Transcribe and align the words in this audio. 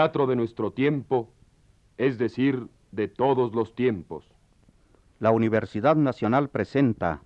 teatro 0.00 0.26
de 0.26 0.34
nuestro 0.34 0.72
tiempo, 0.72 1.28
es 1.98 2.16
decir, 2.16 2.68
de 2.90 3.06
todos 3.06 3.54
los 3.54 3.74
tiempos. 3.74 4.24
La 5.18 5.30
Universidad 5.30 5.94
Nacional 5.94 6.48
presenta 6.48 7.20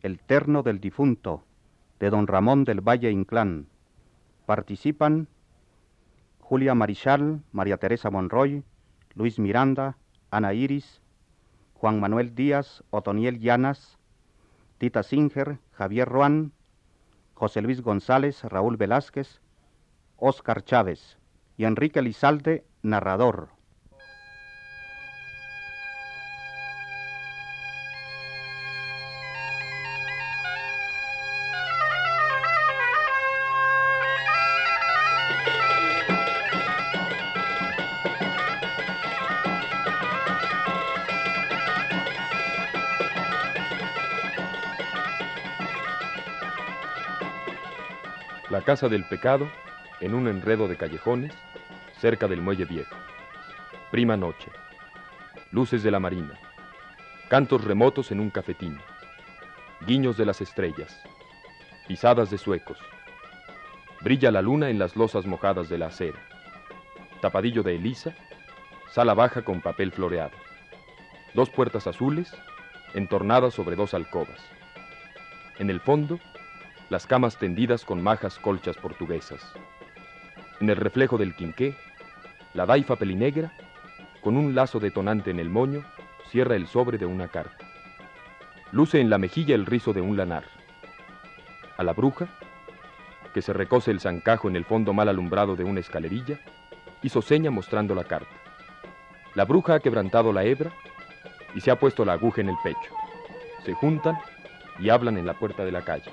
El 0.00 0.20
Terno 0.20 0.62
del 0.62 0.80
Difunto, 0.80 1.44
de 2.00 2.08
don 2.08 2.26
Ramón 2.26 2.64
del 2.64 2.80
Valle 2.80 3.10
Inclán. 3.10 3.66
Participan 4.46 5.28
Julia 6.40 6.74
Marichal, 6.74 7.42
María 7.52 7.76
Teresa 7.76 8.08
Monroy, 8.08 8.64
Luis 9.12 9.38
Miranda, 9.38 9.98
Ana 10.30 10.54
Iris, 10.54 11.02
Juan 11.74 12.00
Manuel 12.00 12.34
Díaz, 12.34 12.82
Otoniel 12.88 13.38
Llanas, 13.38 13.98
Tita 14.78 15.02
Singer, 15.02 15.58
Javier 15.72 16.08
Ruán, 16.08 16.52
José 17.34 17.60
Luis 17.60 17.82
González, 17.82 18.42
Raúl 18.44 18.78
Velázquez, 18.78 19.42
Óscar 20.16 20.64
Chávez 20.64 21.18
y 21.56 21.64
Enrique 21.64 22.02
Lizalde, 22.02 22.64
narrador. 22.82 23.48
La 48.50 48.62
casa 48.62 48.88
del 48.88 49.04
pecado, 49.08 49.48
en 50.04 50.14
un 50.14 50.28
enredo 50.28 50.68
de 50.68 50.76
callejones, 50.76 51.32
cerca 51.98 52.28
del 52.28 52.42
muelle 52.42 52.66
viejo. 52.66 52.94
Prima 53.90 54.18
noche. 54.18 54.50
Luces 55.50 55.82
de 55.82 55.90
la 55.90 55.98
marina. 55.98 56.38
Cantos 57.30 57.64
remotos 57.64 58.12
en 58.12 58.20
un 58.20 58.28
cafetín. 58.28 58.78
Guiños 59.86 60.18
de 60.18 60.26
las 60.26 60.42
estrellas. 60.42 61.02
Pisadas 61.88 62.30
de 62.30 62.36
suecos. 62.36 62.78
Brilla 64.02 64.30
la 64.30 64.42
luna 64.42 64.68
en 64.68 64.78
las 64.78 64.94
losas 64.94 65.24
mojadas 65.24 65.70
de 65.70 65.78
la 65.78 65.86
acera. 65.86 66.18
Tapadillo 67.22 67.62
de 67.62 67.76
Elisa. 67.76 68.14
Sala 68.92 69.14
baja 69.14 69.40
con 69.42 69.62
papel 69.62 69.90
floreado. 69.90 70.36
Dos 71.32 71.48
puertas 71.48 71.86
azules, 71.86 72.30
entornadas 72.92 73.54
sobre 73.54 73.74
dos 73.74 73.94
alcobas. 73.94 74.44
En 75.58 75.70
el 75.70 75.80
fondo, 75.80 76.20
las 76.90 77.06
camas 77.06 77.38
tendidas 77.38 77.86
con 77.86 78.02
majas 78.02 78.38
colchas 78.38 78.76
portuguesas. 78.76 79.54
En 80.64 80.70
el 80.70 80.76
reflejo 80.76 81.18
del 81.18 81.34
quinqué, 81.34 81.76
la 82.54 82.64
daifa 82.64 82.96
pelinegra, 82.96 83.52
con 84.22 84.34
un 84.38 84.54
lazo 84.54 84.80
detonante 84.80 85.30
en 85.30 85.38
el 85.38 85.50
moño, 85.50 85.84
cierra 86.30 86.56
el 86.56 86.68
sobre 86.68 86.96
de 86.96 87.04
una 87.04 87.28
carta. 87.28 87.66
Luce 88.72 88.98
en 88.98 89.10
la 89.10 89.18
mejilla 89.18 89.54
el 89.54 89.66
rizo 89.66 89.92
de 89.92 90.00
un 90.00 90.16
lanar. 90.16 90.44
A 91.76 91.82
la 91.82 91.92
bruja, 91.92 92.28
que 93.34 93.42
se 93.42 93.52
recose 93.52 93.90
el 93.90 94.00
zancajo 94.00 94.48
en 94.48 94.56
el 94.56 94.64
fondo 94.64 94.94
mal 94.94 95.10
alumbrado 95.10 95.54
de 95.54 95.64
una 95.64 95.80
escalerilla, 95.80 96.40
hizo 97.02 97.20
seña 97.20 97.50
mostrando 97.50 97.94
la 97.94 98.04
carta. 98.04 98.34
La 99.34 99.44
bruja 99.44 99.74
ha 99.74 99.80
quebrantado 99.80 100.32
la 100.32 100.44
hebra 100.44 100.70
y 101.54 101.60
se 101.60 101.72
ha 101.72 101.78
puesto 101.78 102.06
la 102.06 102.14
aguja 102.14 102.40
en 102.40 102.48
el 102.48 102.56
pecho. 102.64 102.94
Se 103.66 103.74
juntan 103.74 104.16
y 104.78 104.88
hablan 104.88 105.18
en 105.18 105.26
la 105.26 105.34
puerta 105.34 105.62
de 105.62 105.72
la 105.72 105.82
calle. 105.82 106.10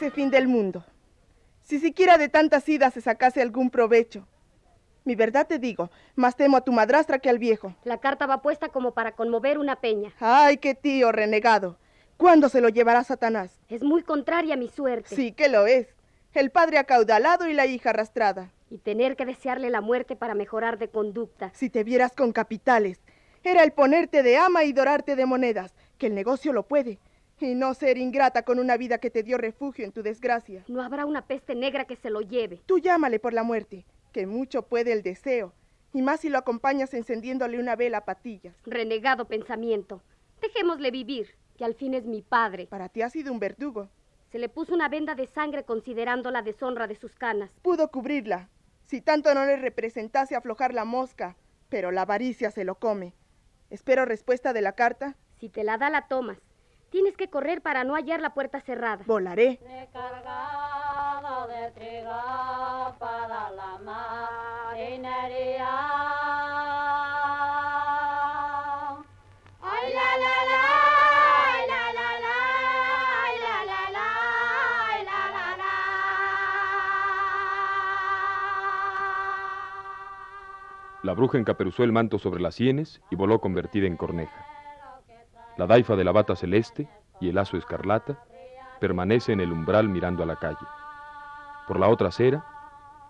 Vamos 0.00 0.12
a 0.12 0.14
ese 0.14 0.22
fin 0.22 0.30
del 0.30 0.48
mundo. 0.48 0.82
Si 1.62 1.78
siquiera 1.78 2.16
de 2.16 2.30
tantas 2.30 2.66
idas 2.70 2.94
se 2.94 3.02
sacase 3.02 3.42
algún 3.42 3.68
provecho. 3.68 4.26
Mi 5.04 5.14
verdad 5.14 5.46
te 5.46 5.58
digo, 5.58 5.90
más 6.16 6.36
temo 6.36 6.56
a 6.56 6.64
tu 6.64 6.72
madrastra 6.72 7.18
que 7.18 7.28
al 7.28 7.38
viejo. 7.38 7.74
La 7.84 7.98
carta 7.98 8.26
va 8.26 8.40
puesta 8.40 8.70
como 8.70 8.92
para 8.92 9.12
conmover 9.12 9.58
una 9.58 9.76
peña. 9.76 10.14
Ay, 10.18 10.56
qué 10.56 10.74
tío 10.74 11.12
renegado. 11.12 11.76
¿Cuándo 12.16 12.48
se 12.48 12.62
lo 12.62 12.70
llevará 12.70 13.04
Satanás? 13.04 13.60
Es 13.68 13.82
muy 13.82 14.02
contraria 14.02 14.54
a 14.54 14.56
mi 14.56 14.68
suerte. 14.68 15.14
Sí 15.14 15.32
que 15.32 15.50
lo 15.50 15.66
es. 15.66 15.88
El 16.32 16.50
padre 16.50 16.78
acaudalado 16.78 17.46
y 17.46 17.52
la 17.52 17.66
hija 17.66 17.90
arrastrada. 17.90 18.50
Y 18.70 18.78
tener 18.78 19.16
que 19.16 19.26
desearle 19.26 19.68
la 19.68 19.82
muerte 19.82 20.16
para 20.16 20.34
mejorar 20.34 20.78
de 20.78 20.88
conducta. 20.88 21.50
Si 21.52 21.68
te 21.68 21.84
vieras 21.84 22.12
con 22.12 22.32
capitales. 22.32 23.02
Era 23.44 23.64
el 23.64 23.72
ponerte 23.72 24.22
de 24.22 24.38
ama 24.38 24.64
y 24.64 24.72
dorarte 24.72 25.14
de 25.14 25.26
monedas, 25.26 25.74
que 25.98 26.06
el 26.06 26.14
negocio 26.14 26.54
lo 26.54 26.62
puede. 26.62 26.98
Y 27.40 27.54
no 27.54 27.72
ser 27.72 27.96
ingrata 27.96 28.42
con 28.42 28.58
una 28.58 28.76
vida 28.76 28.98
que 28.98 29.08
te 29.08 29.22
dio 29.22 29.38
refugio 29.38 29.86
en 29.86 29.92
tu 29.92 30.02
desgracia. 30.02 30.62
No 30.68 30.82
habrá 30.82 31.06
una 31.06 31.26
peste 31.26 31.54
negra 31.54 31.86
que 31.86 31.96
se 31.96 32.10
lo 32.10 32.20
lleve. 32.20 32.60
Tú 32.66 32.78
llámale 32.78 33.18
por 33.18 33.32
la 33.32 33.42
muerte, 33.42 33.86
que 34.12 34.26
mucho 34.26 34.66
puede 34.66 34.92
el 34.92 35.02
deseo. 35.02 35.54
Y 35.94 36.02
más 36.02 36.20
si 36.20 36.28
lo 36.28 36.36
acompañas 36.36 36.92
encendiéndole 36.92 37.58
una 37.58 37.76
vela 37.76 37.98
a 37.98 38.04
patillas. 38.04 38.54
Renegado 38.66 39.24
pensamiento. 39.24 40.02
Dejémosle 40.42 40.90
vivir, 40.90 41.34
que 41.56 41.64
al 41.64 41.74
fin 41.74 41.94
es 41.94 42.04
mi 42.04 42.20
padre. 42.20 42.66
Para 42.66 42.90
ti 42.90 43.00
ha 43.00 43.08
sido 43.08 43.32
un 43.32 43.40
verdugo. 43.40 43.88
Se 44.30 44.38
le 44.38 44.50
puso 44.50 44.74
una 44.74 44.90
venda 44.90 45.14
de 45.14 45.26
sangre 45.26 45.64
considerando 45.64 46.30
la 46.30 46.42
deshonra 46.42 46.86
de 46.86 46.94
sus 46.94 47.16
canas. 47.16 47.50
Pudo 47.62 47.90
cubrirla, 47.90 48.50
si 48.84 49.00
tanto 49.00 49.34
no 49.34 49.46
le 49.46 49.56
representase 49.56 50.36
aflojar 50.36 50.74
la 50.74 50.84
mosca, 50.84 51.36
pero 51.68 51.90
la 51.90 52.02
avaricia 52.02 52.50
se 52.50 52.64
lo 52.64 52.74
come. 52.74 53.14
Espero 53.70 54.04
respuesta 54.04 54.52
de 54.52 54.60
la 54.60 54.72
carta. 54.72 55.16
Si 55.38 55.48
te 55.48 55.64
la 55.64 55.78
da, 55.78 55.88
la 55.90 56.06
tomas. 56.06 56.38
Tienes 56.90 57.16
que 57.16 57.30
correr 57.30 57.62
para 57.62 57.84
no 57.84 57.94
hallar 57.94 58.20
la 58.20 58.34
puerta 58.34 58.60
cerrada. 58.60 59.02
Volaré. 59.06 59.60
Recargado 59.62 61.46
de 61.46 61.70
trigo 61.70 62.96
para 62.98 63.50
la 63.50 63.78
marinería. 64.74 65.68
Ay, 69.62 69.92
la, 69.94 70.16
la, 70.18 70.36
la, 70.50 70.62
ay, 71.46 71.62
la, 71.68 71.92
la, 71.92 72.10
la, 72.20 72.36
ay, 73.22 73.34
la, 73.40 73.56
la, 73.64 73.82
la, 73.92 74.06
ay, 74.90 75.04
la, 75.04 75.20
la, 75.30 75.46
la. 75.56 75.72
La 81.04 81.12
bruja 81.14 81.38
encaperuzó 81.38 81.84
el 81.84 81.92
manto 81.92 82.18
sobre 82.18 82.40
las 82.40 82.56
sienes 82.56 83.00
y 83.10 83.16
voló 83.16 83.40
convertida 83.40 83.86
en 83.86 83.96
corneja. 83.96 84.49
La 85.60 85.66
daifa 85.66 85.94
de 85.94 86.04
la 86.04 86.12
bata 86.12 86.34
celeste 86.34 86.88
y 87.20 87.28
el 87.28 87.34
lazo 87.34 87.58
escarlata 87.58 88.24
permanece 88.80 89.32
en 89.32 89.40
el 89.40 89.52
umbral 89.52 89.90
mirando 89.90 90.22
a 90.22 90.26
la 90.26 90.36
calle. 90.36 90.56
Por 91.68 91.78
la 91.78 91.88
otra 91.88 92.08
acera, 92.08 92.46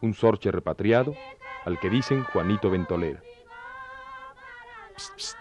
un 0.02 0.14
sorche 0.14 0.50
repatriado 0.50 1.14
al 1.64 1.78
que 1.78 1.88
dicen 1.88 2.24
Juanito 2.24 2.68
Ventolera. 2.68 3.20
Psst, 4.96 5.14
psst. 5.16 5.38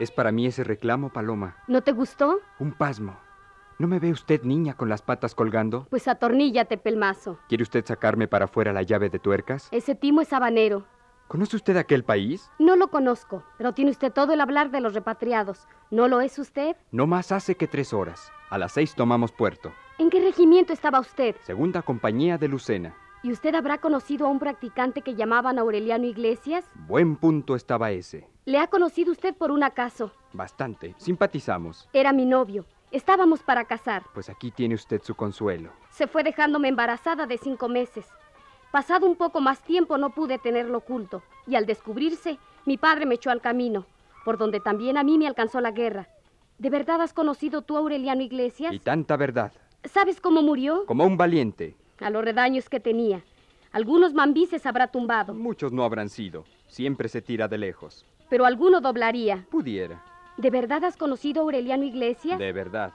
Es 0.00 0.10
para 0.10 0.32
mí 0.32 0.46
ese 0.46 0.64
reclamo, 0.64 1.12
Paloma. 1.12 1.54
¿No 1.66 1.82
te 1.82 1.92
gustó? 1.92 2.40
Un 2.58 2.72
pasmo. 2.72 3.18
¿No 3.78 3.86
me 3.86 3.98
ve 3.98 4.10
usted 4.10 4.42
niña 4.44 4.72
con 4.72 4.88
las 4.88 5.02
patas 5.02 5.34
colgando? 5.34 5.86
Pues 5.90 6.08
atorníllate, 6.08 6.78
pelmazo. 6.78 7.38
¿Quiere 7.50 7.62
usted 7.62 7.84
sacarme 7.84 8.26
para 8.26 8.46
afuera 8.46 8.72
la 8.72 8.84
llave 8.84 9.10
de 9.10 9.18
tuercas? 9.18 9.68
Ese 9.70 9.94
timo 9.94 10.22
es 10.22 10.32
habanero. 10.32 10.86
¿Conoce 11.28 11.56
usted 11.56 11.76
aquel 11.76 12.04
país? 12.04 12.50
No 12.58 12.74
lo 12.74 12.88
conozco, 12.88 13.44
pero 13.58 13.74
tiene 13.74 13.90
usted 13.90 14.10
todo 14.10 14.32
el 14.32 14.40
hablar 14.40 14.70
de 14.70 14.80
los 14.80 14.94
repatriados. 14.94 15.68
¿No 15.90 16.08
lo 16.08 16.22
es 16.22 16.38
usted? 16.38 16.74
No 16.90 17.06
más 17.06 17.32
hace 17.32 17.54
que 17.54 17.68
tres 17.68 17.92
horas. 17.92 18.32
A 18.48 18.56
las 18.56 18.72
seis 18.72 18.94
tomamos 18.94 19.30
puerto. 19.30 19.70
¿En 19.98 20.08
qué 20.08 20.20
regimiento 20.22 20.72
estaba 20.72 21.00
usted? 21.00 21.36
Segunda 21.42 21.82
compañía 21.82 22.38
de 22.38 22.48
Lucena. 22.48 22.96
¿Y 23.22 23.30
usted 23.30 23.54
habrá 23.54 23.76
conocido 23.76 24.26
a 24.26 24.30
un 24.30 24.38
practicante 24.38 25.02
que 25.02 25.16
llamaban 25.16 25.58
Aureliano 25.58 26.06
Iglesias? 26.06 26.64
Buen 26.86 27.16
punto 27.16 27.56
estaba 27.56 27.90
ese. 27.90 28.26
¿Le 28.46 28.58
ha 28.58 28.68
conocido 28.68 29.12
usted 29.12 29.36
por 29.36 29.50
un 29.50 29.62
acaso? 29.62 30.12
Bastante. 30.32 30.94
Simpatizamos. 30.96 31.90
Era 31.92 32.14
mi 32.14 32.24
novio. 32.24 32.64
Estábamos 32.90 33.42
para 33.42 33.66
casar. 33.66 34.04
Pues 34.14 34.30
aquí 34.30 34.50
tiene 34.50 34.76
usted 34.76 35.02
su 35.02 35.14
consuelo. 35.14 35.72
Se 35.90 36.06
fue 36.06 36.22
dejándome 36.22 36.68
embarazada 36.68 37.26
de 37.26 37.36
cinco 37.36 37.68
meses. 37.68 38.06
Pasado 38.70 39.06
un 39.06 39.16
poco 39.16 39.40
más 39.40 39.62
tiempo 39.62 39.96
no 39.98 40.10
pude 40.10 40.38
tenerlo 40.38 40.78
oculto, 40.78 41.22
y 41.46 41.54
al 41.56 41.64
descubrirse, 41.66 42.38
mi 42.66 42.76
padre 42.76 43.06
me 43.06 43.14
echó 43.14 43.30
al 43.30 43.40
camino, 43.40 43.86
por 44.24 44.36
donde 44.36 44.60
también 44.60 44.98
a 44.98 45.04
mí 45.04 45.16
me 45.16 45.26
alcanzó 45.26 45.60
la 45.60 45.70
guerra. 45.70 46.08
¿De 46.58 46.70
verdad 46.70 47.00
has 47.00 47.12
conocido 47.14 47.62
tú 47.62 47.76
a 47.76 47.80
Aureliano 47.80 48.22
Iglesias? 48.22 48.72
Y 48.74 48.78
tanta 48.78 49.16
verdad. 49.16 49.52
¿Sabes 49.84 50.20
cómo 50.20 50.42
murió? 50.42 50.84
Como 50.86 51.04
un 51.06 51.16
valiente. 51.16 51.76
A 52.00 52.10
los 52.10 52.24
redaños 52.24 52.68
que 52.68 52.80
tenía. 52.80 53.22
Algunos 53.72 54.12
mambises 54.12 54.66
habrá 54.66 54.88
tumbado, 54.88 55.34
Muchos 55.34 55.72
no 55.72 55.84
habrán 55.84 56.08
sido. 56.08 56.44
Siempre 56.66 57.08
se 57.08 57.22
tira 57.22 57.48
de 57.48 57.58
lejos. 57.58 58.04
pero 58.28 58.44
alguno 58.44 58.80
doblaría. 58.80 59.46
Pudiera. 59.50 60.02
¿De 60.36 60.50
verdad 60.50 60.84
has 60.84 60.96
conocido 60.96 61.40
a 61.40 61.44
Aureliano 61.44 61.84
Iglesias? 61.84 62.38
De 62.38 62.52
verdad, 62.52 62.92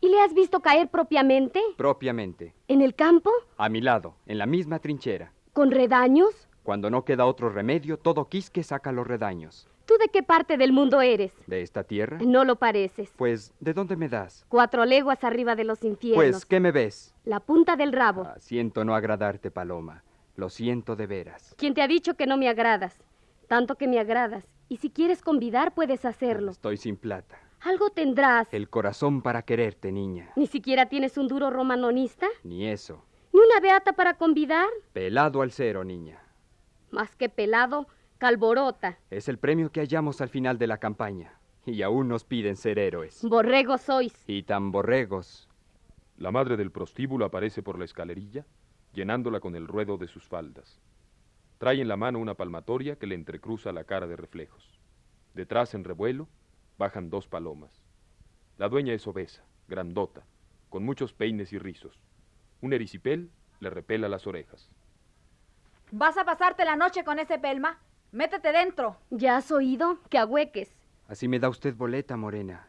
¿Y 0.00 0.08
le 0.08 0.20
has 0.20 0.34
visto 0.34 0.60
caer 0.60 0.88
propiamente? 0.88 1.60
propiamente. 1.76 2.54
¿En 2.68 2.82
el 2.82 2.94
campo? 2.94 3.30
A 3.56 3.68
mi 3.68 3.80
lado, 3.80 4.16
en 4.26 4.38
la 4.38 4.46
misma 4.46 4.78
trinchera. 4.78 5.32
¿Con 5.52 5.70
redaños? 5.70 6.48
Cuando 6.62 6.90
no 6.90 7.04
queda 7.04 7.26
otro 7.26 7.48
remedio, 7.48 7.96
todo 7.98 8.28
quisque 8.28 8.62
saca 8.62 8.92
los 8.92 9.06
redaños. 9.06 9.68
¿Tú 9.86 9.94
de 9.98 10.08
qué 10.08 10.22
parte 10.24 10.56
del 10.56 10.72
mundo 10.72 11.00
eres? 11.00 11.32
¿De 11.46 11.62
esta 11.62 11.84
tierra? 11.84 12.18
No 12.20 12.44
lo 12.44 12.56
pareces. 12.56 13.12
Pues, 13.16 13.52
¿de 13.60 13.72
dónde 13.72 13.96
me 13.96 14.08
das? 14.08 14.44
Cuatro 14.48 14.84
leguas 14.84 15.22
arriba 15.22 15.54
de 15.54 15.62
los 15.62 15.84
infiernos. 15.84 16.16
Pues, 16.24 16.44
¿qué 16.44 16.58
me 16.58 16.72
ves? 16.72 17.14
La 17.24 17.38
punta 17.38 17.76
del 17.76 17.92
rabo. 17.92 18.24
Ah, 18.26 18.34
siento 18.40 18.84
no 18.84 18.96
agradarte, 18.96 19.52
Paloma. 19.52 20.02
Lo 20.34 20.50
siento 20.50 20.96
de 20.96 21.06
veras. 21.06 21.54
¿Quién 21.56 21.72
te 21.72 21.82
ha 21.82 21.88
dicho 21.88 22.14
que 22.14 22.26
no 22.26 22.36
me 22.36 22.48
agradas? 22.48 23.00
Tanto 23.46 23.76
que 23.76 23.86
me 23.86 24.00
agradas. 24.00 24.44
Y 24.68 24.78
si 24.78 24.90
quieres 24.90 25.22
convidar, 25.22 25.72
puedes 25.72 26.04
hacerlo. 26.04 26.50
Estoy 26.50 26.76
sin 26.76 26.96
plata. 26.96 27.38
Algo 27.60 27.90
tendrás. 27.90 28.52
El 28.52 28.68
corazón 28.68 29.22
para 29.22 29.42
quererte, 29.42 29.92
niña. 29.92 30.30
¿Ni 30.36 30.46
siquiera 30.46 30.88
tienes 30.88 31.18
un 31.18 31.28
duro 31.28 31.50
romanonista? 31.50 32.26
Ni 32.44 32.66
eso. 32.68 33.04
¿Ni 33.32 33.40
una 33.40 33.60
beata 33.60 33.92
para 33.94 34.14
convidar? 34.14 34.68
Pelado 34.92 35.42
al 35.42 35.50
cero, 35.52 35.84
niña. 35.84 36.22
Más 36.90 37.16
que 37.16 37.28
pelado, 37.28 37.86
calborota. 38.18 38.98
Es 39.10 39.28
el 39.28 39.38
premio 39.38 39.70
que 39.70 39.80
hallamos 39.80 40.20
al 40.20 40.28
final 40.28 40.58
de 40.58 40.66
la 40.66 40.78
campaña. 40.78 41.38
Y 41.64 41.82
aún 41.82 42.08
nos 42.08 42.24
piden 42.24 42.56
ser 42.56 42.78
héroes. 42.78 43.24
Borregos 43.24 43.80
sois. 43.82 44.24
Y 44.28 44.44
tan 44.44 44.70
borregos. 44.70 45.48
La 46.16 46.30
madre 46.30 46.56
del 46.56 46.70
prostíbulo 46.70 47.24
aparece 47.24 47.62
por 47.62 47.78
la 47.78 47.84
escalerilla, 47.84 48.46
llenándola 48.94 49.40
con 49.40 49.56
el 49.56 49.66
ruedo 49.66 49.98
de 49.98 50.06
sus 50.06 50.26
faldas. 50.26 50.80
Trae 51.58 51.80
en 51.80 51.88
la 51.88 51.96
mano 51.96 52.18
una 52.20 52.34
palmatoria 52.34 52.96
que 52.96 53.06
le 53.06 53.14
entrecruza 53.14 53.72
la 53.72 53.84
cara 53.84 54.06
de 54.06 54.16
reflejos. 54.16 54.80
Detrás, 55.34 55.74
en 55.74 55.84
revuelo, 55.84 56.28
bajan 56.78 57.10
dos 57.10 57.26
palomas. 57.26 57.82
La 58.58 58.68
dueña 58.68 58.92
es 58.92 59.06
obesa, 59.06 59.44
grandota, 59.68 60.24
con 60.68 60.84
muchos 60.84 61.12
peines 61.12 61.52
y 61.52 61.58
rizos. 61.58 62.00
Un 62.60 62.72
ericipel 62.72 63.30
le 63.60 63.70
repela 63.70 64.08
las 64.08 64.26
orejas. 64.26 64.70
¿Vas 65.90 66.16
a 66.18 66.24
pasarte 66.24 66.64
la 66.64 66.76
noche 66.76 67.04
con 67.04 67.18
ese 67.18 67.38
pelma? 67.38 67.78
Métete 68.12 68.52
dentro. 68.52 68.96
¿Ya 69.10 69.36
has 69.36 69.50
oído? 69.50 69.98
Que 70.08 70.18
ahueques. 70.18 70.74
Así 71.08 71.28
me 71.28 71.38
da 71.38 71.48
usted 71.48 71.74
boleta, 71.74 72.16
Morena. 72.16 72.68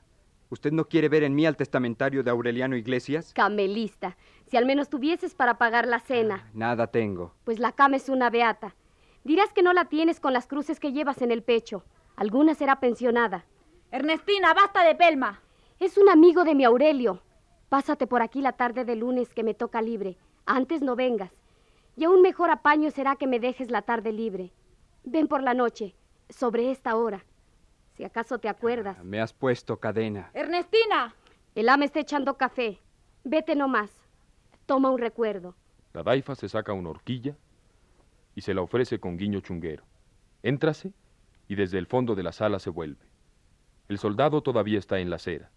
¿Usted 0.50 0.72
no 0.72 0.86
quiere 0.88 1.10
ver 1.10 1.24
en 1.24 1.36
mí 1.36 1.46
al 1.46 1.58
testamentario 1.58 2.24
de 2.24 2.32
Aureliano 2.32 2.78
Iglesias? 2.78 3.34
Camelista. 3.34 4.16
Si 4.46 4.56
al 4.56 4.66
menos 4.66 4.90
tuvieses 4.90 5.36
para 5.36 5.58
pagar 5.58 5.88
la 5.88 6.00
cena. 6.00 6.50
Nada 6.54 6.88
tengo. 6.88 7.34
Pues 7.44 7.60
la 7.60 7.74
cama 7.74 7.98
es 7.98 8.08
una 8.08 8.30
beata. 8.30 8.76
Dirás 9.24 9.52
que 9.52 9.64
no 9.64 9.74
la 9.74 9.86
tienes 9.86 10.22
con 10.22 10.32
las 10.32 10.48
cruces 10.48 10.80
que 10.80 10.94
llevas 10.94 11.22
en 11.22 11.32
el 11.32 11.44
pecho. 11.44 11.84
Alguna 12.16 12.56
será 12.56 12.80
pensionada. 12.80 13.46
Ernestina, 13.92 14.54
basta 14.54 14.84
de 14.84 14.96
pelma. 14.96 15.42
Es 15.80 15.98
un 15.98 16.10
amigo 16.10 16.44
de 16.44 16.56
mi 16.56 16.66
Aurelio. 16.66 17.22
Pásate 17.70 18.06
por 18.06 18.22
aquí 18.22 18.42
la 18.42 18.52
tarde 18.52 18.84
de 18.84 18.98
lunes 18.98 19.34
que 19.34 19.44
me 19.44 19.54
toca 19.54 19.82
libre. 19.82 20.18
Antes 20.46 20.82
no 20.82 20.96
vengas. 20.98 21.32
Y 21.96 22.04
aún 22.04 22.22
mejor 22.22 22.50
apaño 22.50 22.92
será 22.92 23.16
que 23.16 23.28
me 23.28 23.40
dejes 23.40 23.72
la 23.72 23.82
tarde 23.82 24.12
libre. 24.12 24.52
Ven 25.06 25.28
por 25.28 25.42
la 25.42 25.54
noche, 25.54 25.96
sobre 26.30 26.70
esta 26.70 26.98
hora. 26.98 27.24
Si 27.94 28.04
acaso 28.04 28.40
te 28.40 28.50
acuerdas. 28.50 29.02
Me 29.06 29.22
has 29.22 29.32
puesto 29.32 29.78
cadena. 29.78 30.32
Ernestina. 30.34 31.16
El 31.56 31.70
ama 31.70 31.86
está 31.86 32.02
echando 32.02 32.36
café. 32.36 32.80
Vete 33.24 33.56
nomás. 33.56 33.92
Toma 34.66 34.92
un 34.92 35.00
recuerdo. 35.00 35.56
La 35.94 36.04
daifa 36.04 36.36
se 36.36 36.50
saca 36.50 36.74
una 36.74 36.90
horquilla 36.90 37.38
y 38.36 38.42
se 38.42 38.54
la 38.54 38.62
ofrece 38.62 39.00
con 39.00 39.18
guiño 39.18 39.40
chunguero. 39.40 39.86
Éntrase 40.44 40.92
y 41.48 41.56
desde 41.56 41.78
el 41.78 41.88
fondo 41.88 42.16
de 42.16 42.24
la 42.24 42.34
sala 42.34 42.60
se 42.60 42.70
vuelve. 42.70 43.07
El 43.88 44.00
soldado 44.00 44.42
todavía 44.42 44.80
está 44.80 45.00
en 45.00 45.10
la 45.10 45.16
acera. 45.16 45.50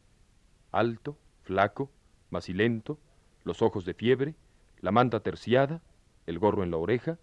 Alto, 0.71 1.19
flaco, 1.43 1.91
macilento, 2.31 2.99
los 3.43 3.61
ojos 3.61 3.85
de 3.85 3.95
fiebre, 3.95 4.37
la 4.81 4.93
manta 4.93 5.21
terciada, 5.21 5.83
el 6.27 6.39
gorro 6.39 6.63
en 6.63 6.71
la 6.71 6.77
oreja, 6.77 7.19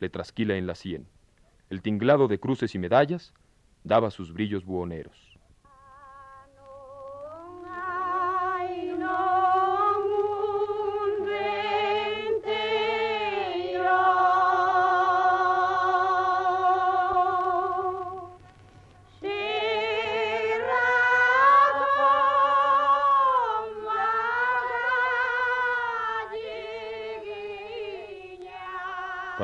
le 0.00 0.08
trasquila 0.08 0.56
en 0.56 0.66
la 0.66 0.74
sien. 0.74 1.06
El 1.70 1.80
tinglado 1.80 2.26
de 2.26 2.40
cruces 2.40 2.74
y 2.74 2.78
medallas 2.78 3.34
daba 3.84 4.10
sus 4.10 4.32
brillos 4.32 4.64
buhoneros. 4.64 5.31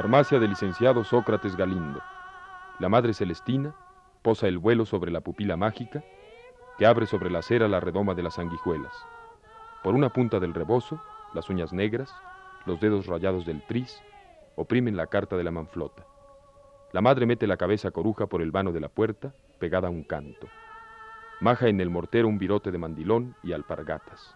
Farmacia 0.09 0.39
del 0.39 0.49
licenciado 0.49 1.05
Sócrates 1.05 1.55
Galindo. 1.55 2.01
La 2.79 2.89
madre 2.89 3.13
Celestina 3.13 3.75
posa 4.23 4.49
el 4.49 4.57
vuelo 4.57 4.87
sobre 4.87 5.11
la 5.11 5.21
pupila 5.21 5.59
mágica 5.59 6.03
que 6.79 6.87
abre 6.87 7.05
sobre 7.05 7.29
la 7.29 7.41
acera 7.41 7.69
la 7.69 7.79
redoma 7.79 8.15
de 8.15 8.23
las 8.23 8.37
sanguijuelas. 8.37 8.95
Por 9.83 9.95
una 9.95 10.11
punta 10.11 10.41
del 10.41 10.55
rebozo, 10.55 10.99
las 11.35 11.51
uñas 11.51 11.75
negras, 11.75 12.11
los 12.65 12.81
dedos 12.81 13.05
rayados 13.05 13.45
del 13.45 13.61
tris, 13.67 14.03
oprimen 14.57 14.97
la 14.97 15.09
carta 15.09 15.37
de 15.37 15.45
la 15.45 15.51
manflota. 15.51 16.07
La 16.93 17.03
madre 17.03 17.27
mete 17.27 17.47
la 17.47 17.59
cabeza 17.59 17.91
coruja 17.91 18.29
por 18.29 18.41
el 18.41 18.51
vano 18.51 18.73
de 18.73 18.81
la 18.81 18.89
puerta, 18.89 19.35
pegada 19.59 19.89
a 19.89 19.91
un 19.91 20.05
canto. 20.05 20.49
Maja 21.43 21.69
en 21.69 21.83
el 21.83 21.91
mortero 21.91 22.29
un 22.29 22.39
virote 22.39 22.71
de 22.71 22.79
mandilón 22.79 23.37
y 23.43 23.53
alpargatas. 23.53 24.35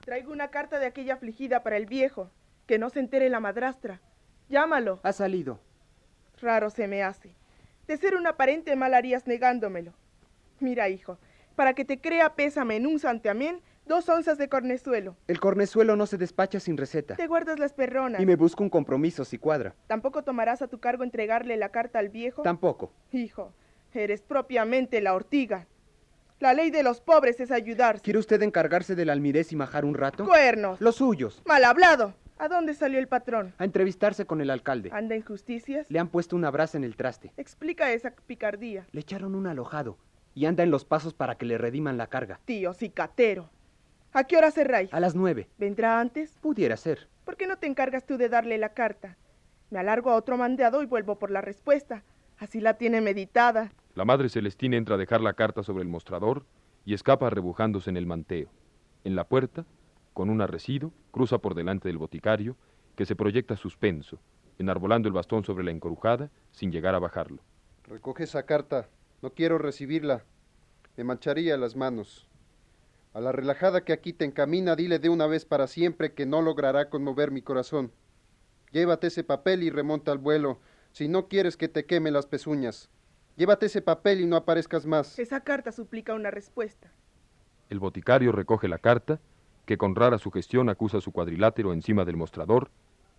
Traigo 0.00 0.32
una 0.32 0.48
carta 0.48 0.78
de 0.78 0.86
aquella 0.86 1.12
afligida 1.12 1.62
para 1.62 1.76
el 1.76 1.84
viejo. 1.84 2.30
Que 2.66 2.78
no 2.78 2.88
se 2.88 3.00
entere 3.00 3.28
la 3.28 3.40
madrastra. 3.40 4.00
Llámalo. 4.48 5.00
Ha 5.02 5.12
salido. 5.12 5.60
Raro 6.40 6.70
se 6.70 6.88
me 6.88 7.02
hace. 7.02 7.34
De 7.86 7.96
ser 7.96 8.16
un 8.16 8.26
aparente 8.26 8.76
mal 8.76 8.94
harías 8.94 9.26
negándomelo. 9.26 9.92
Mira, 10.60 10.88
hijo, 10.88 11.18
para 11.56 11.74
que 11.74 11.84
te 11.84 12.00
crea 12.00 12.34
pésame 12.34 12.76
en 12.76 12.86
un 12.86 12.98
santiamén, 12.98 13.60
dos 13.86 14.08
onzas 14.08 14.38
de 14.38 14.48
cornezuelo. 14.48 15.16
El 15.28 15.40
cornezuelo 15.40 15.96
no 15.96 16.06
se 16.06 16.18
despacha 16.18 16.60
sin 16.60 16.76
receta. 16.76 17.16
Te 17.16 17.26
guardas 17.26 17.58
las 17.58 17.72
perronas. 17.72 18.20
Y 18.20 18.26
me 18.26 18.36
busco 18.36 18.62
un 18.62 18.70
compromiso 18.70 19.24
si 19.24 19.38
cuadra. 19.38 19.74
¿Tampoco 19.86 20.22
tomarás 20.24 20.62
a 20.62 20.68
tu 20.68 20.78
cargo 20.78 21.04
entregarle 21.04 21.56
la 21.56 21.70
carta 21.70 21.98
al 21.98 22.08
viejo? 22.08 22.42
Tampoco. 22.42 22.92
Hijo, 23.12 23.52
eres 23.92 24.22
propiamente 24.22 25.00
la 25.00 25.14
ortiga. 25.14 25.66
La 26.40 26.52
ley 26.52 26.70
de 26.70 26.82
los 26.82 27.00
pobres 27.00 27.40
es 27.40 27.50
ayudarse. 27.50 28.02
¿Quiere 28.02 28.18
usted 28.18 28.42
encargarse 28.42 28.94
del 28.94 29.10
almirez 29.10 29.52
y 29.52 29.56
majar 29.56 29.84
un 29.84 29.94
rato? 29.94 30.24
Cuernos. 30.24 30.80
Los 30.80 30.96
suyos. 30.96 31.42
Mal 31.46 31.64
hablado. 31.64 32.14
¿A 32.36 32.48
dónde 32.48 32.74
salió 32.74 32.98
el 32.98 33.06
patrón? 33.06 33.54
A 33.58 33.64
entrevistarse 33.64 34.26
con 34.26 34.40
el 34.40 34.50
alcalde. 34.50 34.90
¿Anda 34.92 35.14
en 35.14 35.22
justicias? 35.22 35.88
Le 35.90 35.98
han 35.98 36.08
puesto 36.08 36.34
una 36.34 36.50
brasa 36.50 36.76
en 36.76 36.84
el 36.84 36.96
traste. 36.96 37.32
Explica 37.36 37.92
esa 37.92 38.10
picardía. 38.10 38.86
Le 38.90 39.00
echaron 39.00 39.34
un 39.34 39.46
alojado. 39.46 39.98
Y 40.34 40.46
anda 40.46 40.64
en 40.64 40.70
los 40.70 40.84
pasos 40.84 41.14
para 41.14 41.36
que 41.36 41.46
le 41.46 41.58
rediman 41.58 41.96
la 41.96 42.08
carga. 42.08 42.40
Tío 42.44 42.74
cicatero. 42.74 43.50
¿A 44.12 44.24
qué 44.24 44.36
hora 44.36 44.50
cerráis? 44.50 44.92
A 44.92 44.98
las 44.98 45.14
nueve. 45.14 45.48
¿Vendrá 45.58 46.00
antes? 46.00 46.36
Pudiera 46.40 46.76
ser. 46.76 47.08
¿Por 47.24 47.36
qué 47.36 47.46
no 47.46 47.56
te 47.56 47.68
encargas 47.68 48.04
tú 48.04 48.16
de 48.16 48.28
darle 48.28 48.58
la 48.58 48.70
carta? 48.70 49.16
Me 49.70 49.78
alargo 49.78 50.10
a 50.10 50.16
otro 50.16 50.36
mandado 50.36 50.82
y 50.82 50.86
vuelvo 50.86 51.18
por 51.18 51.30
la 51.30 51.40
respuesta. 51.40 52.02
Así 52.38 52.60
la 52.60 52.74
tiene 52.74 53.00
meditada. 53.00 53.72
La 53.94 54.04
madre 54.04 54.28
Celestina 54.28 54.76
entra 54.76 54.96
a 54.96 54.98
dejar 54.98 55.20
la 55.20 55.34
carta 55.34 55.62
sobre 55.62 55.82
el 55.82 55.88
mostrador 55.88 56.44
y 56.84 56.94
escapa 56.94 57.30
rebujándose 57.30 57.90
en 57.90 57.96
el 57.96 58.06
manteo. 58.06 58.50
En 59.04 59.14
la 59.14 59.24
puerta, 59.24 59.64
con 60.14 60.30
un 60.30 60.40
arrecido, 60.40 60.92
cruza 61.10 61.38
por 61.38 61.54
delante 61.54 61.88
del 61.88 61.98
boticario, 61.98 62.56
que 62.96 63.04
se 63.04 63.16
proyecta 63.16 63.56
suspenso, 63.56 64.20
enarbolando 64.58 65.08
el 65.08 65.12
bastón 65.12 65.44
sobre 65.44 65.64
la 65.64 65.72
encorujada 65.72 66.30
sin 66.52 66.72
llegar 66.72 66.94
a 66.94 67.00
bajarlo. 67.00 67.42
Recoge 67.84 68.24
esa 68.24 68.46
carta. 68.46 68.88
No 69.20 69.30
quiero 69.30 69.58
recibirla. 69.58 70.24
Me 70.96 71.04
mancharía 71.04 71.56
las 71.56 71.76
manos. 71.76 72.28
A 73.12 73.20
la 73.20 73.32
relajada 73.32 73.84
que 73.84 73.92
aquí 73.92 74.12
te 74.12 74.24
encamina, 74.24 74.76
dile 74.76 74.98
de 74.98 75.08
una 75.08 75.26
vez 75.26 75.44
para 75.44 75.66
siempre 75.66 76.14
que 76.14 76.26
no 76.26 76.40
logrará 76.40 76.88
conmover 76.88 77.30
mi 77.30 77.42
corazón. 77.42 77.92
Llévate 78.72 79.08
ese 79.08 79.24
papel 79.24 79.62
y 79.62 79.70
remonta 79.70 80.12
al 80.12 80.18
vuelo, 80.18 80.60
si 80.92 81.08
no 81.08 81.28
quieres 81.28 81.56
que 81.56 81.68
te 81.68 81.86
queme 81.86 82.10
las 82.10 82.26
pezuñas. 82.26 82.90
Llévate 83.36 83.66
ese 83.66 83.82
papel 83.82 84.20
y 84.20 84.26
no 84.26 84.36
aparezcas 84.36 84.86
más. 84.86 85.18
Esa 85.18 85.40
carta 85.40 85.72
suplica 85.72 86.14
una 86.14 86.30
respuesta. 86.30 86.92
El 87.68 87.80
boticario 87.80 88.30
recoge 88.30 88.68
la 88.68 88.78
carta, 88.78 89.20
que 89.66 89.78
con 89.78 89.94
rara 89.94 90.18
sugestión 90.18 90.68
acusa 90.68 91.00
su 91.00 91.12
cuadrilátero 91.12 91.72
encima 91.72 92.04
del 92.04 92.16
mostrador 92.16 92.70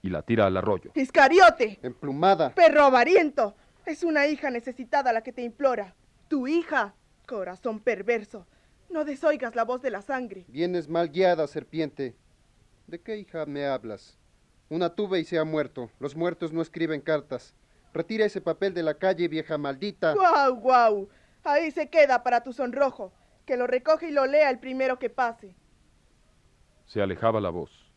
y 0.01 0.09
la 0.09 0.21
tira 0.21 0.45
al 0.45 0.57
arroyo. 0.57 0.91
¡Iscariote! 0.93 1.79
Emplumada. 1.81 2.53
¡Perro 2.53 2.83
avariento! 2.83 3.55
Es 3.85 4.03
una 4.03 4.27
hija 4.27 4.49
necesitada 4.49 5.13
la 5.13 5.21
que 5.21 5.31
te 5.31 5.43
implora. 5.43 5.95
Tu 6.27 6.47
hija, 6.47 6.95
corazón 7.27 7.79
perverso. 7.79 8.47
No 8.89 9.05
desoigas 9.05 9.55
la 9.55 9.63
voz 9.63 9.81
de 9.81 9.91
la 9.91 10.01
sangre. 10.01 10.45
Vienes 10.47 10.89
mal 10.89 11.09
guiada, 11.09 11.47
serpiente. 11.47 12.15
¿De 12.87 13.01
qué 13.01 13.17
hija 13.17 13.45
me 13.45 13.65
hablas? 13.65 14.17
Una 14.69 14.89
tuve 14.89 15.19
y 15.19 15.25
se 15.25 15.37
ha 15.37 15.43
muerto. 15.43 15.89
Los 15.99 16.15
muertos 16.15 16.53
no 16.53 16.61
escriben 16.61 17.01
cartas. 17.01 17.55
Retira 17.93 18.25
ese 18.25 18.41
papel 18.41 18.73
de 18.73 18.83
la 18.83 18.95
calle, 18.95 19.27
vieja 19.27 19.57
maldita. 19.57 20.13
¡Guau, 20.13 20.55
guau! 20.55 21.09
Ahí 21.43 21.71
se 21.71 21.89
queda 21.89 22.23
para 22.23 22.41
tu 22.41 22.53
sonrojo, 22.53 23.13
que 23.45 23.57
lo 23.57 23.67
recoge 23.67 24.09
y 24.09 24.11
lo 24.11 24.25
lea 24.25 24.49
el 24.49 24.59
primero 24.59 24.97
que 24.97 25.09
pase. 25.09 25.55
Se 26.85 27.01
alejaba 27.01 27.41
la 27.41 27.49
voz. 27.49 27.91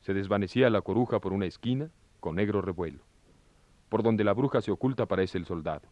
Se 0.00 0.14
desvanecía 0.14 0.70
la 0.70 0.82
coruja 0.82 1.20
por 1.20 1.32
una 1.32 1.46
esquina 1.46 1.90
con 2.20 2.36
negro 2.36 2.62
revuelo. 2.62 3.02
Por 3.88 4.02
donde 4.02 4.24
la 4.24 4.32
bruja 4.32 4.60
se 4.60 4.70
oculta 4.70 5.04
aparece 5.04 5.38
el 5.38 5.46
soldado. 5.46 5.88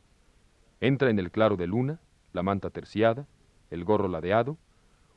Entra 0.80 1.10
en 1.10 1.18
el 1.18 1.30
claro 1.30 1.56
de 1.56 1.66
luna, 1.66 2.00
la 2.32 2.42
manta 2.42 2.70
terciada, 2.70 3.26
el 3.70 3.84
gorro 3.84 4.08
ladeado, 4.08 4.56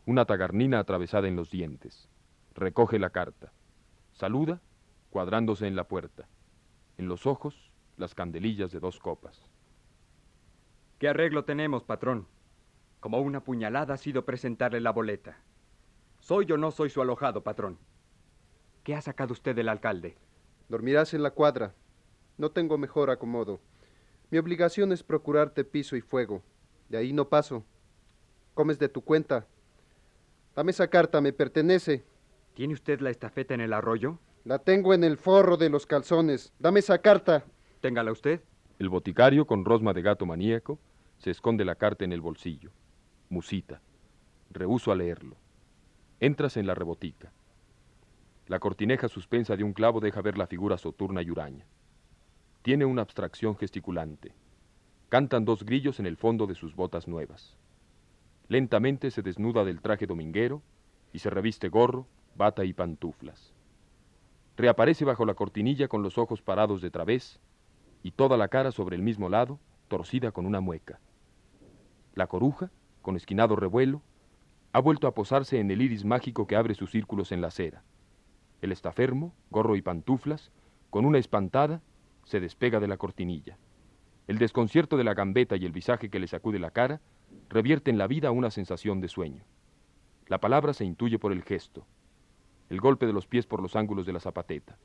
una 0.06 0.26
tagarnina 0.26 0.80
atravesada 0.80 1.28
en 1.28 1.36
los 1.36 1.52
dientes. 1.52 2.10
Recoge 2.56 3.00
la 3.00 3.12
carta. 3.12 3.52
Saluda, 4.14 4.62
cuadrándose 5.10 5.68
en 5.68 5.76
la 5.76 5.84
puerta. 5.84 6.28
En 6.98 7.08
los 7.08 7.26
ojos, 7.26 7.72
las 7.98 8.16
candelillas 8.16 8.72
de 8.72 8.80
dos 8.80 9.00
copas. 9.00 9.48
¿Qué 10.98 11.08
arreglo 11.08 11.46
tenemos, 11.46 11.84
patrón? 11.84 12.28
Como 13.00 13.20
una 13.20 13.44
puñalada 13.44 13.96
ha 13.96 13.98
sido 13.98 14.26
presentarle 14.26 14.82
la 14.82 14.92
boleta. 14.92 15.38
¿Soy 16.22 16.50
o 16.52 16.58
no 16.58 16.70
soy 16.70 16.92
su 16.92 17.02
alojado, 17.02 17.42
patrón? 17.42 17.80
¿Qué 18.84 18.94
ha 18.94 19.02
sacado 19.02 19.34
usted 19.34 19.56
del 19.56 19.68
alcalde? 19.68 20.16
Dormirás 20.70 21.16
en 21.16 21.24
la 21.24 21.32
cuadra. 21.32 21.74
No 22.38 22.52
tengo 22.52 22.78
mejor 22.78 23.10
acomodo. 23.10 23.60
Mi 24.30 24.38
obligación 24.38 24.92
es 24.92 25.02
procurarte 25.02 25.64
piso 25.64 25.96
y 25.96 26.02
fuego. 26.02 26.44
De 26.90 27.00
ahí 27.00 27.12
no 27.12 27.28
paso. 27.28 27.66
Comes 28.54 28.78
de 28.78 28.88
tu 28.88 29.02
cuenta. 29.02 29.48
Dame 30.56 30.72
esa 30.72 30.88
carta, 30.90 31.22
me 31.22 31.34
pertenece. 31.34 32.06
¿Tiene 32.54 32.76
usted 32.76 33.00
la 33.02 33.10
estafeta 33.10 33.56
en 33.56 33.62
el 33.62 33.74
arroyo? 33.74 34.20
La 34.46 34.60
tengo 34.60 34.94
en 34.94 35.04
el 35.04 35.18
forro 35.18 35.58
de 35.58 35.70
los 35.70 35.88
calzones. 35.88 36.54
Dame 36.60 36.82
esa 36.82 37.00
carta. 37.00 37.46
Téngala 37.82 38.12
usted. 38.12 38.42
El 38.78 38.90
boticario, 38.90 39.48
con 39.48 39.66
rosma 39.66 39.92
de 39.92 40.04
gato 40.04 40.28
maníaco, 40.28 40.78
se 41.18 41.32
esconde 41.32 41.66
la 41.66 41.76
carta 41.76 42.06
en 42.06 42.14
el 42.14 42.22
bolsillo. 42.22 42.70
Musita. 43.30 43.82
Rehuso 44.52 44.92
a 44.92 44.96
leerlo. 44.96 45.41
Entras 46.24 46.56
en 46.56 46.68
la 46.68 46.76
rebotica. 46.76 47.32
La 48.46 48.60
cortineja 48.60 49.08
suspensa 49.08 49.56
de 49.56 49.64
un 49.64 49.74
clavo 49.74 50.00
deja 50.00 50.22
ver 50.22 50.38
la 50.38 50.46
figura 50.46 50.78
soturna 50.78 51.24
y 51.24 51.32
huraña. 51.32 51.66
Tiene 52.62 52.86
una 52.86 53.02
abstracción 53.02 53.58
gesticulante. 53.58 54.36
Cantan 55.10 55.46
dos 55.46 55.66
grillos 55.66 56.00
en 56.00 56.06
el 56.06 56.18
fondo 56.18 56.46
de 56.46 56.54
sus 56.54 56.76
botas 56.76 57.08
nuevas. 57.08 57.58
Lentamente 58.50 59.10
se 59.10 59.24
desnuda 59.24 59.64
del 59.64 59.82
traje 59.82 60.06
dominguero 60.06 60.62
y 61.12 61.18
se 61.18 61.32
reviste 61.32 61.70
gorro, 61.70 62.06
bata 62.36 62.66
y 62.66 62.74
pantuflas. 62.74 63.56
Reaparece 64.58 65.06
bajo 65.06 65.26
la 65.26 65.34
cortinilla 65.34 65.88
con 65.88 66.04
los 66.04 66.20
ojos 66.20 66.44
parados 66.44 66.84
de 66.84 66.92
través 66.92 67.40
y 68.04 68.12
toda 68.12 68.38
la 68.38 68.48
cara 68.48 68.72
sobre 68.72 68.96
el 68.96 69.02
mismo 69.02 69.28
lado, 69.28 69.60
torcida 69.88 70.32
con 70.32 70.46
una 70.46 70.62
mueca. 70.62 71.00
La 72.14 72.28
coruja, 72.28 72.70
con 73.02 73.16
esquinado 73.16 73.56
revuelo, 73.56 74.04
ha 74.74 74.80
vuelto 74.80 75.08
a 75.08 75.14
posarse 75.14 75.60
en 75.60 75.70
el 75.70 75.82
iris 75.82 76.06
mágico 76.06 76.48
que 76.48 76.56
abre 76.56 76.76
sus 76.76 76.92
círculos 76.92 77.32
en 77.32 77.42
la 77.42 77.48
acera. 77.48 77.84
El 78.62 78.72
estafermo, 78.72 79.34
gorro 79.50 79.76
y 79.76 79.82
pantuflas, 79.82 80.52
con 80.90 81.06
una 81.06 81.18
espantada, 81.18 81.82
se 82.26 82.40
despega 82.40 82.80
de 82.80 82.88
la 82.88 82.98
cortinilla. 82.98 83.58
El 84.28 84.38
desconcierto 84.38 84.98
de 84.98 85.04
la 85.04 85.14
gambeta 85.14 85.58
y 85.58 85.66
el 85.66 85.72
visaje 85.72 86.10
que 86.10 86.20
le 86.20 86.28
sacude 86.28 86.60
la 86.60 86.72
cara 86.72 87.02
revierten 87.50 87.98
la 87.98 88.08
vida 88.08 88.32
una 88.32 88.52
sensación 88.52 89.02
de 89.02 89.10
sueño. 89.10 89.44
La 90.28 90.40
palabra 90.40 90.74
se 90.74 90.86
intuye 90.86 91.20
por 91.20 91.34
el 91.34 91.44
gesto, 91.44 91.86
el 92.70 92.80
golpe 92.80 93.06
de 93.06 93.14
los 93.14 93.28
pies 93.28 93.46
por 93.46 93.62
los 93.62 93.76
ángulos 93.76 94.06
de 94.06 94.14
la 94.14 94.22
zapateta. 94.22 94.78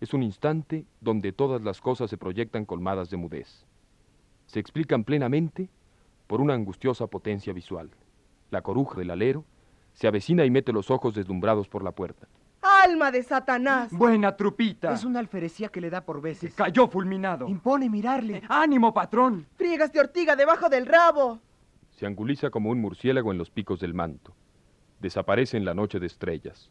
Es 0.00 0.14
un 0.14 0.22
instante 0.22 0.86
donde 1.00 1.32
todas 1.32 1.60
las 1.62 1.80
cosas 1.80 2.08
se 2.08 2.16
proyectan 2.16 2.64
colmadas 2.64 3.10
de 3.10 3.18
mudez. 3.18 3.66
Se 4.46 4.60
explican 4.60 5.04
plenamente 5.04 5.68
por 6.26 6.40
una 6.40 6.54
angustiosa 6.54 7.06
potencia 7.06 7.52
visual. 7.52 7.90
La 8.50 8.62
coruja 8.62 8.98
del 8.98 9.10
alero 9.10 9.44
se 9.92 10.06
avecina 10.06 10.44
y 10.44 10.50
mete 10.50 10.72
los 10.72 10.90
ojos 10.90 11.14
deslumbrados 11.14 11.68
por 11.68 11.82
la 11.82 11.92
puerta. 11.92 12.28
¡Alma 12.62 13.10
de 13.10 13.22
Satanás! 13.22 13.92
Buena 13.92 14.36
trupita. 14.36 14.92
Es 14.92 15.04
una 15.04 15.20
alferecía 15.20 15.68
que 15.68 15.80
le 15.80 15.90
da 15.90 16.04
por 16.04 16.20
veces. 16.20 16.54
Cayó 16.54 16.88
fulminado. 16.88 17.48
Impone 17.48 17.88
mirarle. 17.88 18.42
¡Ánimo, 18.48 18.92
patrón! 18.92 19.46
¡Friegas 19.56 19.92
de 19.92 20.00
ortiga 20.00 20.36
debajo 20.36 20.68
del 20.68 20.86
rabo! 20.86 21.40
Se 21.90 22.06
anguliza 22.06 22.50
como 22.50 22.70
un 22.70 22.80
murciélago 22.80 23.32
en 23.32 23.38
los 23.38 23.50
picos 23.50 23.80
del 23.80 23.94
manto. 23.94 24.34
Desaparece 25.00 25.56
en 25.56 25.64
la 25.64 25.74
noche 25.74 25.98
de 25.98 26.06
estrellas. 26.06 26.70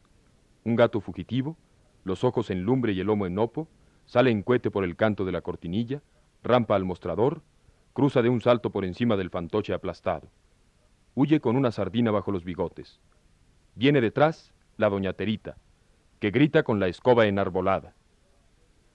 Un 0.63 0.75
gato 0.75 1.01
fugitivo, 1.01 1.57
los 2.03 2.23
ojos 2.23 2.49
en 2.51 2.63
lumbre 2.63 2.93
y 2.93 2.99
el 2.99 3.07
lomo 3.07 3.25
en 3.25 3.39
hopo, 3.39 3.67
sale 4.05 4.31
en 4.31 4.43
cohete 4.43 4.69
por 4.69 4.83
el 4.83 4.95
canto 4.95 5.25
de 5.25 5.31
la 5.31 5.41
cortinilla, 5.41 6.01
rampa 6.43 6.75
al 6.75 6.85
mostrador, 6.85 7.41
cruza 7.93 8.21
de 8.21 8.29
un 8.29 8.41
salto 8.41 8.69
por 8.69 8.85
encima 8.85 9.17
del 9.17 9.29
fantoche 9.29 9.73
aplastado. 9.73 10.29
Huye 11.15 11.39
con 11.39 11.55
una 11.55 11.71
sardina 11.71 12.11
bajo 12.11 12.31
los 12.31 12.43
bigotes. 12.43 12.99
Viene 13.73 14.01
detrás 14.01 14.53
la 14.75 14.89
doña 14.89 15.13
Terita, 15.13 15.57
que 16.19 16.29
grita 16.29 16.63
con 16.63 16.79
la 16.79 16.87
escoba 16.87 17.25
enarbolada. 17.25 17.93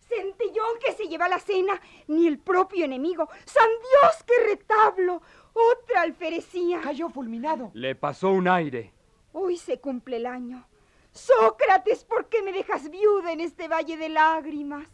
Centellón 0.07 0.79
que 0.85 0.93
se 0.93 1.09
lleva 1.09 1.29
la 1.29 1.39
cena, 1.39 1.81
ni 2.09 2.27
el 2.27 2.39
propio 2.39 2.85
enemigo. 2.85 3.29
¡San 3.47 3.69
Dios, 3.69 4.25
qué 4.27 4.35
retablo! 4.51 5.23
Otra 5.53 6.03
alferecía. 6.03 6.81
Cayó 6.83 7.09
fulminado. 7.09 7.71
Le 7.73 7.95
pasó 7.95 8.31
un 8.31 8.49
aire. 8.49 8.93
Hoy 9.33 9.57
se 9.57 9.81
cumple 9.81 10.17
el 10.17 10.27
año. 10.27 10.67
Sócrates, 11.13 12.05
¿por 12.05 12.29
qué 12.29 12.43
me 12.43 12.53
dejas 12.53 12.91
viuda 12.91 13.33
en 13.33 13.41
este 13.41 13.67
valle 13.67 13.97
de 13.97 14.09
lágrimas? 14.11 14.87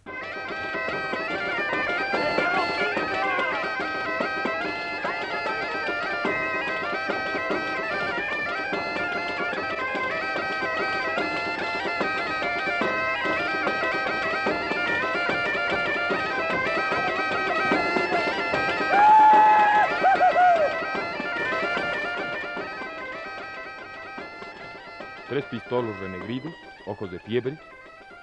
Tres 25.37 25.45
pistolos 25.51 25.95
renegridos, 26.01 26.55
ojos 26.87 27.11
de 27.11 27.19
fiebre, 27.19 27.59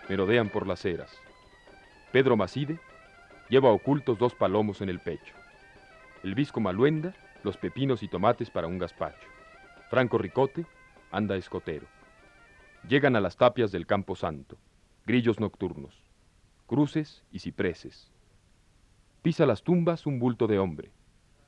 merodean 0.10 0.50
por 0.50 0.65
las 0.65 0.84
eras. 0.84 1.15
Pedro 2.12 2.36
Macide 2.36 2.79
lleva 3.50 3.72
ocultos 3.72 4.17
dos 4.17 4.34
palomos 4.34 4.82
en 4.82 4.89
el 4.89 5.00
pecho. 5.00 5.36
El 6.24 6.34
visco 6.34 6.60
maluenda, 6.60 7.13
los 7.43 7.55
pepinos 7.55 8.01
y 8.01 8.08
tomates 8.08 8.50
para 8.50 8.65
un 8.65 8.79
gazpacho. 8.79 9.27
Franco 9.91 10.17
Ricote 10.17 10.65
anda 11.12 11.36
escotero. 11.36 11.86
Llegan 12.89 13.15
a 13.15 13.22
las 13.22 13.38
tapias 13.38 13.72
del 13.72 13.86
Campo 13.86 14.15
Santo, 14.15 14.58
grillos 15.05 15.39
nocturnos, 15.39 15.96
cruces 16.65 17.24
y 17.32 17.38
cipreses. 17.38 18.12
Pisa 19.22 19.46
las 19.46 19.62
tumbas 19.62 20.08
un 20.08 20.17
bulto 20.17 20.48
de 20.48 20.58
hombre, 20.58 20.89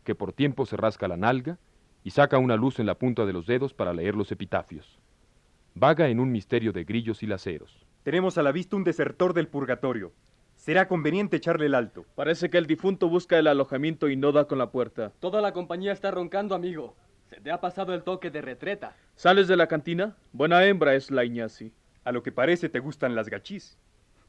que 0.03 0.13
por 0.13 0.31
tiempo 0.31 0.67
se 0.67 0.77
rasca 0.77 1.07
la 1.07 1.17
nalga 1.17 1.57
y 2.03 2.11
saca 2.11 2.37
una 2.37 2.55
luz 2.55 2.77
en 2.77 2.85
la 2.85 2.99
punta 2.99 3.25
de 3.25 3.33
los 3.33 3.47
dedos 3.47 3.73
para 3.73 3.93
leer 3.93 4.13
los 4.13 4.31
epitafios. 4.31 4.99
Vaga 5.77 6.07
en 6.07 6.21
un 6.21 6.31
misterio 6.31 6.71
de 6.71 6.85
grillos 6.85 7.21
y 7.21 7.27
laceros. 7.27 7.85
Tenemos 8.03 8.37
a 8.37 8.43
la 8.43 8.53
vista 8.53 8.77
un 8.77 8.85
desertor 8.85 9.33
del 9.33 9.49
purgatorio. 9.49 10.13
Será 10.55 10.87
conveniente 10.87 11.35
echarle 11.35 11.65
el 11.65 11.75
alto. 11.75 12.05
Parece 12.15 12.49
que 12.49 12.57
el 12.57 12.65
difunto 12.65 13.09
busca 13.09 13.37
el 13.37 13.47
alojamiento 13.47 14.07
y 14.07 14.15
no 14.15 14.31
da 14.31 14.47
con 14.47 14.57
la 14.57 14.71
puerta. 14.71 15.11
Toda 15.19 15.41
la 15.41 15.51
compañía 15.51 15.91
está 15.91 16.11
roncando, 16.11 16.55
amigo. 16.55 16.95
Se 17.29 17.41
te 17.41 17.51
ha 17.51 17.59
pasado 17.59 17.93
el 17.93 18.03
toque 18.03 18.31
de 18.31 18.41
retreta. 18.41 18.95
¿Sales 19.15 19.49
de 19.49 19.57
la 19.57 19.67
cantina? 19.67 20.15
Buena 20.31 20.65
hembra 20.65 20.95
es 20.95 21.11
la 21.11 21.25
Iñasi. 21.25 21.73
A 22.05 22.13
lo 22.13 22.23
que 22.23 22.31
parece 22.31 22.69
te 22.69 22.79
gustan 22.79 23.13
las 23.13 23.27
gachís. 23.27 23.77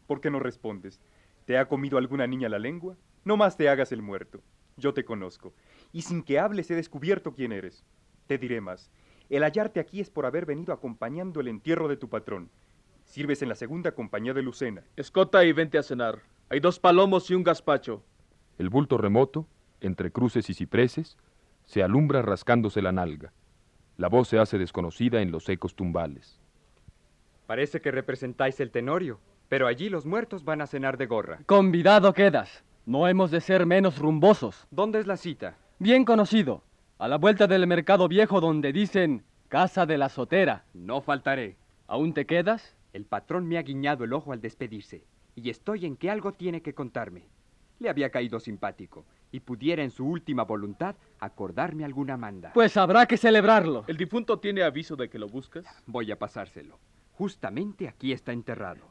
¿Por 0.08 0.20
qué 0.20 0.32
no 0.32 0.40
respondes? 0.40 1.00
¿Te 1.44 1.58
ha 1.58 1.68
comido 1.68 1.96
alguna 1.96 2.26
niña 2.26 2.48
la 2.48 2.58
lengua? 2.58 2.96
No 3.24 3.36
más 3.36 3.56
te 3.56 3.68
hagas 3.68 3.92
el 3.92 4.02
muerto. 4.02 4.42
Yo 4.76 4.94
te 4.94 5.04
conozco. 5.04 5.54
Y 5.92 6.02
sin 6.02 6.24
que 6.24 6.40
hables 6.40 6.68
he 6.72 6.74
descubierto 6.74 7.34
quién 7.34 7.52
eres. 7.52 7.84
Te 8.26 8.36
diré 8.36 8.60
más. 8.60 8.90
El 9.28 9.42
hallarte 9.42 9.80
aquí 9.80 10.00
es 10.00 10.10
por 10.10 10.26
haber 10.26 10.46
venido 10.46 10.72
acompañando 10.72 11.40
el 11.40 11.48
entierro 11.48 11.88
de 11.88 11.96
tu 11.96 12.08
patrón. 12.08 12.48
Sirves 13.04 13.42
en 13.42 13.48
la 13.48 13.54
segunda 13.54 13.92
compañía 13.92 14.34
de 14.34 14.42
Lucena. 14.42 14.82
Escota 14.96 15.44
y 15.44 15.52
vente 15.52 15.78
a 15.78 15.82
cenar. 15.82 16.20
Hay 16.48 16.60
dos 16.60 16.78
palomos 16.78 17.30
y 17.30 17.34
un 17.34 17.42
gazpacho. 17.42 18.02
El 18.58 18.68
bulto 18.68 18.98
remoto, 18.98 19.46
entre 19.80 20.10
cruces 20.10 20.48
y 20.48 20.54
cipreses, 20.54 21.16
se 21.66 21.82
alumbra 21.82 22.22
rascándose 22.22 22.82
la 22.82 22.92
nalga. 22.92 23.32
La 23.96 24.08
voz 24.08 24.28
se 24.28 24.38
hace 24.38 24.58
desconocida 24.58 25.20
en 25.22 25.32
los 25.32 25.48
ecos 25.48 25.74
tumbales. 25.74 26.40
Parece 27.46 27.80
que 27.80 27.90
representáis 27.90 28.60
el 28.60 28.70
tenorio, 28.70 29.18
pero 29.48 29.66
allí 29.66 29.88
los 29.88 30.06
muertos 30.06 30.44
van 30.44 30.60
a 30.60 30.66
cenar 30.66 30.96
de 30.98 31.06
gorra. 31.06 31.40
Convidado 31.46 32.12
quedas. 32.12 32.64
No 32.84 33.08
hemos 33.08 33.30
de 33.30 33.40
ser 33.40 33.66
menos 33.66 33.98
rumbosos. 33.98 34.66
¿Dónde 34.70 35.00
es 35.00 35.06
la 35.06 35.16
cita? 35.16 35.56
Bien 35.78 36.04
conocido. 36.04 36.62
A 36.98 37.08
la 37.08 37.18
vuelta 37.18 37.46
del 37.46 37.66
mercado 37.66 38.08
viejo 38.08 38.40
donde 38.40 38.72
dicen 38.72 39.22
Casa 39.48 39.84
de 39.84 39.98
la 39.98 40.08
Sotera. 40.08 40.64
No 40.72 41.02
faltaré. 41.02 41.58
¿Aún 41.86 42.14
te 42.14 42.24
quedas? 42.24 42.74
El 42.94 43.04
patrón 43.04 43.46
me 43.46 43.58
ha 43.58 43.62
guiñado 43.62 44.04
el 44.04 44.14
ojo 44.14 44.32
al 44.32 44.40
despedirse, 44.40 45.04
y 45.34 45.50
estoy 45.50 45.84
en 45.84 45.96
que 45.96 46.10
algo 46.10 46.32
tiene 46.32 46.62
que 46.62 46.72
contarme. 46.72 47.28
le 47.80 47.90
había 47.90 48.08
caído 48.08 48.40
simpático 48.40 49.04
y 49.30 49.40
pudiera 49.40 49.82
en 49.82 49.90
su 49.90 50.06
última 50.06 50.44
voluntad 50.44 50.96
acordarme 51.20 51.84
alguna 51.84 52.16
manda. 52.16 52.52
Pues 52.54 52.78
habrá 52.78 53.04
que 53.04 53.18
celebrarlo. 53.18 53.84
¿El 53.88 53.98
difunto 53.98 54.38
tiene 54.38 54.62
aviso 54.62 54.96
de 54.96 55.10
que 55.10 55.18
lo 55.18 55.28
buscas? 55.28 55.66
Voy 55.84 56.10
a 56.10 56.18
pasárselo. 56.18 56.78
Justamente 57.12 57.88
aquí 57.88 58.12
está 58.12 58.32
enterrado. 58.32 58.86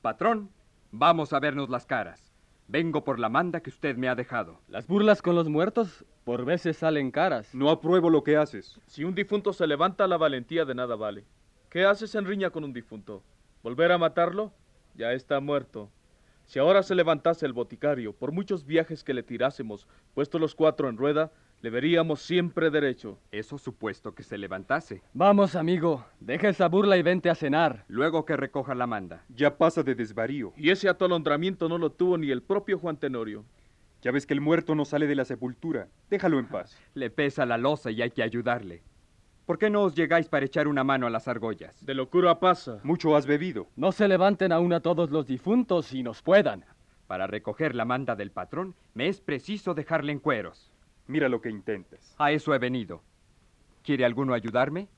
Patrón, 0.00 0.48
vamos 0.90 1.34
a 1.34 1.40
vernos 1.40 1.68
las 1.68 1.84
caras. 1.84 2.31
Vengo 2.72 3.04
por 3.04 3.18
la 3.18 3.28
manda 3.28 3.60
que 3.60 3.68
usted 3.68 3.98
me 3.98 4.08
ha 4.08 4.14
dejado. 4.14 4.58
Las 4.66 4.86
burlas 4.86 5.20
con 5.20 5.34
los 5.34 5.46
muertos 5.46 6.06
por 6.24 6.46
veces 6.46 6.78
salen 6.78 7.10
caras. 7.10 7.54
No 7.54 7.68
apruebo 7.68 8.08
lo 8.08 8.24
que 8.24 8.38
haces. 8.38 8.80
Si 8.86 9.04
un 9.04 9.14
difunto 9.14 9.52
se 9.52 9.66
levanta, 9.66 10.06
la 10.06 10.16
valentía 10.16 10.64
de 10.64 10.74
nada 10.74 10.96
vale. 10.96 11.26
¿Qué 11.68 11.84
haces 11.84 12.14
en 12.14 12.24
riña 12.24 12.48
con 12.48 12.64
un 12.64 12.72
difunto? 12.72 13.22
¿Volver 13.62 13.92
a 13.92 13.98
matarlo? 13.98 14.54
Ya 14.94 15.12
está 15.12 15.38
muerto. 15.40 15.90
Si 16.46 16.58
ahora 16.58 16.82
se 16.82 16.94
levantase 16.94 17.44
el 17.44 17.52
boticario, 17.52 18.14
por 18.14 18.32
muchos 18.32 18.64
viajes 18.64 19.04
que 19.04 19.12
le 19.12 19.22
tirásemos, 19.22 19.86
puestos 20.14 20.40
los 20.40 20.54
cuatro 20.54 20.88
en 20.88 20.96
rueda, 20.96 21.30
le 21.62 21.70
veríamos 21.70 22.20
siempre 22.20 22.70
derecho. 22.70 23.20
Eso 23.30 23.56
supuesto 23.56 24.16
que 24.16 24.24
se 24.24 24.36
levantase. 24.36 25.00
Vamos, 25.14 25.54
amigo, 25.54 26.04
deja 26.18 26.48
esa 26.48 26.68
burla 26.68 26.96
y 26.96 27.02
vente 27.02 27.30
a 27.30 27.36
cenar. 27.36 27.84
Luego 27.86 28.24
que 28.24 28.36
recoja 28.36 28.74
la 28.74 28.88
manda. 28.88 29.24
Ya 29.28 29.56
pasa 29.56 29.84
de 29.84 29.94
desvarío. 29.94 30.52
Y 30.56 30.70
ese 30.70 30.88
atolondramiento 30.88 31.68
no 31.68 31.78
lo 31.78 31.92
tuvo 31.92 32.18
ni 32.18 32.32
el 32.32 32.42
propio 32.42 32.80
Juan 32.80 32.96
Tenorio. 32.96 33.44
Ya 34.02 34.10
ves 34.10 34.26
que 34.26 34.34
el 34.34 34.40
muerto 34.40 34.74
no 34.74 34.84
sale 34.84 35.06
de 35.06 35.14
la 35.14 35.24
sepultura. 35.24 35.86
Déjalo 36.10 36.40
en 36.40 36.48
paz. 36.48 36.76
Le 36.94 37.10
pesa 37.10 37.46
la 37.46 37.58
losa 37.58 37.92
y 37.92 38.02
hay 38.02 38.10
que 38.10 38.24
ayudarle. 38.24 38.82
¿Por 39.46 39.56
qué 39.56 39.70
no 39.70 39.82
os 39.82 39.94
llegáis 39.94 40.28
para 40.28 40.44
echar 40.44 40.66
una 40.66 40.82
mano 40.82 41.06
a 41.06 41.10
las 41.10 41.28
argollas? 41.28 41.86
De 41.86 41.94
locura 41.94 42.40
pasa. 42.40 42.80
Mucho 42.82 43.14
has 43.14 43.26
bebido. 43.26 43.68
No 43.76 43.92
se 43.92 44.08
levanten 44.08 44.50
aún 44.50 44.72
a 44.72 44.80
todos 44.80 45.12
los 45.12 45.28
difuntos 45.28 45.92
y 45.92 46.02
nos 46.02 46.22
puedan. 46.22 46.64
Para 47.06 47.28
recoger 47.28 47.76
la 47.76 47.84
manda 47.84 48.16
del 48.16 48.32
patrón, 48.32 48.74
me 48.94 49.06
es 49.06 49.20
preciso 49.20 49.74
dejarle 49.74 50.10
en 50.10 50.18
cueros. 50.18 50.71
Mira 51.06 51.28
lo 51.28 51.40
que 51.40 51.50
intentas. 51.50 52.14
A 52.18 52.32
eso 52.32 52.54
he 52.54 52.58
venido. 52.58 53.02
¿Quiere 53.82 54.04
alguno 54.04 54.34
ayudarme? 54.34 54.88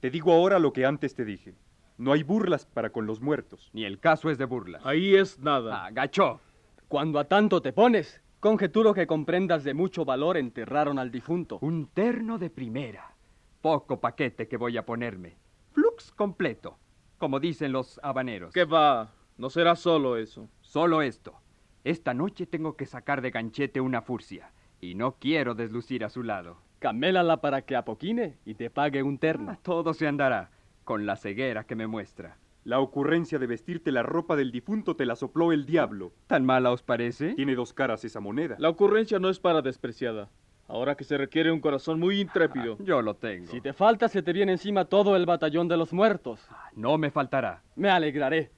Te 0.00 0.10
digo 0.10 0.32
ahora 0.32 0.58
lo 0.58 0.72
que 0.72 0.86
antes 0.86 1.14
te 1.14 1.24
dije. 1.24 1.54
No 1.96 2.12
hay 2.12 2.22
burlas 2.22 2.64
para 2.66 2.90
con 2.90 3.06
los 3.06 3.20
muertos. 3.20 3.70
Ni 3.72 3.84
el 3.84 3.98
caso 3.98 4.30
es 4.30 4.38
de 4.38 4.44
burlas. 4.44 4.84
Ahí 4.86 5.16
es 5.16 5.40
nada. 5.40 5.84
Agachó. 5.84 6.40
Cuando 6.86 7.18
a 7.18 7.24
tanto 7.24 7.60
te 7.60 7.72
pones, 7.72 8.22
conjeturo 8.38 8.94
que 8.94 9.06
comprendas 9.06 9.64
de 9.64 9.74
mucho 9.74 10.04
valor 10.04 10.36
enterraron 10.36 10.98
al 10.98 11.10
difunto. 11.10 11.58
Un 11.60 11.88
terno 11.88 12.38
de 12.38 12.50
primera. 12.50 13.14
Poco 13.60 14.00
paquete 14.00 14.46
que 14.46 14.56
voy 14.56 14.76
a 14.76 14.86
ponerme. 14.86 15.36
Flux 15.72 16.12
completo, 16.12 16.78
como 17.18 17.40
dicen 17.40 17.72
los 17.72 17.98
habaneros. 18.02 18.52
¿Qué 18.54 18.64
va? 18.64 19.12
No 19.36 19.50
será 19.50 19.74
solo 19.74 20.16
eso. 20.16 20.48
Solo 20.60 21.02
esto. 21.02 21.34
Esta 21.82 22.14
noche 22.14 22.46
tengo 22.46 22.76
que 22.76 22.86
sacar 22.86 23.20
de 23.20 23.30
ganchete 23.30 23.80
una 23.80 24.02
furcia. 24.02 24.52
Y 24.80 24.94
no 24.94 25.16
quiero 25.18 25.54
deslucir 25.54 26.04
a 26.04 26.10
su 26.10 26.22
lado. 26.22 26.58
Camélala 26.78 27.40
para 27.40 27.62
que 27.62 27.74
apoquine 27.76 28.36
y 28.44 28.54
te 28.54 28.70
pague 28.70 29.02
un 29.02 29.18
terno. 29.18 29.50
Ah, 29.52 29.58
todo 29.62 29.94
se 29.94 30.06
andará, 30.06 30.50
con 30.84 31.06
la 31.06 31.16
ceguera 31.16 31.64
que 31.64 31.74
me 31.74 31.86
muestra. 31.86 32.36
La 32.64 32.80
ocurrencia 32.80 33.38
de 33.38 33.46
vestirte 33.46 33.90
la 33.90 34.02
ropa 34.02 34.36
del 34.36 34.52
difunto 34.52 34.94
te 34.94 35.06
la 35.06 35.16
sopló 35.16 35.52
el 35.52 35.66
diablo. 35.66 36.12
¿Tan 36.26 36.44
mala 36.44 36.70
os 36.70 36.82
parece? 36.82 37.34
Tiene 37.34 37.54
dos 37.54 37.72
caras 37.72 38.04
esa 38.04 38.20
moneda. 38.20 38.56
La 38.58 38.68
ocurrencia 38.68 39.18
no 39.18 39.28
es 39.30 39.40
para 39.40 39.62
despreciada. 39.62 40.28
Ahora 40.68 40.94
que 40.94 41.04
se 41.04 41.16
requiere 41.16 41.50
un 41.50 41.60
corazón 41.60 41.98
muy 41.98 42.20
intrépido. 42.20 42.76
Ah, 42.78 42.82
yo 42.84 43.00
lo 43.00 43.16
tengo. 43.16 43.46
Si 43.46 43.60
te 43.60 43.72
falta, 43.72 44.06
se 44.08 44.22
te 44.22 44.34
viene 44.34 44.52
encima 44.52 44.84
todo 44.84 45.16
el 45.16 45.24
batallón 45.24 45.66
de 45.66 45.78
los 45.78 45.92
muertos. 45.92 46.46
Ah, 46.50 46.68
no 46.76 46.98
me 46.98 47.10
faltará. 47.10 47.62
Me 47.74 47.88
alegraré. 47.88 48.50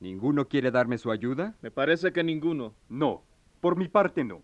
¿Ninguno 0.00 0.48
quiere 0.48 0.70
darme 0.72 0.98
su 0.98 1.12
ayuda? 1.12 1.54
Me 1.62 1.70
parece 1.70 2.12
que 2.12 2.24
ninguno. 2.24 2.74
No, 2.88 3.22
por 3.60 3.76
mi 3.76 3.88
parte 3.88 4.24
no. 4.24 4.42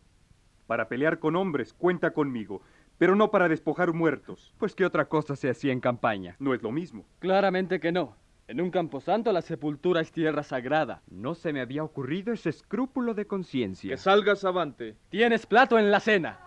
Para 0.71 0.87
pelear 0.87 1.19
con 1.19 1.35
hombres, 1.35 1.73
cuenta 1.75 2.13
conmigo, 2.13 2.63
pero 2.97 3.17
no 3.17 3.33
para 3.33 3.49
despojar 3.49 3.93
muertos. 3.93 4.55
Pues 4.57 4.77
qué 4.77 4.87
otra 4.87 5.07
cosa 5.07 5.35
se 5.35 5.51
hacía 5.51 5.73
en 5.73 5.81
campaña. 5.81 6.37
No 6.39 6.55
es 6.55 6.63
lo 6.63 6.71
mismo. 6.71 7.05
Claramente 7.19 7.81
que 7.81 7.91
no. 7.91 8.15
En 8.47 8.61
un 8.61 8.71
camposanto 8.71 9.33
la 9.33 9.43
sepultura 9.43 10.01
es 10.01 10.13
tierra 10.13 10.45
sagrada. 10.45 11.03
No 11.11 11.35
se 11.35 11.53
me 11.53 11.61
había 11.61 11.83
ocurrido 11.83 12.33
ese 12.33 12.51
escrúpulo 12.51 13.15
de 13.15 13.27
conciencia. 13.27 13.91
Que 13.91 13.97
salgas 13.97 14.45
avante. 14.45 14.95
Tienes 15.09 15.45
plato 15.45 15.77
en 15.77 15.91
la 15.91 15.99
cena. 15.99 16.39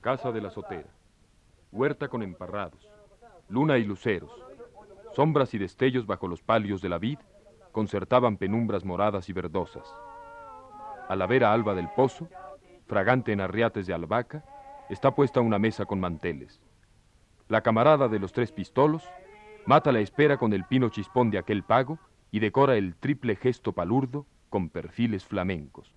Casa 0.00 0.32
de 0.32 0.40
la 0.40 0.50
Sotera. 0.50 0.90
Huerta 1.70 2.08
con 2.08 2.22
emparrados. 2.22 2.88
Luna 3.48 3.78
y 3.78 3.84
luceros. 3.84 4.32
Sombras 5.14 5.54
y 5.54 5.58
destellos 5.58 6.06
bajo 6.06 6.26
los 6.26 6.42
palios 6.42 6.82
de 6.82 6.88
la 6.88 6.98
vid 6.98 7.18
concertaban 7.70 8.36
penumbras 8.36 8.84
moradas 8.84 9.28
y 9.28 9.32
verdosas. 9.32 9.94
A 11.08 11.16
la 11.16 11.26
vera 11.26 11.52
alba 11.52 11.74
del 11.74 11.88
pozo, 11.90 12.28
fragante 12.86 13.32
en 13.32 13.40
arriates 13.40 13.86
de 13.86 13.94
albahaca, 13.94 14.44
está 14.88 15.14
puesta 15.14 15.40
una 15.40 15.58
mesa 15.58 15.84
con 15.86 16.00
manteles. 16.00 16.60
La 17.48 17.62
camarada 17.62 18.08
de 18.08 18.18
los 18.18 18.32
tres 18.32 18.52
pistolos 18.52 19.08
mata 19.64 19.92
la 19.92 20.00
espera 20.00 20.36
con 20.38 20.52
el 20.52 20.64
pino 20.64 20.88
chispón 20.88 21.30
de 21.30 21.38
aquel 21.38 21.62
pago 21.62 21.98
y 22.30 22.40
decora 22.40 22.76
el 22.76 22.96
triple 22.96 23.36
gesto 23.36 23.72
palurdo 23.72 24.26
con 24.50 24.68
perfiles 24.68 25.24
flamencos. 25.24 25.94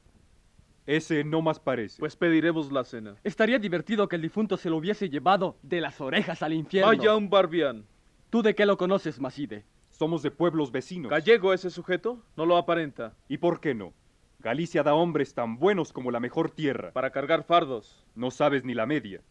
Ese 0.85 1.23
no 1.23 1.41
más 1.41 1.59
parece. 1.59 1.99
Pues 1.99 2.15
pediremos 2.15 2.71
la 2.71 2.83
cena. 2.83 3.15
Estaría 3.23 3.57
divertido 3.57 4.07
que 4.07 4.15
el 4.15 4.21
difunto 4.21 4.55
se 4.57 4.69
lo 4.69 4.77
hubiese 4.77 5.09
llevado 5.09 5.57
de 5.63 5.81
las 5.81 5.99
orejas 5.99 6.43
al 6.43 6.53
infierno. 6.53 6.89
Vaya 6.89 7.15
un 7.15 7.29
barbián. 7.29 7.85
¿Tú 8.29 8.41
de 8.41 8.53
qué 8.53 8.65
lo 8.65 8.77
conoces, 8.77 9.19
Maside? 9.19 9.65
Somos 9.89 10.21
de 10.21 10.29
pueblos 10.29 10.71
vecinos. 10.71 11.09
¿Gallego 11.09 11.53
ese 11.53 11.69
sujeto? 11.69 12.21
No 12.35 12.45
lo 12.45 12.57
aparenta. 12.57 13.15
¿Y 13.27 13.37
por 13.37 13.59
qué 13.59 13.73
no? 13.73 13.93
Galicia 14.39 14.83
da 14.83 14.93
hombres 14.93 15.33
tan 15.33 15.57
buenos 15.57 15.91
como 15.91 16.11
la 16.11 16.19
mejor 16.19 16.51
tierra. 16.51 16.91
Para 16.91 17.11
cargar 17.11 17.43
fardos. 17.43 18.05
No 18.13 18.29
sabes 18.29 18.63
ni 18.63 18.75
la 18.75 18.85
media. 18.85 19.21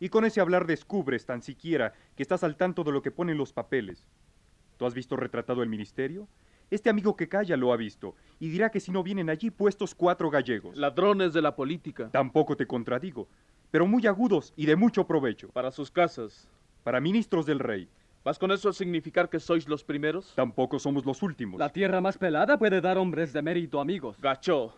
Y 0.00 0.08
con 0.08 0.24
ese 0.24 0.40
hablar 0.40 0.66
descubres 0.66 1.26
tan 1.26 1.42
siquiera 1.42 1.92
que 2.16 2.22
estás 2.22 2.42
al 2.42 2.56
tanto 2.56 2.82
de 2.82 2.90
lo 2.90 3.02
que 3.02 3.12
ponen 3.12 3.38
los 3.38 3.52
papeles. 3.52 4.08
¿Tú 4.76 4.86
has 4.86 4.94
visto 4.94 5.16
retratado 5.16 5.62
el 5.62 5.68
ministerio? 5.68 6.26
Este 6.70 6.90
amigo 6.90 7.16
que 7.16 7.28
calla 7.28 7.56
lo 7.56 7.72
ha 7.72 7.76
visto 7.76 8.14
y 8.40 8.48
dirá 8.48 8.70
que 8.70 8.80
si 8.80 8.90
no 8.90 9.02
vienen 9.02 9.30
allí 9.30 9.50
puestos 9.50 9.94
cuatro 9.94 10.30
gallegos. 10.30 10.76
Ladrones 10.76 11.32
de 11.32 11.42
la 11.42 11.54
política. 11.54 12.10
Tampoco 12.10 12.56
te 12.56 12.66
contradigo, 12.66 13.28
pero 13.70 13.86
muy 13.86 14.06
agudos 14.06 14.52
y 14.56 14.66
de 14.66 14.76
mucho 14.76 15.06
provecho. 15.06 15.48
Para 15.48 15.70
sus 15.70 15.90
casas. 15.90 16.48
Para 16.82 17.00
ministros 17.00 17.46
del 17.46 17.58
rey. 17.58 17.88
¿Vas 18.24 18.38
con 18.38 18.50
eso 18.52 18.70
a 18.70 18.72
significar 18.72 19.28
que 19.28 19.38
sois 19.38 19.68
los 19.68 19.84
primeros? 19.84 20.32
Tampoco 20.34 20.78
somos 20.78 21.04
los 21.04 21.22
últimos. 21.22 21.58
La 21.58 21.68
tierra 21.68 22.00
más 22.00 22.16
pelada 22.16 22.58
puede 22.58 22.80
dar 22.80 22.96
hombres 22.96 23.34
de 23.34 23.42
mérito, 23.42 23.80
amigos. 23.80 24.18
Gacho, 24.18 24.74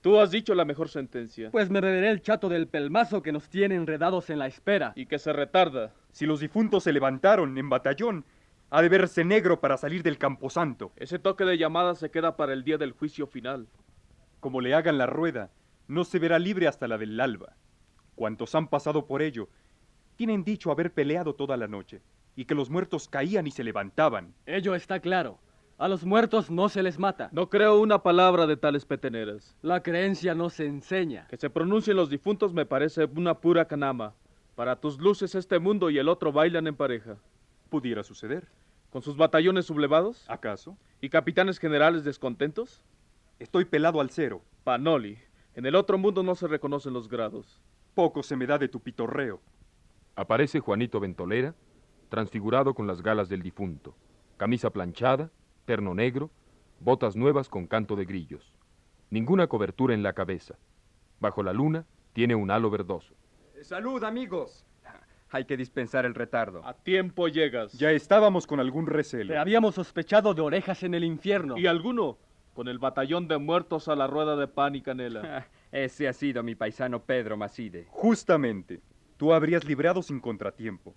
tú 0.00 0.20
has 0.20 0.30
dicho 0.30 0.54
la 0.54 0.64
mejor 0.64 0.88
sentencia. 0.88 1.50
Pues 1.50 1.70
me 1.70 1.80
beberé 1.80 2.10
el 2.10 2.22
chato 2.22 2.48
del 2.48 2.68
pelmazo 2.68 3.20
que 3.20 3.32
nos 3.32 3.48
tiene 3.48 3.74
enredados 3.74 4.30
en 4.30 4.38
la 4.38 4.46
espera. 4.46 4.92
Y 4.94 5.06
que 5.06 5.18
se 5.18 5.32
retarda. 5.32 5.92
Si 6.12 6.24
los 6.24 6.38
difuntos 6.38 6.84
se 6.84 6.92
levantaron 6.92 7.58
en 7.58 7.68
batallón, 7.68 8.24
ha 8.74 8.82
de 8.82 8.88
verse 8.88 9.24
negro 9.24 9.60
para 9.60 9.76
salir 9.76 10.02
del 10.02 10.18
camposanto. 10.18 10.90
Ese 10.96 11.20
toque 11.20 11.44
de 11.44 11.56
llamada 11.56 11.94
se 11.94 12.10
queda 12.10 12.36
para 12.36 12.52
el 12.52 12.64
día 12.64 12.76
del 12.76 12.90
juicio 12.90 13.28
final. 13.28 13.68
Como 14.40 14.60
le 14.60 14.74
hagan 14.74 14.98
la 14.98 15.06
rueda, 15.06 15.52
no 15.86 16.02
se 16.02 16.18
verá 16.18 16.40
libre 16.40 16.66
hasta 16.66 16.88
la 16.88 16.98
del 16.98 17.20
alba. 17.20 17.54
Cuantos 18.16 18.52
han 18.56 18.66
pasado 18.66 19.06
por 19.06 19.22
ello, 19.22 19.48
tienen 20.16 20.42
dicho 20.42 20.72
haber 20.72 20.92
peleado 20.92 21.36
toda 21.36 21.56
la 21.56 21.68
noche, 21.68 22.02
y 22.34 22.46
que 22.46 22.56
los 22.56 22.68
muertos 22.68 23.06
caían 23.06 23.46
y 23.46 23.52
se 23.52 23.62
levantaban. 23.62 24.34
Ello 24.44 24.74
está 24.74 24.98
claro. 24.98 25.38
A 25.78 25.86
los 25.86 26.04
muertos 26.04 26.50
no 26.50 26.68
se 26.68 26.82
les 26.82 26.98
mata. 26.98 27.28
No 27.30 27.48
creo 27.50 27.78
una 27.78 28.02
palabra 28.02 28.44
de 28.48 28.56
tales 28.56 28.84
peteneras. 28.84 29.56
La 29.62 29.84
creencia 29.84 30.34
no 30.34 30.50
se 30.50 30.66
enseña. 30.66 31.28
Que 31.28 31.36
se 31.36 31.48
pronuncien 31.48 31.96
los 31.96 32.10
difuntos 32.10 32.52
me 32.52 32.66
parece 32.66 33.04
una 33.04 33.38
pura 33.38 33.66
canama. 33.66 34.14
Para 34.56 34.80
tus 34.80 34.98
luces 34.98 35.36
este 35.36 35.60
mundo 35.60 35.90
y 35.90 35.98
el 35.98 36.08
otro 36.08 36.32
bailan 36.32 36.66
en 36.66 36.74
pareja. 36.74 37.18
Pudiera 37.70 38.02
suceder. 38.02 38.48
¿Con 38.94 39.02
sus 39.02 39.16
batallones 39.16 39.66
sublevados? 39.66 40.24
¿Acaso? 40.30 40.78
¿Y 41.00 41.08
capitanes 41.08 41.58
generales 41.58 42.04
descontentos? 42.04 42.80
Estoy 43.40 43.64
pelado 43.64 44.00
al 44.00 44.10
cero. 44.10 44.40
Panoli, 44.62 45.18
en 45.56 45.66
el 45.66 45.74
otro 45.74 45.98
mundo 45.98 46.22
no 46.22 46.36
se 46.36 46.46
reconocen 46.46 46.92
los 46.92 47.08
grados. 47.08 47.60
Poco 47.96 48.22
se 48.22 48.36
me 48.36 48.46
da 48.46 48.56
de 48.56 48.68
tu 48.68 48.78
pitorreo. 48.78 49.40
Aparece 50.14 50.60
Juanito 50.60 51.00
Ventolera, 51.00 51.56
transfigurado 52.08 52.72
con 52.72 52.86
las 52.86 53.02
galas 53.02 53.28
del 53.28 53.42
difunto, 53.42 53.96
camisa 54.36 54.70
planchada, 54.70 55.32
terno 55.64 55.92
negro, 55.92 56.30
botas 56.78 57.16
nuevas 57.16 57.48
con 57.48 57.66
canto 57.66 57.96
de 57.96 58.04
grillos. 58.04 58.54
Ninguna 59.10 59.48
cobertura 59.48 59.94
en 59.94 60.04
la 60.04 60.12
cabeza. 60.12 60.54
Bajo 61.18 61.42
la 61.42 61.52
luna 61.52 61.84
tiene 62.12 62.36
un 62.36 62.48
halo 62.48 62.70
verdoso. 62.70 63.12
Salud, 63.60 64.04
amigos. 64.04 64.64
Hay 65.34 65.46
que 65.46 65.56
dispensar 65.56 66.06
el 66.06 66.14
retardo. 66.14 66.64
A 66.64 66.74
tiempo 66.74 67.26
llegas. 67.26 67.72
Ya 67.72 67.90
estábamos 67.90 68.46
con 68.46 68.60
algún 68.60 68.86
recelo. 68.86 69.32
Te 69.32 69.36
habíamos 69.36 69.74
sospechado 69.74 70.32
de 70.32 70.40
orejas 70.40 70.84
en 70.84 70.94
el 70.94 71.02
infierno. 71.02 71.58
¿Y 71.58 71.66
alguno? 71.66 72.18
Con 72.52 72.68
el 72.68 72.78
batallón 72.78 73.26
de 73.26 73.36
muertos 73.38 73.88
a 73.88 73.96
la 73.96 74.06
rueda 74.06 74.36
de 74.36 74.46
pan 74.46 74.76
y 74.76 74.80
canela. 74.80 75.48
Ese 75.72 76.06
ha 76.06 76.12
sido 76.12 76.44
mi 76.44 76.54
paisano 76.54 77.02
Pedro 77.02 77.36
Macide. 77.36 77.88
Justamente. 77.90 78.80
Tú 79.16 79.32
habrías 79.32 79.64
librado 79.64 80.02
sin 80.02 80.20
contratiempo. 80.20 80.94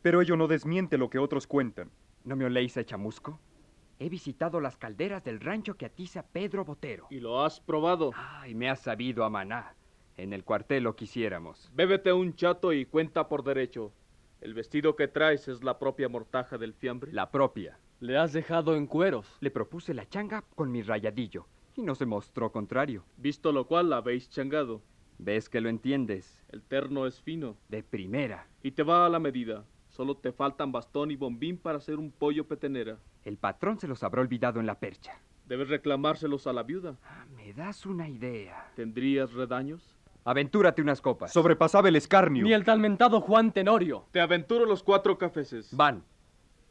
Pero 0.00 0.22
ello 0.22 0.34
no 0.38 0.48
desmiente 0.48 0.96
lo 0.96 1.10
que 1.10 1.18
otros 1.18 1.46
cuentan. 1.46 1.90
¿No 2.24 2.36
me 2.36 2.46
oléis 2.46 2.78
a 2.78 2.84
chamusco? 2.86 3.38
He 3.98 4.08
visitado 4.08 4.62
las 4.62 4.78
calderas 4.78 5.22
del 5.24 5.40
rancho 5.40 5.76
que 5.76 5.84
atiza 5.84 6.22
Pedro 6.22 6.64
Botero. 6.64 7.06
¿Y 7.10 7.20
lo 7.20 7.44
has 7.44 7.60
probado? 7.60 8.12
Ay, 8.16 8.54
me 8.54 8.70
ha 8.70 8.76
sabido 8.76 9.24
a 9.24 9.28
maná. 9.28 9.74
En 10.16 10.32
el 10.32 10.44
cuartel 10.44 10.84
lo 10.84 10.96
quisiéramos. 10.96 11.70
Bébete 11.74 12.12
un 12.12 12.34
chato 12.34 12.72
y 12.72 12.86
cuenta 12.86 13.28
por 13.28 13.42
derecho. 13.42 13.92
¿El 14.40 14.54
vestido 14.54 14.94
que 14.94 15.08
traes 15.08 15.48
es 15.48 15.64
la 15.64 15.78
propia 15.78 16.08
mortaja 16.08 16.58
del 16.58 16.74
fiambre? 16.74 17.12
La 17.12 17.30
propia. 17.30 17.78
Le 18.00 18.18
has 18.18 18.32
dejado 18.32 18.76
en 18.76 18.86
cueros. 18.86 19.36
Le 19.40 19.50
propuse 19.50 19.94
la 19.94 20.08
changa 20.08 20.42
con 20.54 20.70
mi 20.70 20.82
rayadillo 20.82 21.46
y 21.76 21.82
no 21.82 21.94
se 21.94 22.06
mostró 22.06 22.52
contrario. 22.52 23.04
Visto 23.16 23.52
lo 23.52 23.66
cual, 23.66 23.90
la 23.90 23.96
habéis 23.96 24.28
changado. 24.28 24.82
¿Ves 25.18 25.48
que 25.48 25.60
lo 25.60 25.68
entiendes? 25.68 26.42
El 26.50 26.62
terno 26.62 27.06
es 27.06 27.20
fino. 27.20 27.56
De 27.68 27.82
primera. 27.82 28.46
Y 28.62 28.72
te 28.72 28.82
va 28.82 29.06
a 29.06 29.08
la 29.08 29.18
medida. 29.18 29.64
Solo 29.88 30.16
te 30.16 30.32
faltan 30.32 30.72
bastón 30.72 31.10
y 31.10 31.16
bombín 31.16 31.56
para 31.56 31.78
hacer 31.78 31.98
un 31.98 32.10
pollo 32.10 32.46
petenera. 32.46 32.98
El 33.24 33.38
patrón 33.38 33.78
se 33.78 33.88
los 33.88 34.02
habrá 34.02 34.20
olvidado 34.20 34.60
en 34.60 34.66
la 34.66 34.78
percha. 34.78 35.20
Debes 35.46 35.68
reclamárselos 35.68 36.46
a 36.46 36.52
la 36.52 36.62
viuda. 36.62 36.96
Ah, 37.04 37.26
me 37.36 37.52
das 37.52 37.86
una 37.86 38.08
idea. 38.08 38.72
¿Tendrías 38.74 39.32
redaños? 39.32 39.93
Aventúrate 40.24 40.80
unas 40.80 41.02
copas. 41.02 41.32
Sobrepasaba 41.32 41.88
el 41.88 41.96
escarnio. 41.96 42.44
Ni 42.44 42.54
el 42.54 42.64
talmentado 42.64 43.20
Juan 43.20 43.52
Tenorio. 43.52 44.06
Te 44.10 44.20
aventuro 44.20 44.64
los 44.64 44.82
cuatro 44.82 45.18
cafeses. 45.18 45.76
Van. 45.76 46.02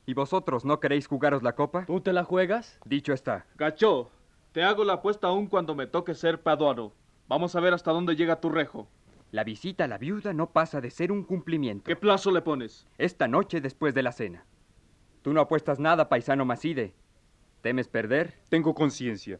¿Y 0.08 0.16
vosotros 0.16 0.66
no 0.66 0.80
queréis 0.80 1.08
jugaros 1.08 1.44
la 1.44 1.54
copa? 1.54 1.86
¿Tú 1.86 2.02
te 2.02 2.14
la 2.14 2.24
juegas? 2.24 2.80
Dicho 2.84 3.14
está. 3.14 3.46
Gacho, 3.56 4.10
te 4.54 4.64
hago 4.64 4.84
la 4.84 4.94
apuesta 4.94 5.28
aún 5.28 5.48
cuando 5.48 5.76
me 5.76 5.86
toque 5.86 6.16
ser 6.16 6.42
paduano. 6.42 6.94
Vamos 7.28 7.56
a 7.56 7.60
ver 7.60 7.74
hasta 7.74 7.92
dónde 7.92 8.16
llega 8.16 8.42
tu 8.42 8.50
rejo. 8.50 8.88
La 9.32 9.44
visita 9.44 9.84
a 9.84 9.88
la 9.88 9.98
viuda 10.00 10.34
no 10.34 10.52
pasa 10.52 10.82
de 10.82 10.90
ser 10.90 11.12
un 11.12 11.24
cumplimiento. 11.24 11.86
¿Qué 11.86 11.96
plazo 11.96 12.32
le 12.32 12.42
pones? 12.42 12.88
Esta 12.98 13.28
noche 13.28 13.62
después 13.62 13.94
de 13.94 14.04
la 14.04 14.12
cena. 14.12 14.46
Tú 15.22 15.32
no 15.32 15.42
apuestas 15.42 15.80
nada, 15.80 16.10
paisano 16.10 16.44
Macide. 16.44 16.94
¿Temes 17.62 17.88
perder? 17.88 18.34
Tengo 18.50 18.74
conciencia. 18.74 19.40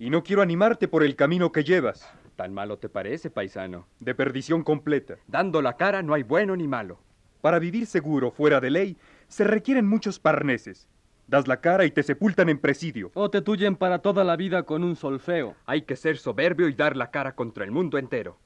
Y 0.00 0.10
no 0.10 0.22
quiero 0.22 0.42
animarte 0.42 0.86
por 0.86 1.02
el 1.02 1.16
camino 1.16 1.50
que 1.50 1.64
llevas. 1.64 2.08
¿Tan 2.36 2.54
malo 2.54 2.78
te 2.78 2.88
parece, 2.88 3.30
paisano? 3.30 3.88
De 3.98 4.14
perdición 4.14 4.62
completa. 4.62 5.16
Dando 5.26 5.60
la 5.60 5.76
cara 5.76 6.02
no 6.02 6.14
hay 6.14 6.22
bueno 6.22 6.54
ni 6.54 6.68
malo. 6.68 7.00
Para 7.40 7.58
vivir 7.58 7.84
seguro 7.84 8.30
fuera 8.30 8.60
de 8.60 8.70
ley 8.70 8.96
se 9.26 9.42
requieren 9.42 9.88
muchos 9.88 10.20
parneses. 10.20 10.88
Das 11.26 11.48
la 11.48 11.60
cara 11.60 11.84
y 11.84 11.90
te 11.90 12.04
sepultan 12.04 12.48
en 12.48 12.60
presidio. 12.60 13.10
O 13.14 13.28
te 13.28 13.42
tuyen 13.42 13.74
para 13.74 13.98
toda 13.98 14.22
la 14.22 14.36
vida 14.36 14.62
con 14.62 14.84
un 14.84 14.94
solfeo. 14.94 15.56
Hay 15.66 15.82
que 15.82 15.96
ser 15.96 16.16
soberbio 16.16 16.68
y 16.68 16.74
dar 16.74 16.96
la 16.96 17.10
cara 17.10 17.34
contra 17.34 17.64
el 17.64 17.72
mundo 17.72 17.98
entero. 17.98 18.38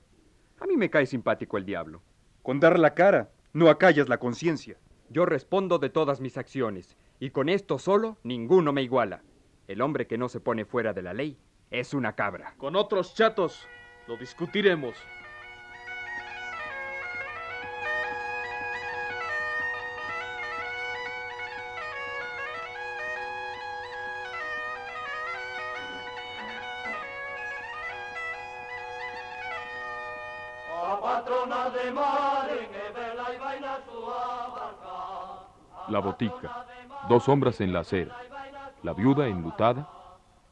A 0.59 0.65
mí 0.65 0.79
me 0.79 0.89
cae 0.89 1.05
simpático 1.05 1.59
el 1.59 1.67
diablo. 1.67 2.01
Con 2.43 2.61
dar 2.61 2.79
la 2.79 2.95
cara 2.95 3.31
no 3.53 3.69
acallas 3.69 4.09
la 4.09 4.17
conciencia. 4.17 4.79
Yo 5.11 5.27
respondo 5.27 5.79
de 5.79 5.91
todas 5.91 6.23
mis 6.23 6.39
acciones, 6.39 6.97
y 7.21 7.29
con 7.29 7.51
esto 7.51 7.79
solo 7.79 8.17
ninguno 8.25 8.73
me 8.73 8.83
iguala. 8.83 9.23
El 9.69 9.81
hombre 9.81 10.07
que 10.07 10.19
no 10.19 10.29
se 10.29 10.41
pone 10.41 10.65
fuera 10.65 10.93
de 10.93 11.03
la 11.03 11.15
ley 11.15 11.39
es 11.71 11.95
una 11.95 12.15
cabra. 12.15 12.55
Con 12.59 12.77
otros 12.77 13.15
chatos 13.15 13.69
lo 14.07 14.17
discutiremos. 14.17 14.97
La 35.89 35.99
botica, 35.99 36.67
dos 37.09 37.25
sombras 37.25 37.61
en 37.61 37.73
la 37.73 37.81
acera, 37.81 38.17
la 38.83 38.95
viuda 38.95 39.29
enlutada, 39.29 39.89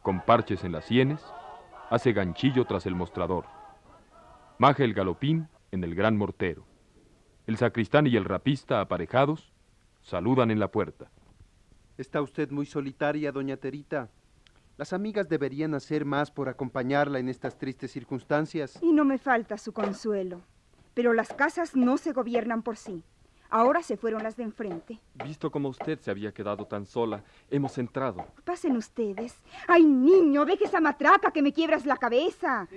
con 0.03 0.21
parches 0.21 0.65
en 0.65 0.73
las 0.73 0.85
sienes, 0.85 1.21
hace 1.91 2.13
ganchillo 2.13 2.65
tras 2.65 2.87
el 2.87 2.95
mostrador. 2.95 3.45
Maja 4.59 4.85
el 4.85 4.95
galopín 4.95 5.49
en 5.73 5.85
el 5.85 5.95
gran 5.95 6.17
mortero. 6.17 6.65
El 7.47 7.57
sacristán 7.57 8.07
y 8.07 8.17
el 8.17 8.25
rapista, 8.25 8.81
aparejados, 8.81 9.53
saludan 10.03 10.51
en 10.51 10.61
la 10.61 10.71
puerta. 10.71 11.11
Está 11.99 12.23
usted 12.23 12.51
muy 12.51 12.67
solitaria, 12.67 13.33
doña 13.33 13.57
Terita. 13.57 14.09
Las 14.77 14.93
amigas 14.93 15.29
deberían 15.29 15.75
hacer 15.75 16.05
más 16.05 16.31
por 16.31 16.49
acompañarla 16.49 17.19
en 17.19 17.29
estas 17.29 17.59
tristes 17.59 17.91
circunstancias. 17.91 18.79
Y 18.81 18.93
no 18.93 19.05
me 19.05 19.19
falta 19.19 19.59
su 19.59 19.73
consuelo. 19.73 20.41
Pero 20.95 21.13
las 21.13 21.33
casas 21.33 21.77
no 21.77 21.99
se 21.99 22.13
gobiernan 22.13 22.63
por 22.63 22.77
sí. 22.77 23.05
Ahora 23.51 23.83
se 23.83 23.97
fueron 23.97 24.23
las 24.23 24.37
de 24.37 24.45
enfrente. 24.45 25.01
Visto 25.25 25.51
como 25.51 25.69
usted 25.69 25.99
se 25.99 26.11
había 26.11 26.33
quedado 26.33 26.67
tan 26.67 26.87
sola, 26.87 27.25
hemos 27.51 27.77
entrado. 27.79 28.25
Pasen 28.45 28.77
ustedes. 28.77 29.35
¡Ay, 29.67 29.85
niño! 29.85 30.45
Deje 30.45 30.65
esa 30.65 30.81
matraca 30.81 31.33
que 31.33 31.43
me 31.43 31.53
quiebras 31.53 31.85
la 31.85 31.97
cabeza. 31.97 32.69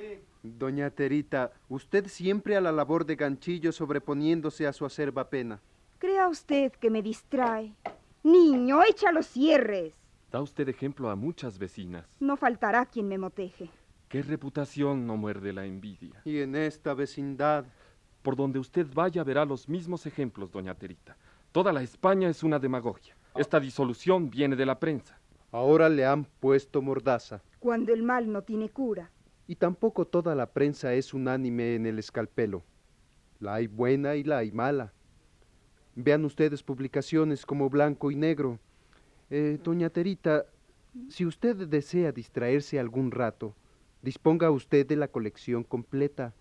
Doña 0.41 0.89
Terita, 0.89 1.51
usted 1.69 2.07
siempre 2.07 2.57
a 2.57 2.62
la 2.62 2.71
labor 2.71 3.05
de 3.05 3.15
ganchillo 3.15 3.71
sobreponiéndose 3.71 4.65
a 4.65 4.73
su 4.73 4.86
acerba 4.86 5.29
pena. 5.29 5.62
Crea 5.99 6.27
usted 6.27 6.71
que 6.73 6.89
me 6.89 7.03
distrae. 7.03 7.75
Niño, 8.23 8.81
echa 8.83 9.12
los 9.12 9.27
cierres. 9.27 9.93
Da 10.31 10.41
usted 10.41 10.67
ejemplo 10.67 11.12
a 11.12 11.15
muchas 11.15 11.59
vecinas. 11.59 12.05
No 12.19 12.36
faltará 12.36 12.88
quien 12.88 13.07
me 13.07 13.19
moteje. 13.19 13.69
¿Qué 14.09 14.23
reputación 14.23 15.05
no 15.05 15.17
muerde 15.17 15.53
la 15.53 15.65
envidia? 15.65 16.21
Y 16.25 16.39
en 16.39 16.55
esta 16.55 16.93
vecindad. 16.93 17.65
Por 18.23 18.36
donde 18.36 18.57
usted 18.57 18.88
vaya 18.93 19.23
verá 19.23 19.45
los 19.45 19.69
mismos 19.69 20.05
ejemplos, 20.07 20.51
doña 20.51 20.73
Terita. 20.73 21.15
Toda 21.51 21.71
la 21.71 21.83
España 21.83 22.29
es 22.29 22.41
una 22.41 22.57
demagogia. 22.57 23.15
Esta 23.36 23.59
disolución 23.59 24.29
viene 24.29 24.55
de 24.55 24.65
la 24.65 24.79
prensa. 24.79 25.19
Ahora 25.51 25.89
le 25.89 26.05
han 26.05 26.25
puesto 26.39 26.81
mordaza. 26.81 27.43
Cuando 27.59 27.93
el 27.93 28.01
mal 28.01 28.31
no 28.31 28.41
tiene 28.41 28.69
cura. 28.69 29.12
Y 29.45 29.55
tampoco 29.55 30.05
toda 30.05 30.33
la 30.33 30.47
prensa 30.47 30.93
es 30.93 31.13
unánime 31.13 31.75
en 31.75 31.86
el 31.86 31.99
escalpelo. 31.99 32.63
La 33.39 33.55
hay 33.55 33.67
buena 33.67 34.15
y 34.15 34.23
la 34.23 34.38
hay 34.39 34.51
mala. 34.51 34.93
Vean 35.95 36.25
ustedes 36.25 36.63
publicaciones 36.63 37.45
como 37.45 37.69
Blanco 37.69 38.09
y 38.09 38.15
Negro. 38.15 38.57
Eh, 39.29 39.59
doña 39.62 39.89
Terita, 39.89 40.45
si 41.09 41.25
usted 41.25 41.67
desea 41.67 42.12
distraerse 42.12 42.79
algún 42.79 43.12
rato, 43.12 43.53
disponga 44.01 44.49
usted 44.49 44.88
de 44.88 44.95
la 44.95 45.07
colección 45.07 45.63
completa. 45.63 46.33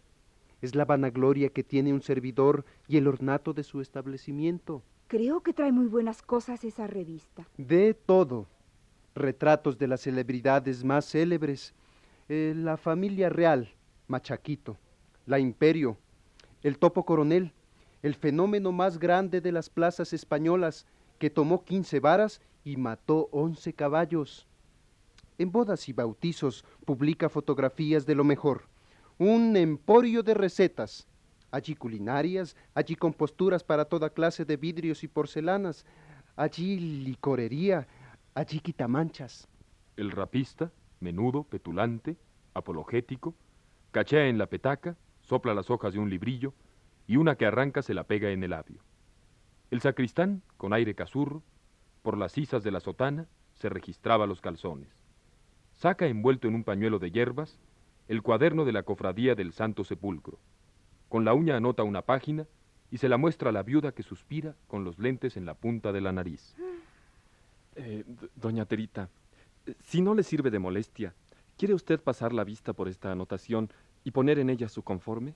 Es 0.63 0.77
la 0.77 0.85
vanagloria 0.85 1.49
que 1.49 1.65
tiene 1.65 1.93
un 1.93 2.03
servidor 2.03 2.65
y 2.87 2.97
el 2.97 3.09
ornato 3.09 3.53
de 3.53 3.65
su 3.65 3.81
establecimiento. 3.81 4.85
Creo 5.09 5.43
que 5.43 5.53
trae 5.53 5.73
muy 5.73 5.87
buenas 5.87 6.23
cosas 6.23 6.63
esa 6.63 6.87
revista. 6.87 7.49
De 7.59 7.95
todo. 7.95 8.47
Retratos 9.17 9.77
de 9.77 9.89
las 9.89 10.03
celebridades 10.03 10.85
más 10.85 11.05
célebres. 11.05 11.75
Eh, 12.29 12.55
la 12.57 12.77
familia 12.77 13.29
real, 13.29 13.75
Machaquito. 14.07 14.79
La 15.27 15.41
Imperio. 15.41 15.99
El 16.63 16.79
Topo 16.79 17.05
Coronel. 17.05 17.53
El 18.05 18.15
fenómeno 18.15 18.71
más 18.71 19.01
grande 19.01 19.41
de 19.41 19.51
las 19.51 19.69
plazas 19.69 20.13
españolas, 20.13 20.87
que 21.19 21.29
tomó 21.29 21.65
quince 21.65 21.99
varas 21.99 22.41
y 22.65 22.77
mató 22.77 23.29
once 23.33 23.73
caballos. 23.73 24.47
En 25.39 25.51
bodas 25.51 25.89
y 25.89 25.93
bautizos 25.93 26.65
publica 26.85 27.29
fotografías 27.29 28.07
de 28.07 28.15
lo 28.15 28.23
mejor 28.23 28.72
un 29.19 29.57
emporio 29.57 30.23
de 30.23 30.35
recetas, 30.35 31.07
allí 31.51 31.75
culinarias, 31.75 32.57
allí 32.75 32.97
composturas 32.97 33.63
para 33.63 33.85
toda 33.85 34.11
clase 34.11 34.45
de 34.45 34.57
vidrios 34.57 35.05
y 35.05 35.09
porcelanas, 35.09 35.85
allí 36.37 36.79
licorería, 36.79 37.87
allí 38.35 38.61
quitamanchas. 38.61 39.49
El 39.97 40.11
rapista, 40.11 40.73
menudo, 41.01 41.45
petulante, 41.45 42.17
apologético, 42.55 43.35
cachea 43.91 44.27
en 44.27 44.39
la 44.39 44.47
petaca, 44.47 44.97
sopla 45.21 45.55
las 45.55 45.71
hojas 45.71 45.93
de 45.93 45.99
un 45.99 46.11
librillo 46.11 46.55
y 47.07 47.17
una 47.17 47.37
que 47.37 47.47
arranca 47.47 47.83
se 47.83 47.95
la 47.95 48.05
pega 48.05 48.31
en 48.31 48.43
el 48.43 48.51
labio. 48.51 48.83
El 49.71 49.81
sacristán, 49.81 50.43
con 50.57 50.73
aire 50.73 50.95
casurro, 50.95 51.43
por 52.03 52.19
las 52.19 52.33
sisas 52.33 52.63
de 52.63 52.71
la 52.71 52.81
sotana, 52.81 53.27
se 53.55 53.69
registraba 53.69 54.27
los 54.27 54.41
calzones. 54.41 54.89
Saca 55.73 56.07
envuelto 56.07 56.49
en 56.49 56.55
un 56.55 56.65
pañuelo 56.65 56.99
de 56.99 57.11
hierbas 57.11 57.59
el 58.09 58.23
cuaderno 58.23 58.65
de 58.65 58.73
la 58.73 58.83
cofradía 58.83 59.35
del 59.35 59.53
Santo 59.53 59.85
Sepulcro. 59.85 60.39
Con 61.09 61.25
la 61.25 61.35
uña 61.35 61.57
anota 61.57 61.83
una 61.83 62.03
página 62.03 62.47
y 62.91 62.99
se 62.99 63.09
la 63.09 63.17
muestra 63.17 63.51
a 63.51 63.53
la 63.53 63.63
viuda 63.63 63.93
que 63.93 64.03
suspira 64.03 64.55
con 64.67 64.85
los 64.85 64.99
lentes 64.99 65.37
en 65.37 65.47
la 65.47 65.55
punta 65.55 65.93
de 65.93 66.01
la 66.01 66.13
nariz. 66.13 66.55
Eh, 67.75 68.05
doña 68.37 68.67
Terita, 68.67 69.09
si 69.81 70.03
no 70.03 70.15
le 70.15 70.23
sirve 70.23 70.51
de 70.51 70.59
molestia, 70.59 71.15
¿quiere 71.57 71.75
usted 71.75 72.01
pasar 72.01 72.33
la 72.33 72.45
vista 72.45 72.73
por 72.73 72.89
esta 72.89 73.13
anotación 73.13 73.71
y 74.05 74.11
poner 74.11 74.39
en 74.39 74.51
ella 74.51 74.69
su 74.69 74.83
conforme? 74.83 75.35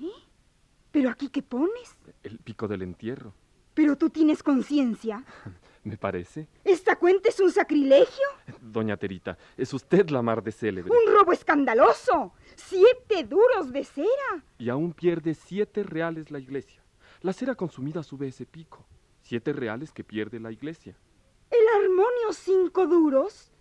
¿Eh? 0.00 0.08
¿Pero 0.92 1.10
aquí 1.10 1.28
qué 1.28 1.42
pones? 1.42 1.96
El 2.22 2.38
pico 2.38 2.68
del 2.68 2.82
entierro. 2.82 3.32
¿Pero 3.74 3.96
tú 3.96 4.10
tienes 4.10 4.42
conciencia? 4.42 5.24
¿Me 5.84 5.98
parece? 5.98 6.48
¿Esta 6.64 6.96
cuenta 6.96 7.28
es 7.28 7.38
un 7.40 7.52
sacrilegio? 7.52 8.26
Doña 8.62 8.96
Terita, 8.96 9.36
es 9.54 9.74
usted 9.74 10.08
la 10.08 10.22
mar 10.22 10.42
de 10.42 10.50
célebre. 10.50 10.90
¡Un 10.90 11.14
robo 11.14 11.32
escandaloso! 11.32 12.32
¡Siete 12.56 13.24
duros 13.24 13.70
de 13.70 13.84
cera! 13.84 14.42
Y 14.58 14.70
aún 14.70 14.94
pierde 14.94 15.34
siete 15.34 15.82
reales 15.82 16.30
la 16.30 16.38
iglesia. 16.38 16.82
La 17.20 17.34
cera 17.34 17.54
consumida 17.54 18.02
sube 18.02 18.28
ese 18.28 18.46
pico. 18.46 18.86
Siete 19.20 19.52
reales 19.52 19.92
que 19.92 20.04
pierde 20.04 20.40
la 20.40 20.50
iglesia. 20.50 20.96
¿El 21.50 21.82
armonio 21.82 22.32
cinco 22.32 22.86
duros? 22.86 23.52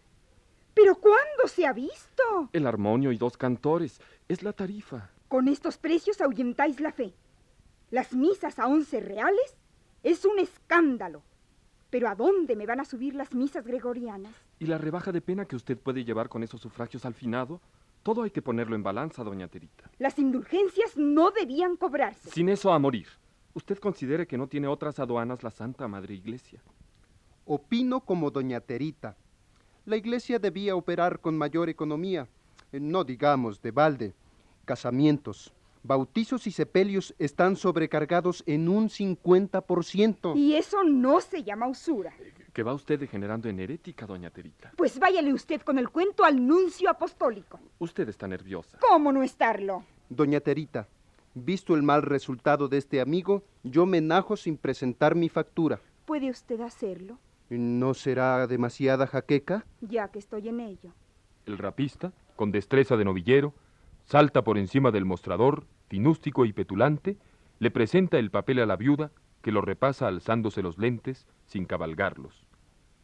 ¿Pero 0.74 0.96
cuándo 0.96 1.48
se 1.48 1.68
ha 1.68 1.74
visto? 1.74 2.50
El 2.54 2.66
armonio 2.68 3.12
y 3.12 3.18
dos 3.18 3.36
cantores. 3.36 4.00
Es 4.30 4.44
la 4.44 4.54
tarifa. 4.54 5.10
Con 5.28 5.50
estos 5.50 5.78
precios 5.78 6.22
ahuyentáis 6.22 6.80
la 6.80 6.94
fe. 6.94 7.14
Las 7.92 8.14
misas 8.14 8.60
a 8.60 8.68
once 8.68 9.02
reales 9.02 9.58
es 10.04 10.24
un 10.24 10.40
escándalo. 10.40 11.22
Pero 11.94 12.10
¿a 12.10 12.16
dónde 12.16 12.56
me 12.56 12.66
van 12.66 12.80
a 12.80 12.86
subir 12.86 13.14
las 13.14 13.36
misas 13.36 13.68
gregorianas? 13.68 14.34
¿Y 14.58 14.66
la 14.66 14.80
rebaja 14.80 15.12
de 15.12 15.22
pena 15.22 15.46
que 15.46 15.56
usted 15.56 15.78
puede 15.78 16.04
llevar 16.04 16.28
con 16.28 16.42
esos 16.42 16.60
sufragios 16.60 17.06
al 17.06 17.14
finado? 17.14 17.62
Todo 18.02 18.24
hay 18.24 18.32
que 18.32 18.42
ponerlo 18.42 18.76
en 18.76 18.82
balanza, 18.82 19.24
doña 19.24 19.48
Terita. 19.48 19.92
Las 20.00 20.18
indulgencias 20.18 20.98
no 20.98 21.30
debían 21.30 21.78
cobrarse. 21.78 22.32
Sin 22.32 22.50
eso 22.50 22.74
a 22.74 22.80
morir. 22.80 23.10
Usted 23.54 23.78
considere 23.78 24.26
que 24.26 24.40
no 24.40 24.48
tiene 24.48 24.68
otras 24.68 24.98
aduanas 24.98 25.44
la 25.44 25.52
Santa 25.52 25.88
Madre 25.88 26.16
Iglesia. 26.16 26.64
Opino 27.46 28.02
como 28.02 28.32
doña 28.32 28.60
Terita. 28.60 29.16
La 29.86 29.96
iglesia 29.96 30.40
debía 30.40 30.76
operar 30.76 31.20
con 31.20 31.38
mayor 31.38 31.70
economía, 31.70 32.28
eh, 32.72 32.80
no 32.80 33.04
digamos 33.04 33.62
de 33.62 33.70
balde. 33.70 34.16
Casamientos, 34.66 35.54
bautizos 35.84 36.48
y 36.48 36.52
sepelios 36.52 37.14
están 37.20 37.56
sobrecargados 37.56 38.44
en 38.48 38.70
un 38.70 38.90
50%. 38.90 40.36
Y 40.36 40.56
eso 40.56 40.84
no 40.84 41.22
se 41.22 41.44
llama 41.44 41.68
usura. 41.68 42.14
Que 42.54 42.64
va 42.64 42.74
usted 42.74 43.00
degenerando 43.00 43.50
en 43.50 43.60
herética, 43.60 44.06
doña 44.06 44.30
Terita. 44.30 44.72
Pues 44.78 44.98
váyale 45.00 45.34
usted 45.34 45.62
con 45.62 45.78
el 45.78 45.90
cuento 45.90 46.24
al 46.24 46.46
nuncio 46.46 46.90
apostólico. 46.90 47.60
Usted 47.80 48.08
está 48.10 48.28
nerviosa. 48.28 48.78
¿Cómo 48.80 49.12
no 49.12 49.24
estarlo? 49.24 49.84
Doña 50.10 50.40
Terita, 50.40 50.88
visto 51.34 51.76
el 51.76 51.84
mal 51.84 52.04
resultado 52.04 52.68
de 52.68 52.78
este 52.78 53.02
amigo, 53.02 53.44
yo 53.64 53.86
me 53.86 54.02
najo 54.02 54.38
sin 54.38 54.58
presentar 54.58 55.16
mi 55.16 55.30
factura. 55.30 55.82
¿Puede 56.06 56.30
usted 56.30 56.62
hacerlo? 56.62 57.18
¿No 57.50 57.94
será 57.94 58.48
demasiada 58.48 59.08
jaqueca? 59.08 59.66
Ya 59.82 60.08
que 60.10 60.20
estoy 60.20 60.50
en 60.50 60.60
ello. 60.60 60.94
El 61.46 61.58
rapista, 61.58 62.14
con 62.36 62.52
destreza 62.52 62.98
de 62.98 63.06
novillero, 63.06 63.54
salta 64.06 64.44
por 64.44 64.58
encima 64.58 64.92
del 64.92 65.06
mostrador, 65.06 65.66
finústico 65.94 66.44
y 66.46 66.54
petulante, 66.54 67.18
le 67.60 67.70
presenta 67.70 68.18
el 68.18 68.32
papel 68.32 68.58
a 68.58 68.66
la 68.66 68.78
viuda, 68.78 69.12
que 69.44 69.52
lo 69.52 69.62
repasa 69.62 70.08
alzándose 70.08 70.64
los 70.64 70.80
lentes 70.80 71.28
sin 71.46 71.66
cabalgarlos. 71.66 72.48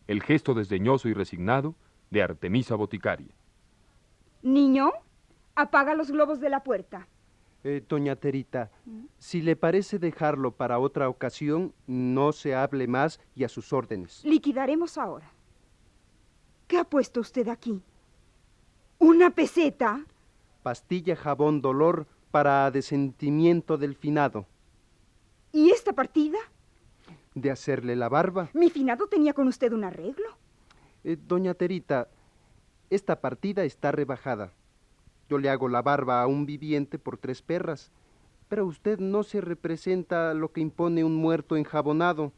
El 0.07 0.23
gesto 0.23 0.55
desdeñoso 0.55 1.07
y 1.07 1.13
resignado 1.13 1.75
de 2.09 2.23
Artemisa 2.23 2.73
Boticaria. 2.73 3.31
Niño, 4.41 4.89
apaga 5.53 5.93
los 5.93 6.09
globos 6.09 6.39
de 6.39 6.49
la 6.49 6.63
puerta. 6.63 7.07
Eh, 7.63 7.85
doña 7.87 8.15
Terita, 8.15 8.71
si 9.19 9.43
le 9.43 9.55
parece 9.55 9.99
dejarlo 9.99 10.49
para 10.49 10.79
otra 10.79 11.09
ocasión, 11.09 11.75
no 11.85 12.31
se 12.31 12.55
hable 12.55 12.87
más 12.87 13.19
y 13.35 13.43
a 13.43 13.49
sus 13.49 13.71
órdenes. 13.71 14.25
Liquidaremos 14.25 14.97
ahora. 14.97 15.29
¿Qué 16.65 16.79
ha 16.79 16.85
puesto 16.85 17.19
usted 17.19 17.49
aquí? 17.49 17.83
¿Una 18.97 19.29
peseta? 19.29 20.03
Pastilla 20.63 21.15
jabón 21.15 21.61
dolor 21.61 22.07
para 22.31 22.69
desentimiento 22.71 23.77
del 23.77 23.95
finado. 23.95 24.45
¿Y 25.51 25.71
esta 25.71 25.93
partida? 25.93 26.37
De 27.33 27.51
hacerle 27.51 27.95
la 27.95 28.09
barba. 28.09 28.49
Mi 28.53 28.69
finado 28.69 29.07
tenía 29.07 29.33
con 29.33 29.47
usted 29.47 29.73
un 29.73 29.83
arreglo. 29.83 30.27
Eh, 31.03 31.17
doña 31.27 31.53
Terita, 31.53 32.07
esta 32.89 33.21
partida 33.21 33.63
está 33.63 33.91
rebajada. 33.91 34.51
Yo 35.29 35.37
le 35.37 35.49
hago 35.49 35.69
la 35.69 35.81
barba 35.81 36.21
a 36.21 36.27
un 36.27 36.45
viviente 36.45 36.97
por 36.97 37.17
tres 37.17 37.41
perras, 37.41 37.91
pero 38.47 38.65
usted 38.65 38.99
no 38.99 39.23
se 39.23 39.41
representa 39.41 40.33
lo 40.33 40.51
que 40.51 40.61
impone 40.61 41.03
un 41.03 41.15
muerto 41.15 41.55
enjabonado. 41.55 42.31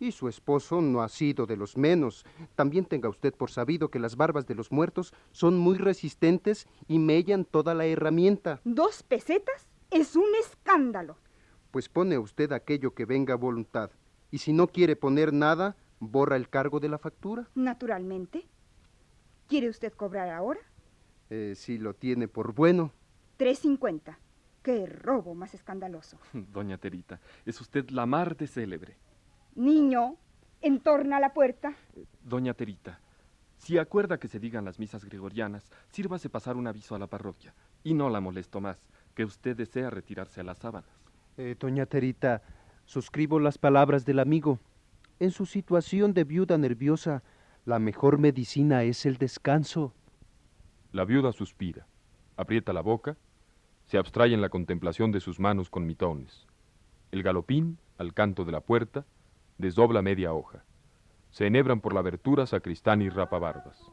Y 0.00 0.12
su 0.12 0.28
esposo 0.28 0.80
no 0.80 1.02
ha 1.02 1.08
sido 1.08 1.46
de 1.46 1.56
los 1.56 1.76
menos. 1.76 2.24
También 2.54 2.84
tenga 2.84 3.08
usted 3.08 3.32
por 3.34 3.50
sabido 3.50 3.90
que 3.90 3.98
las 3.98 4.16
barbas 4.16 4.46
de 4.46 4.54
los 4.54 4.72
muertos 4.72 5.14
son 5.32 5.56
muy 5.58 5.78
resistentes 5.78 6.66
y 6.88 6.98
mellan 6.98 7.44
toda 7.44 7.74
la 7.74 7.86
herramienta. 7.86 8.60
¿Dos 8.64 9.02
pesetas? 9.02 9.68
Es 9.90 10.16
un 10.16 10.28
escándalo. 10.40 11.16
Pues 11.70 11.88
pone 11.88 12.18
usted 12.18 12.52
aquello 12.52 12.94
que 12.94 13.04
venga 13.04 13.34
a 13.34 13.38
voluntad. 13.38 13.90
Y 14.30 14.38
si 14.38 14.52
no 14.52 14.66
quiere 14.66 14.96
poner 14.96 15.32
nada, 15.32 15.76
borra 16.00 16.36
el 16.36 16.48
cargo 16.48 16.80
de 16.80 16.88
la 16.88 16.98
factura. 16.98 17.48
Naturalmente. 17.54 18.46
¿Quiere 19.48 19.68
usted 19.68 19.92
cobrar 19.92 20.28
ahora? 20.30 20.60
Eh, 21.30 21.54
si 21.56 21.78
lo 21.78 21.94
tiene 21.94 22.28
por 22.28 22.54
bueno. 22.54 22.92
Tres 23.36 23.60
cincuenta. 23.60 24.18
¡Qué 24.62 24.86
robo 24.86 25.34
más 25.34 25.52
escandaloso! 25.52 26.18
Doña 26.32 26.78
Terita, 26.78 27.20
es 27.44 27.60
usted 27.60 27.90
la 27.90 28.06
mar 28.06 28.36
de 28.36 28.46
célebre. 28.46 28.96
Niño, 29.56 30.16
entorna 30.60 31.20
la 31.20 31.32
puerta. 31.32 31.74
Doña 32.22 32.54
Terita, 32.54 33.00
si 33.56 33.78
acuerda 33.78 34.18
que 34.18 34.28
se 34.28 34.40
digan 34.40 34.64
las 34.64 34.78
misas 34.78 35.04
gregorianas, 35.04 35.70
sírvase 35.90 36.28
pasar 36.28 36.56
un 36.56 36.66
aviso 36.66 36.94
a 36.94 36.98
la 36.98 37.06
parroquia. 37.06 37.54
Y 37.82 37.94
no 37.94 38.10
la 38.10 38.20
molesto 38.20 38.60
más, 38.60 38.78
que 39.14 39.24
usted 39.24 39.56
desea 39.56 39.90
retirarse 39.90 40.40
a 40.40 40.44
las 40.44 40.58
sábanas. 40.58 40.90
Eh, 41.36 41.56
doña 41.58 41.86
Terita, 41.86 42.42
suscribo 42.84 43.38
las 43.38 43.58
palabras 43.58 44.04
del 44.04 44.18
amigo. 44.18 44.58
En 45.20 45.30
su 45.30 45.46
situación 45.46 46.14
de 46.14 46.24
viuda 46.24 46.58
nerviosa, 46.58 47.22
la 47.64 47.78
mejor 47.78 48.18
medicina 48.18 48.82
es 48.82 49.06
el 49.06 49.16
descanso. 49.16 49.94
La 50.92 51.04
viuda 51.04 51.32
suspira, 51.32 51.86
aprieta 52.36 52.72
la 52.72 52.82
boca, 52.82 53.16
se 53.84 53.98
abstrae 53.98 54.34
en 54.34 54.40
la 54.40 54.48
contemplación 54.48 55.12
de 55.12 55.20
sus 55.20 55.38
manos 55.38 55.70
con 55.70 55.86
mitones. 55.86 56.46
El 57.12 57.22
galopín, 57.22 57.78
al 57.98 58.12
canto 58.12 58.44
de 58.44 58.52
la 58.52 58.60
puerta, 58.60 59.06
desdobla 59.58 60.02
media 60.02 60.32
hoja. 60.32 60.64
Se 61.30 61.46
enhebran 61.46 61.80
por 61.80 61.92
la 61.94 62.00
abertura 62.00 62.46
sacristán 62.46 63.02
y 63.02 63.08
rapabarbas. 63.08 63.90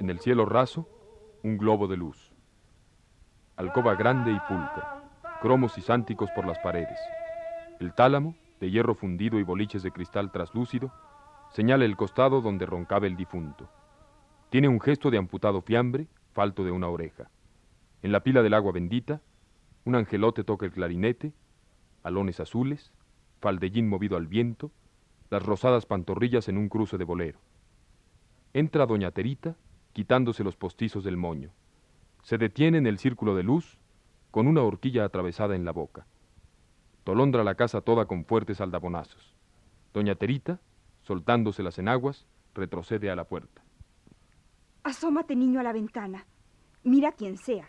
En 0.00 0.08
el 0.08 0.18
cielo 0.18 0.46
raso, 0.46 0.88
un 1.42 1.58
globo 1.58 1.86
de 1.86 1.96
luz. 1.96 2.32
Alcoba 3.56 3.94
grande 3.94 4.32
y 4.32 4.40
pulcra, 4.48 4.99
cromos 5.40 5.76
y 5.78 5.80
sánticos 5.80 6.30
por 6.32 6.46
las 6.46 6.58
paredes. 6.58 6.98
El 7.80 7.94
tálamo, 7.94 8.36
de 8.60 8.70
hierro 8.70 8.94
fundido 8.94 9.38
y 9.38 9.42
boliches 9.42 9.82
de 9.82 9.90
cristal 9.90 10.30
traslúcido, 10.30 10.92
señala 11.50 11.86
el 11.86 11.96
costado 11.96 12.42
donde 12.42 12.66
roncaba 12.66 13.06
el 13.06 13.16
difunto. 13.16 13.68
Tiene 14.50 14.68
un 14.68 14.80
gesto 14.80 15.10
de 15.10 15.16
amputado 15.18 15.62
fiambre, 15.62 16.06
falto 16.32 16.62
de 16.62 16.70
una 16.70 16.88
oreja. 16.88 17.30
En 18.02 18.12
la 18.12 18.20
pila 18.20 18.42
del 18.42 18.54
agua 18.54 18.72
bendita, 18.72 19.22
un 19.84 19.94
angelote 19.94 20.44
toca 20.44 20.66
el 20.66 20.72
clarinete, 20.72 21.32
alones 22.02 22.38
azules, 22.38 22.92
faldellín 23.40 23.88
movido 23.88 24.16
al 24.16 24.26
viento, 24.26 24.70
las 25.30 25.42
rosadas 25.42 25.86
pantorrillas 25.86 26.48
en 26.48 26.58
un 26.58 26.68
cruce 26.68 26.98
de 26.98 27.04
bolero. 27.04 27.38
Entra 28.52 28.84
doña 28.84 29.10
Terita, 29.10 29.56
quitándose 29.94 30.44
los 30.44 30.56
postizos 30.56 31.02
del 31.02 31.16
moño. 31.16 31.50
Se 32.22 32.36
detiene 32.36 32.78
en 32.78 32.86
el 32.86 32.98
círculo 32.98 33.34
de 33.34 33.42
luz, 33.42 33.79
con 34.30 34.46
una 34.46 34.62
horquilla 34.62 35.04
atravesada 35.04 35.56
en 35.56 35.64
la 35.64 35.72
boca. 35.72 36.06
Tolondra 37.04 37.44
la 37.44 37.54
casa 37.54 37.80
toda 37.80 38.06
con 38.06 38.24
fuertes 38.24 38.60
aldabonazos. 38.60 39.34
Doña 39.92 40.14
Terita, 40.14 40.60
soltándose 41.02 41.62
las 41.62 41.78
enaguas, 41.78 42.26
retrocede 42.54 43.10
a 43.10 43.16
la 43.16 43.24
puerta. 43.24 43.62
Asómate, 44.82 45.34
niño, 45.36 45.60
a 45.60 45.62
la 45.62 45.72
ventana. 45.72 46.26
Mira 46.82 47.12
quien 47.12 47.36
sea. 47.36 47.68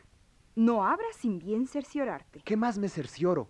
No 0.56 0.86
abras 0.86 1.16
sin 1.16 1.40
bien 1.40 1.68
cerciorarte. 1.68 2.42
¿Qué 2.44 2.58
más 2.58 2.78
me 2.78 2.90
cercioro? 2.90 3.50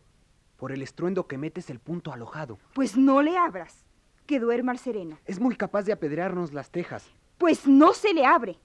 Por 0.58 0.72
el 0.72 0.82
estruendo 0.82 1.28
que 1.28 1.38
metes 1.38 1.70
el 1.70 1.80
punto 1.80 2.14
alojado. 2.14 2.60
Pues 2.74 2.96
no 2.96 3.22
le 3.22 3.38
abras. 3.38 3.86
Que 4.26 4.40
duerma 4.40 4.72
al 4.72 4.78
sereno. 4.78 5.18
Es 5.26 5.40
muy 5.40 5.56
capaz 5.56 5.84
de 5.84 5.94
apedrearnos 5.94 6.54
las 6.54 6.70
tejas. 6.70 7.10
Pues 7.38 7.68
no 7.68 7.94
se 7.94 8.14
le 8.14 8.26
abre. 8.26 8.60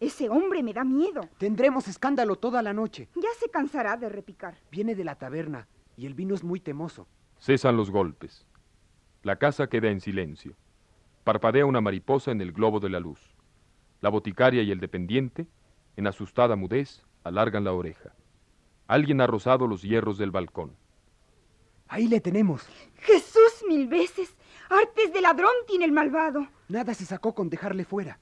Ese 0.00 0.28
hombre 0.28 0.62
me 0.62 0.72
da 0.72 0.84
miedo. 0.84 1.28
Tendremos 1.38 1.88
escándalo 1.88 2.36
toda 2.36 2.62
la 2.62 2.72
noche. 2.72 3.08
Ya 3.14 3.28
se 3.40 3.50
cansará 3.50 3.96
de 3.96 4.08
repicar. 4.08 4.56
Viene 4.70 4.94
de 4.94 5.04
la 5.04 5.16
taberna 5.16 5.68
y 5.96 6.06
el 6.06 6.14
vino 6.14 6.34
es 6.34 6.44
muy 6.44 6.60
temoso. 6.60 7.06
Cesan 7.38 7.76
los 7.76 7.90
golpes. 7.90 8.46
La 9.22 9.36
casa 9.36 9.68
queda 9.68 9.88
en 9.90 10.00
silencio. 10.00 10.54
Parpadea 11.24 11.66
una 11.66 11.80
mariposa 11.80 12.30
en 12.30 12.40
el 12.40 12.52
globo 12.52 12.78
de 12.80 12.90
la 12.90 13.00
luz. 13.00 13.34
La 14.00 14.10
boticaria 14.10 14.62
y 14.62 14.70
el 14.70 14.80
dependiente 14.80 15.48
en 15.96 16.06
asustada 16.06 16.56
mudez, 16.56 17.02
alargan 17.24 17.64
la 17.64 17.72
oreja. 17.72 18.12
Alguien 18.86 19.20
ha 19.20 19.26
rozado 19.26 19.66
los 19.66 19.82
hierros 19.82 20.18
del 20.18 20.30
balcón. 20.30 20.76
Ahí 21.88 22.06
le 22.06 22.20
tenemos. 22.20 22.66
Jesús 22.96 23.64
mil 23.66 23.88
veces. 23.88 24.36
Artes 24.68 25.12
de 25.12 25.20
ladrón 25.20 25.52
tiene 25.66 25.86
el 25.86 25.92
malvado. 25.92 26.46
Nada 26.68 26.94
se 26.94 27.04
sacó 27.04 27.34
con 27.34 27.48
dejarle 27.48 27.84
fuera. 27.84 28.20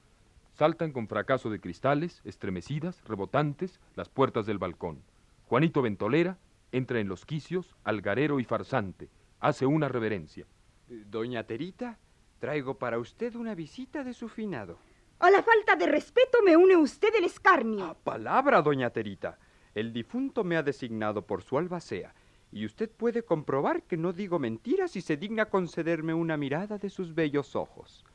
Saltan 0.55 0.93
con 0.93 1.09
fracaso 1.09 1.49
de 1.49 1.59
cristales, 1.59 2.21
estremecidas, 2.23 3.03
rebotantes, 3.03 3.81
las 3.95 4.07
puertas 4.07 4.45
del 4.45 4.57
balcón. 4.57 5.01
Juanito 5.49 5.81
Ventolera 5.81 6.37
entra 6.71 7.01
en 7.01 7.09
los 7.09 7.25
quicios, 7.25 7.75
algarero 7.83 8.39
y 8.39 8.45
farsante. 8.45 9.09
Hace 9.41 9.65
una 9.65 9.89
reverencia. 9.89 10.45
Doña 10.87 11.43
Terita, 11.43 11.99
traigo 12.39 12.75
para 12.77 12.99
usted 12.99 13.35
una 13.35 13.53
visita 13.53 14.05
de 14.05 14.13
su 14.13 14.29
finado. 14.29 14.77
A 15.19 15.29
la 15.29 15.43
falta 15.43 15.75
de 15.75 15.87
respeto 15.87 16.37
me 16.45 16.55
une 16.55 16.77
usted 16.77 17.13
el 17.17 17.25
escarnio. 17.25 17.83
A 17.83 17.93
palabra, 17.93 18.61
doña 18.61 18.91
Terita. 18.91 19.37
El 19.73 19.91
difunto 19.91 20.45
me 20.45 20.55
ha 20.55 20.63
designado 20.63 21.21
por 21.23 21.43
su 21.43 21.57
albacea 21.57 22.15
y 22.53 22.65
usted 22.65 22.89
puede 22.89 23.23
comprobar 23.23 23.83
que 23.83 23.97
no 23.97 24.13
digo 24.13 24.39
mentiras 24.39 24.91
si 24.91 25.01
se 25.01 25.17
digna 25.17 25.47
concederme 25.47 26.13
una 26.13 26.37
mirada 26.37 26.77
de 26.77 26.89
sus 26.89 27.13
bellos 27.13 27.57
ojos. 27.57 28.05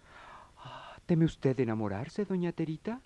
¿Teme 1.10 1.24
usted 1.24 1.58
enamorarse, 1.58 2.24
doña 2.24 2.52
Terita? 2.52 3.00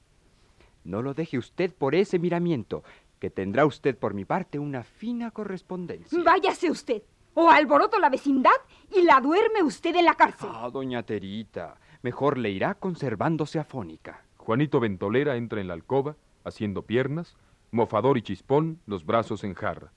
No 0.84 1.00
lo 1.00 1.14
deje 1.14 1.38
usted 1.38 1.72
por 1.72 1.94
ese 1.94 2.18
miramiento, 2.18 2.84
que 3.18 3.30
tendrá 3.30 3.64
usted 3.64 3.96
por 3.96 4.12
mi 4.12 4.26
parte 4.26 4.58
una 4.58 4.82
fina 4.82 5.30
correspondencia. 5.30 6.22
Váyase 6.22 6.70
usted, 6.70 7.02
o 7.32 7.48
alboroto 7.48 7.98
la 7.98 8.10
vecindad 8.10 8.60
y 8.94 9.00
la 9.04 9.22
duerme 9.22 9.62
usted 9.62 9.96
en 9.96 10.04
la 10.04 10.16
cárcel. 10.16 10.50
Ah, 10.52 10.68
doña 10.70 11.02
Terita, 11.02 11.78
mejor 12.02 12.36
le 12.36 12.50
irá 12.50 12.74
conservándose 12.74 13.58
afónica. 13.58 14.22
Juanito 14.36 14.80
Ventolera 14.80 15.36
entra 15.36 15.62
en 15.62 15.68
la 15.68 15.72
alcoba, 15.72 16.14
haciendo 16.44 16.82
piernas, 16.82 17.38
mofador 17.70 18.18
y 18.18 18.22
chispón, 18.22 18.80
los 18.84 19.06
brazos 19.06 19.44
en 19.44 19.54
jarra. 19.54 19.94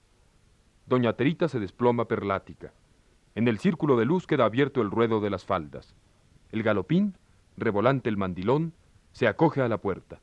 Doña 0.86 1.12
Terita 1.17 1.50
se 1.50 1.60
desploma 1.60 2.06
perlática. 2.06 2.72
En 3.36 3.50
el 3.50 3.60
círculo 3.60 3.98
de 3.98 4.06
luz 4.06 4.28
queda 4.28 4.46
abierto 4.46 4.82
el 4.82 4.91
ruedo 4.91 5.20
de 5.20 5.30
las 5.30 5.43
faldas. 5.43 5.93
El 6.54 6.63
galopín, 6.63 7.17
revolante 7.58 8.10
el 8.10 8.17
mandilón, 8.17 8.74
se 9.12 9.28
acoge 9.28 9.62
a 9.62 9.67
la 9.67 9.80
puerta. 9.80 10.22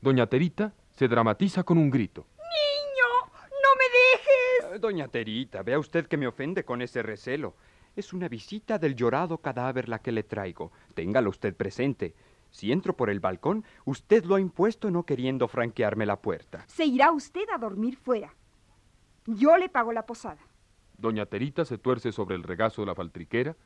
Doña 0.00 0.26
Terita 0.26 0.74
se 0.90 1.08
dramatiza 1.08 1.62
con 1.62 1.78
un 1.78 1.90
grito. 1.90 2.26
¡Niño! 2.36 3.32
¡No 3.62 3.68
me 3.78 4.68
dejes! 4.68 4.80
Doña 4.80 5.08
Terita, 5.08 5.62
vea 5.62 5.78
usted 5.78 6.06
que 6.06 6.16
me 6.16 6.26
ofende 6.26 6.64
con 6.64 6.82
ese 6.82 7.02
recelo. 7.02 7.54
Es 7.96 8.12
una 8.12 8.28
visita 8.28 8.78
del 8.78 8.96
llorado 8.96 9.38
cadáver 9.38 9.88
la 9.88 10.00
que 10.00 10.12
le 10.12 10.24
traigo. 10.24 10.72
Téngalo 10.94 11.30
usted 11.30 11.54
presente. 11.54 12.14
Si 12.50 12.72
entro 12.72 12.96
por 12.96 13.08
el 13.08 13.20
balcón, 13.20 13.64
usted 13.84 14.24
lo 14.24 14.34
ha 14.34 14.40
impuesto 14.40 14.90
no 14.90 15.04
queriendo 15.04 15.48
franquearme 15.48 16.06
la 16.06 16.20
puerta. 16.20 16.64
Se 16.68 16.84
irá 16.84 17.12
usted 17.12 17.48
a 17.54 17.58
dormir 17.58 17.96
fuera. 17.96 18.34
Yo 19.26 19.56
le 19.56 19.68
pago 19.68 19.92
la 19.92 20.06
posada. 20.06 20.40
Doña 20.98 21.26
Terita 21.26 21.64
se 21.64 21.78
tuerce 21.78 22.12
sobre 22.12 22.36
el 22.36 22.42
regazo 22.42 22.82
de 22.82 22.86
la 22.86 22.94
faltriquera 22.94 23.56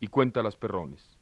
y 0.00 0.08
cuenta 0.08 0.42
las 0.42 0.56
perrones. 0.56 1.18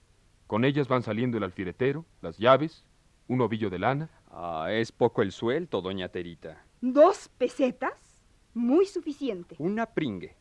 Con 0.52 0.66
ellas 0.66 0.86
van 0.86 1.02
saliendo 1.02 1.38
el 1.38 1.44
alfiretero, 1.44 2.04
las 2.20 2.36
llaves, 2.36 2.84
un 3.26 3.40
ovillo 3.40 3.70
de 3.70 3.78
lana. 3.78 4.10
Ah, 4.30 4.66
es 4.70 4.92
poco 4.92 5.22
el 5.22 5.32
suelto, 5.32 5.80
doña 5.80 6.10
Terita. 6.10 6.62
¿Dos 6.82 7.30
pesetas? 7.38 8.22
Muy 8.52 8.84
suficiente. 8.84 9.56
Una 9.58 9.86
pringue. 9.86 10.36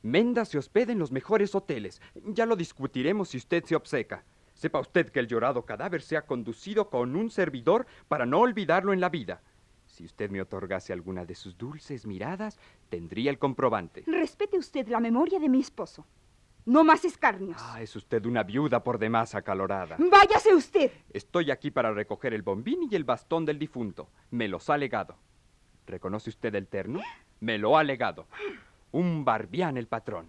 Menda 0.00 0.44
se 0.44 0.58
hospeda 0.58 0.92
en 0.92 1.00
los 1.00 1.10
mejores 1.10 1.56
hoteles. 1.56 2.00
Ya 2.14 2.46
lo 2.46 2.54
discutiremos 2.54 3.30
si 3.30 3.38
usted 3.38 3.64
se 3.64 3.74
obceca. 3.74 4.24
Sepa 4.54 4.78
usted 4.78 5.10
que 5.10 5.18
el 5.18 5.26
llorado 5.26 5.66
cadáver 5.66 6.02
se 6.02 6.16
ha 6.16 6.24
conducido 6.24 6.88
con 6.88 7.16
un 7.16 7.28
servidor 7.28 7.88
para 8.06 8.24
no 8.26 8.38
olvidarlo 8.38 8.92
en 8.92 9.00
la 9.00 9.08
vida. 9.08 9.42
Si 9.86 10.04
usted 10.04 10.30
me 10.30 10.40
otorgase 10.40 10.92
alguna 10.92 11.24
de 11.24 11.34
sus 11.34 11.58
dulces 11.58 12.06
miradas, 12.06 12.60
tendría 12.90 13.32
el 13.32 13.40
comprobante. 13.40 14.04
Respete 14.06 14.56
usted 14.56 14.86
la 14.86 15.00
memoria 15.00 15.40
de 15.40 15.48
mi 15.48 15.58
esposo. 15.58 16.06
No 16.64 16.84
más 16.84 17.04
escarnios. 17.04 17.56
Ah, 17.60 17.82
es 17.82 17.96
usted 17.96 18.24
una 18.24 18.44
viuda 18.44 18.84
por 18.84 18.98
demás 18.98 19.34
acalorada. 19.34 19.96
Váyase 19.98 20.54
usted. 20.54 20.92
Estoy 21.10 21.50
aquí 21.50 21.70
para 21.70 21.92
recoger 21.92 22.34
el 22.34 22.42
bombín 22.42 22.88
y 22.88 22.94
el 22.94 23.04
bastón 23.04 23.44
del 23.44 23.58
difunto. 23.58 24.08
Me 24.30 24.46
los 24.46 24.70
ha 24.70 24.78
legado. 24.78 25.16
¿Reconoce 25.86 26.30
usted 26.30 26.54
el 26.54 26.68
terno? 26.68 27.00
Me 27.40 27.58
lo 27.58 27.76
ha 27.76 27.82
legado. 27.82 28.26
Un 28.92 29.24
barbián 29.24 29.76
el 29.76 29.88
patrón. 29.88 30.28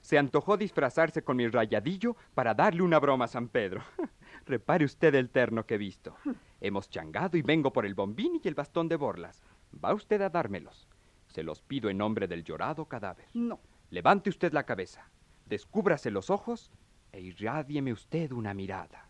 Se 0.00 0.18
antojó 0.18 0.56
disfrazarse 0.56 1.22
con 1.22 1.36
mi 1.36 1.46
rayadillo 1.46 2.16
para 2.34 2.54
darle 2.54 2.82
una 2.82 2.98
broma 2.98 3.26
a 3.26 3.28
San 3.28 3.48
Pedro. 3.48 3.82
Repare 4.46 4.84
usted 4.84 5.14
el 5.14 5.28
terno 5.28 5.66
que 5.66 5.74
he 5.74 5.78
visto. 5.78 6.16
Hemos 6.60 6.88
changado 6.88 7.36
y 7.36 7.42
vengo 7.42 7.72
por 7.72 7.84
el 7.84 7.94
bombín 7.94 8.40
y 8.42 8.48
el 8.48 8.54
bastón 8.54 8.88
de 8.88 8.96
borlas. 8.96 9.42
Va 9.84 9.92
usted 9.92 10.22
a 10.22 10.30
dármelos. 10.30 10.88
Se 11.28 11.42
los 11.42 11.60
pido 11.60 11.90
en 11.90 11.98
nombre 11.98 12.26
del 12.26 12.44
llorado 12.44 12.86
cadáver. 12.86 13.26
No. 13.34 13.60
Levante 13.90 14.30
usted 14.30 14.52
la 14.52 14.64
cabeza, 14.64 15.08
descúbrase 15.46 16.10
los 16.10 16.30
ojos 16.30 16.70
e 17.12 17.20
irradieme 17.20 17.92
usted 17.92 18.32
una 18.32 18.54
mirada. 18.54 19.08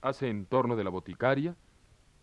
Hace 0.00 0.28
en 0.28 0.46
torno 0.46 0.76
de 0.76 0.84
la 0.84 0.90
boticaria 0.90 1.54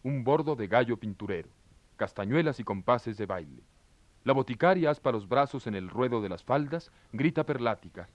un 0.04 0.24
bordo 0.24 0.56
de 0.56 0.68
gallo 0.68 0.98
pinturero, 0.98 1.50
castañuelas 1.98 2.60
y 2.60 2.64
compases 2.64 3.18
de 3.18 3.26
baile. 3.26 3.64
La 4.24 4.34
boticaria 4.34 4.90
aspa 4.90 5.12
los 5.12 5.28
brazos 5.28 5.68
en 5.68 5.76
el 5.76 5.90
ruedo 5.90 6.22
de 6.22 6.30
las 6.30 6.44
faldas, 6.44 6.92
grita 7.12 7.46
perlática. 7.46 8.10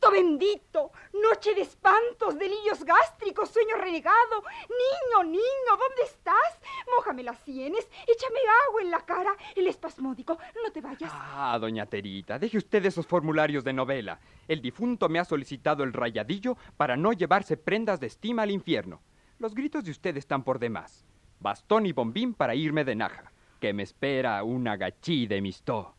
¡Cristo 0.00 0.10
bendito! 0.12 0.92
Noche 1.12 1.54
de 1.54 1.60
espantos, 1.60 2.38
delirios 2.38 2.82
gástricos, 2.84 3.50
sueño 3.50 3.76
renegado. 3.76 4.42
Niño, 4.70 5.24
niño, 5.24 5.42
¿dónde 5.68 6.02
estás? 6.04 6.58
Mójame 6.96 7.22
las 7.22 7.38
sienes, 7.40 7.86
échame 8.06 8.38
agua 8.66 8.80
en 8.80 8.90
la 8.90 9.04
cara. 9.04 9.36
El 9.54 9.66
espasmódico, 9.66 10.38
no 10.64 10.72
te 10.72 10.80
vayas. 10.80 11.12
Ah, 11.14 11.58
doña 11.60 11.84
Terita, 11.84 12.38
deje 12.38 12.56
usted 12.56 12.82
esos 12.86 13.06
formularios 13.06 13.62
de 13.62 13.74
novela. 13.74 14.20
El 14.48 14.62
difunto 14.62 15.10
me 15.10 15.18
ha 15.18 15.24
solicitado 15.26 15.84
el 15.84 15.92
rayadillo 15.92 16.56
para 16.78 16.96
no 16.96 17.12
llevarse 17.12 17.58
prendas 17.58 18.00
de 18.00 18.06
estima 18.06 18.42
al 18.42 18.50
infierno. 18.50 19.02
Los 19.38 19.54
gritos 19.54 19.84
de 19.84 19.90
usted 19.90 20.16
están 20.16 20.44
por 20.44 20.58
demás. 20.58 21.04
Bastón 21.40 21.84
y 21.84 21.92
bombín 21.92 22.32
para 22.32 22.54
irme 22.54 22.84
de 22.84 22.94
naja 22.94 23.32
que 23.60 23.74
me 23.74 23.82
espera 23.82 24.42
una 24.44 24.78
gachí 24.78 25.26
de 25.26 25.42
mistó. 25.42 25.94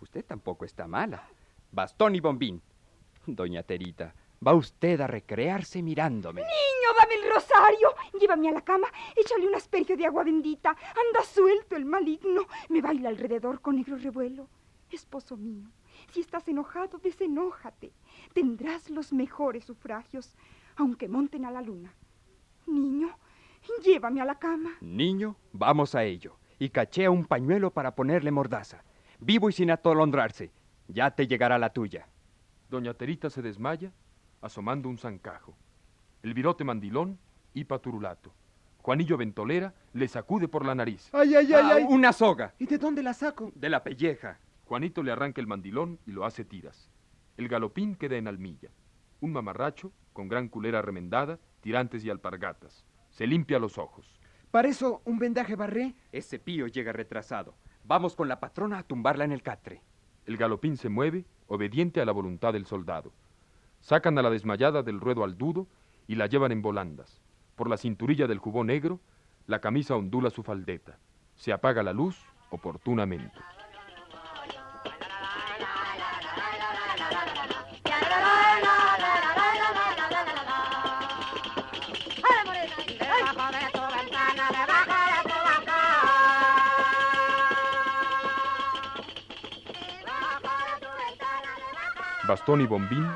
Usted 0.00 0.24
tampoco 0.24 0.64
está 0.64 0.86
mala. 0.86 1.28
Bastón 1.70 2.14
y 2.14 2.20
bombín. 2.20 2.62
Doña 3.26 3.62
Terita, 3.62 4.14
va 4.46 4.54
usted 4.54 5.00
a 5.00 5.06
recrearse 5.06 5.82
mirándome. 5.82 6.40
Niño, 6.40 6.88
dame 6.98 7.14
el 7.14 7.32
rosario. 7.32 7.88
Llévame 8.18 8.48
a 8.48 8.52
la 8.52 8.62
cama, 8.62 8.88
échale 9.16 9.46
un 9.46 9.54
aspergio 9.54 9.96
de 9.96 10.06
agua 10.06 10.24
bendita. 10.24 10.70
Anda 10.70 11.24
suelto 11.24 11.76
el 11.76 11.84
maligno. 11.84 12.46
Me 12.68 12.80
baila 12.80 13.08
alrededor 13.08 13.60
con 13.60 13.76
negro 13.76 13.96
revuelo. 13.96 14.48
Esposo 14.90 15.36
mío, 15.36 15.68
si 16.10 16.20
estás 16.20 16.46
enojado, 16.48 16.98
desenójate. 16.98 17.92
Tendrás 18.34 18.90
los 18.90 19.12
mejores 19.12 19.64
sufragios, 19.64 20.36
aunque 20.76 21.08
monten 21.08 21.46
a 21.46 21.50
la 21.50 21.62
luna. 21.62 21.94
Niño, 22.66 23.08
llévame 23.82 24.20
a 24.20 24.26
la 24.26 24.38
cama. 24.38 24.76
Niño, 24.80 25.36
vamos 25.52 25.94
a 25.94 26.04
ello 26.04 26.36
y 26.58 26.68
cachea 26.68 27.10
un 27.10 27.24
pañuelo 27.24 27.72
para 27.72 27.94
ponerle 27.94 28.30
mordaza. 28.30 28.84
Vivo 29.18 29.48
y 29.48 29.52
sin 29.52 29.70
atolondrarse. 29.70 30.52
Ya 30.88 31.10
te 31.10 31.26
llegará 31.26 31.58
la 31.58 31.72
tuya. 31.72 32.06
Doña 32.72 32.94
Terita 32.94 33.28
se 33.28 33.42
desmaya, 33.42 33.92
asomando 34.40 34.88
un 34.88 34.96
zancajo. 34.96 35.54
El 36.22 36.32
virote 36.32 36.64
mandilón 36.64 37.18
y 37.52 37.64
paturulato. 37.64 38.32
Juanillo 38.78 39.18
Ventolera 39.18 39.74
le 39.92 40.08
sacude 40.08 40.48
por 40.48 40.64
la 40.64 40.74
nariz. 40.74 41.10
¡Ay, 41.12 41.34
ay, 41.34 41.52
ay, 41.52 41.70
ay! 41.70 41.82
Ah, 41.82 41.86
¡Una 41.86 42.14
soga! 42.14 42.54
¿Y 42.58 42.64
de 42.64 42.78
dónde 42.78 43.02
la 43.02 43.12
saco? 43.12 43.52
De 43.54 43.68
la 43.68 43.84
pelleja. 43.84 44.40
Juanito 44.64 45.02
le 45.02 45.12
arranca 45.12 45.42
el 45.42 45.46
mandilón 45.46 45.98
y 46.06 46.12
lo 46.12 46.24
hace 46.24 46.46
tiras. 46.46 46.88
El 47.36 47.48
galopín 47.48 47.94
queda 47.94 48.16
en 48.16 48.26
almilla. 48.26 48.70
Un 49.20 49.32
mamarracho, 49.32 49.92
con 50.14 50.28
gran 50.28 50.48
culera 50.48 50.80
remendada, 50.80 51.38
tirantes 51.60 52.02
y 52.06 52.08
alpargatas. 52.08 52.86
Se 53.10 53.26
limpia 53.26 53.58
los 53.58 53.76
ojos. 53.76 54.18
¿Para 54.50 54.68
eso 54.68 55.02
un 55.04 55.18
vendaje 55.18 55.56
barré? 55.56 55.94
Ese 56.10 56.38
pío 56.38 56.68
llega 56.68 56.92
retrasado. 56.92 57.54
Vamos 57.84 58.16
con 58.16 58.28
la 58.28 58.40
patrona 58.40 58.78
a 58.78 58.82
tumbarla 58.82 59.26
en 59.26 59.32
el 59.32 59.42
catre. 59.42 59.82
El 60.26 60.36
galopín 60.36 60.76
se 60.76 60.88
mueve, 60.88 61.24
obediente 61.48 62.00
a 62.00 62.04
la 62.04 62.12
voluntad 62.12 62.52
del 62.52 62.66
soldado. 62.66 63.12
Sacan 63.80 64.18
a 64.18 64.22
la 64.22 64.30
desmayada 64.30 64.82
del 64.82 65.00
ruedo 65.00 65.24
al 65.24 65.36
dudo 65.36 65.66
y 66.06 66.14
la 66.14 66.26
llevan 66.26 66.52
en 66.52 66.62
volandas. 66.62 67.20
Por 67.56 67.68
la 67.68 67.76
cinturilla 67.76 68.26
del 68.26 68.38
jubón 68.38 68.68
negro, 68.68 69.00
la 69.46 69.60
camisa 69.60 69.96
ondula 69.96 70.30
su 70.30 70.42
faldeta. 70.42 70.98
Se 71.34 71.52
apaga 71.52 71.82
la 71.82 71.92
luz 71.92 72.24
oportunamente. 72.50 73.38
Bastón 92.32 92.62
y 92.62 92.66
bombín, 92.66 93.06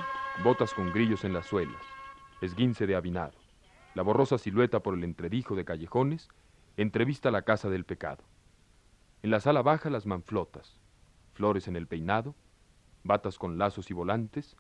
botas 0.45 0.75
con 0.75 0.93
grillos 0.93 1.25
en 1.25 1.33
las 1.33 1.47
suelas, 1.47 1.81
esguince 2.43 2.87
de 2.87 2.97
avinado, 2.97 3.33
la 3.95 4.03
borrosa 4.03 4.37
silueta 4.37 4.81
por 4.81 4.93
el 4.93 5.05
entredijo 5.05 5.55
de 5.57 5.65
callejones 5.65 6.29
entrevista 6.77 7.31
la 7.31 7.41
casa 7.41 7.71
del 7.71 7.87
pecado. 7.87 8.23
En 9.23 9.31
la 9.31 9.41
sala 9.41 9.63
baja 9.63 9.89
las 9.89 10.05
manflotas, 10.05 10.77
flores 11.33 11.67
en 11.67 11.77
el 11.77 11.87
peinado, 11.87 12.35
batas 13.05 13.39
con 13.39 13.57
lazos 13.57 13.91
y 13.91 13.95
volantes, 13.95 14.55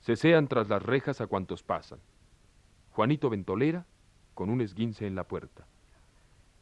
cesean 0.00 0.48
tras 0.48 0.70
las 0.70 0.82
rejas 0.82 1.20
a 1.20 1.26
cuantos 1.26 1.62
pasan. 1.62 2.00
Juanito 2.92 3.28
Ventolera 3.28 3.84
con 4.32 4.48
un 4.48 4.62
esguince 4.62 5.06
en 5.06 5.14
la 5.14 5.24
puerta. 5.24 5.66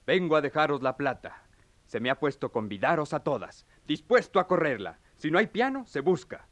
Vengo 0.09 0.34
a 0.34 0.41
dejaros 0.41 0.82
la 0.82 0.97
plata. 0.97 1.45
Se 1.86 2.01
me 2.01 2.11
ha 2.11 2.18
puesto 2.18 2.51
convidaros 2.51 3.12
a 3.14 3.20
todas, 3.20 3.64
dispuesto 3.86 4.41
a 4.41 4.49
correrla. 4.49 4.99
Si 5.14 5.30
no 5.30 5.39
hay 5.39 5.47
piano, 5.47 5.86
se 5.86 6.01
busca. 6.01 6.47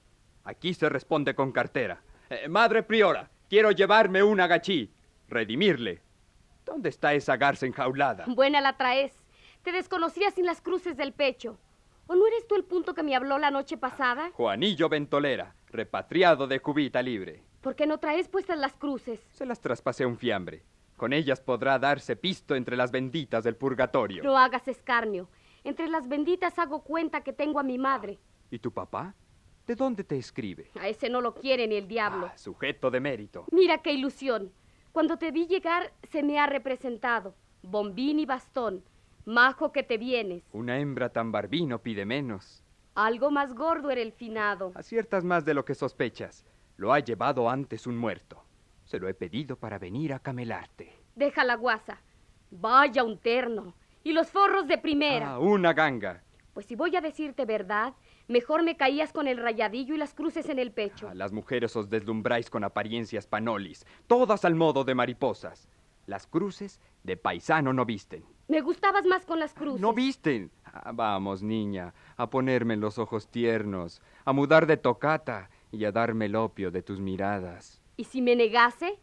Aquí 0.46 0.74
se 0.74 0.88
responde 0.88 1.34
con 1.34 1.50
cartera. 1.50 2.00
Eh, 2.30 2.48
madre 2.48 2.84
priora, 2.84 3.28
quiero 3.50 3.72
llevarme 3.72 4.22
un 4.22 4.40
agachí. 4.40 4.92
Redimirle. 5.28 6.00
¿Dónde 6.64 6.88
está 6.88 7.14
esa 7.14 7.36
garza 7.36 7.66
enjaulada? 7.66 8.26
Buena 8.28 8.60
la 8.60 8.76
traes. 8.76 9.12
Te 9.62 9.72
desconocía 9.72 10.30
sin 10.30 10.46
las 10.46 10.60
cruces 10.60 10.96
del 10.96 11.12
pecho. 11.12 11.58
¿O 12.06 12.14
no 12.14 12.24
eres 12.28 12.46
tú 12.46 12.54
el 12.54 12.62
punto 12.62 12.94
que 12.94 13.02
me 13.02 13.16
habló 13.16 13.38
la 13.38 13.50
noche 13.50 13.76
pasada? 13.76 14.30
Juanillo 14.34 14.88
Ventolera, 14.88 15.56
repatriado 15.66 16.46
de 16.46 16.60
Cubita 16.60 17.02
Libre. 17.02 17.42
¿Por 17.60 17.74
qué 17.74 17.88
no 17.88 17.98
traes 17.98 18.28
puestas 18.28 18.56
las 18.56 18.74
cruces? 18.74 19.18
Se 19.32 19.44
las 19.44 19.60
traspasé 19.60 20.04
a 20.04 20.06
un 20.06 20.16
fiambre. 20.16 20.62
Con 20.96 21.12
ellas 21.12 21.40
podrá 21.40 21.80
darse 21.80 22.14
pisto 22.14 22.54
entre 22.54 22.76
las 22.76 22.92
benditas 22.92 23.42
del 23.42 23.56
purgatorio. 23.56 24.22
No 24.22 24.38
hagas 24.38 24.68
escarnio. 24.68 25.28
Entre 25.64 25.88
las 25.88 26.06
benditas 26.08 26.56
hago 26.60 26.84
cuenta 26.84 27.22
que 27.22 27.32
tengo 27.32 27.58
a 27.58 27.64
mi 27.64 27.78
madre. 27.78 28.20
¿Y 28.52 28.60
tu 28.60 28.72
papá? 28.72 29.16
¿De 29.66 29.74
dónde 29.74 30.04
te 30.04 30.16
escribe? 30.16 30.70
A 30.78 30.88
ese 30.88 31.10
no 31.10 31.20
lo 31.20 31.34
quiere 31.34 31.66
ni 31.66 31.74
el 31.74 31.88
diablo. 31.88 32.30
Ah, 32.32 32.38
sujeto 32.38 32.90
de 32.90 33.00
mérito. 33.00 33.46
Mira 33.50 33.78
qué 33.78 33.92
ilusión. 33.92 34.52
Cuando 34.92 35.18
te 35.18 35.32
vi 35.32 35.46
llegar 35.46 35.92
se 36.10 36.22
me 36.22 36.38
ha 36.38 36.46
representado. 36.46 37.34
Bombín 37.62 38.20
y 38.20 38.26
bastón. 38.26 38.84
Majo 39.24 39.72
que 39.72 39.82
te 39.82 39.98
vienes. 39.98 40.44
Una 40.52 40.78
hembra 40.78 41.08
tan 41.08 41.32
barbino 41.32 41.80
pide 41.80 42.04
menos. 42.06 42.62
Algo 42.94 43.32
más 43.32 43.54
gordo 43.54 43.90
era 43.90 44.00
el 44.00 44.12
finado. 44.12 44.70
Aciertas 44.76 45.24
más 45.24 45.44
de 45.44 45.54
lo 45.54 45.64
que 45.64 45.74
sospechas. 45.74 46.46
Lo 46.76 46.92
ha 46.92 47.00
llevado 47.00 47.50
antes 47.50 47.88
un 47.88 47.98
muerto. 47.98 48.44
Se 48.84 49.00
lo 49.00 49.08
he 49.08 49.14
pedido 49.14 49.56
para 49.56 49.80
venir 49.80 50.12
a 50.12 50.20
camelarte. 50.20 50.92
Deja 51.16 51.42
la 51.42 51.56
guasa. 51.56 52.00
Vaya 52.52 53.02
un 53.02 53.18
terno. 53.18 53.74
Y 54.04 54.12
los 54.12 54.30
forros 54.30 54.68
de 54.68 54.78
primera. 54.78 55.32
Ah, 55.32 55.38
una 55.40 55.72
ganga. 55.72 56.22
Pues 56.54 56.66
si 56.66 56.76
voy 56.76 56.94
a 56.94 57.00
decirte 57.00 57.44
verdad, 57.44 57.94
mejor 58.28 58.62
me 58.62 58.76
caías 58.76 59.12
con 59.12 59.28
el 59.28 59.38
rayadillo 59.38 59.94
y 59.94 59.98
las 59.98 60.14
cruces 60.14 60.48
en 60.48 60.58
el 60.58 60.72
pecho. 60.72 61.08
Ah, 61.08 61.14
las 61.14 61.32
mujeres 61.32 61.76
os 61.76 61.88
deslumbráis 61.90 62.50
con 62.50 62.64
apariencias 62.64 63.26
panolis, 63.26 63.86
todas 64.06 64.44
al 64.44 64.54
modo 64.54 64.84
de 64.84 64.94
mariposas. 64.94 65.68
Las 66.06 66.26
cruces 66.26 66.80
de 67.02 67.16
paisano 67.16 67.72
no 67.72 67.84
visten. 67.84 68.24
Me 68.48 68.60
gustabas 68.60 69.04
más 69.06 69.26
con 69.26 69.40
las 69.40 69.54
cruces. 69.54 69.80
No 69.80 69.92
visten. 69.92 70.52
Ah, 70.64 70.92
vamos, 70.92 71.42
niña, 71.42 71.94
a 72.16 72.30
ponerme 72.30 72.76
los 72.76 72.98
ojos 72.98 73.28
tiernos, 73.28 74.00
a 74.24 74.32
mudar 74.32 74.66
de 74.66 74.76
tocata 74.76 75.50
y 75.72 75.84
a 75.84 75.92
darme 75.92 76.26
el 76.26 76.36
opio 76.36 76.70
de 76.70 76.82
tus 76.82 77.00
miradas. 77.00 77.80
¿Y 77.96 78.04
si 78.04 78.22
me 78.22 78.36
negase? 78.36 78.98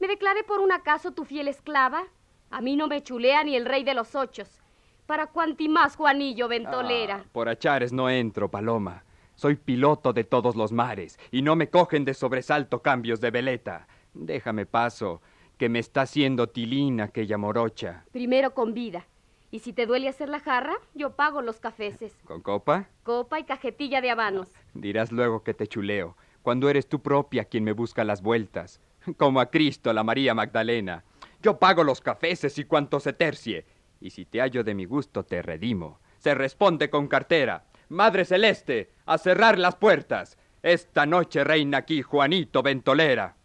¿Me 0.00 0.08
declaré 0.08 0.42
por 0.44 0.60
un 0.60 0.72
acaso 0.72 1.12
tu 1.12 1.24
fiel 1.24 1.48
esclava? 1.48 2.04
A 2.50 2.60
mí 2.60 2.76
no 2.76 2.88
me 2.88 3.02
chulea 3.02 3.42
ni 3.44 3.56
el 3.56 3.64
rey 3.64 3.84
de 3.84 3.94
los 3.94 4.14
ochos. 4.14 4.60
Para 5.06 5.26
cuanti 5.26 5.68
más 5.68 5.96
Juanillo 5.96 6.48
Ventolera. 6.48 7.22
Ah, 7.24 7.28
por 7.32 7.48
achares 7.48 7.92
no 7.92 8.08
entro, 8.08 8.50
Paloma. 8.50 9.04
Soy 9.34 9.56
piloto 9.56 10.12
de 10.12 10.24
todos 10.24 10.56
los 10.56 10.72
mares 10.72 11.18
y 11.30 11.42
no 11.42 11.56
me 11.56 11.68
cogen 11.68 12.04
de 12.04 12.14
sobresalto 12.14 12.82
cambios 12.82 13.20
de 13.20 13.30
veleta. 13.30 13.86
Déjame 14.14 14.64
paso, 14.64 15.20
que 15.58 15.68
me 15.68 15.80
está 15.80 16.02
haciendo 16.02 16.48
tilín 16.48 17.00
aquella 17.00 17.36
morocha. 17.36 18.04
Primero 18.12 18.54
con 18.54 18.74
vida. 18.74 19.06
Y 19.50 19.60
si 19.60 19.72
te 19.72 19.86
duele 19.86 20.08
hacer 20.08 20.28
la 20.28 20.40
jarra, 20.40 20.74
yo 20.94 21.14
pago 21.14 21.42
los 21.42 21.60
cafeces. 21.60 22.16
¿Con 22.24 22.40
copa? 22.40 22.88
Copa 23.02 23.38
y 23.38 23.44
cajetilla 23.44 24.00
de 24.00 24.10
habanos. 24.10 24.48
Dirás 24.72 25.12
luego 25.12 25.42
que 25.42 25.54
te 25.54 25.66
chuleo 25.66 26.16
cuando 26.44 26.68
eres 26.68 26.86
tú 26.86 27.00
propia 27.00 27.46
quien 27.46 27.64
me 27.64 27.72
busca 27.72 28.04
las 28.04 28.20
vueltas, 28.20 28.78
como 29.16 29.40
a 29.40 29.46
Cristo, 29.46 29.90
la 29.94 30.04
María 30.04 30.34
Magdalena. 30.34 31.02
Yo 31.42 31.58
pago 31.58 31.82
los 31.82 32.02
cafeces 32.02 32.58
y 32.58 32.64
cuanto 32.64 33.00
se 33.00 33.14
tercie, 33.14 33.64
y 34.00 34.10
si 34.10 34.24
te 34.24 34.40
hallo 34.40 34.64
de 34.64 34.74
mi 34.74 34.84
gusto 34.84 35.24
te 35.24 35.42
redimo. 35.42 36.00
Se 36.18 36.34
responde 36.34 36.90
con 36.90 37.08
cartera. 37.08 37.64
Madre 37.88 38.24
Celeste, 38.24 38.90
a 39.06 39.18
cerrar 39.18 39.58
las 39.58 39.76
puertas. 39.76 40.38
Esta 40.62 41.06
noche 41.06 41.44
reina 41.44 41.78
aquí 41.78 42.02
Juanito 42.02 42.62
Ventolera. 42.62 43.36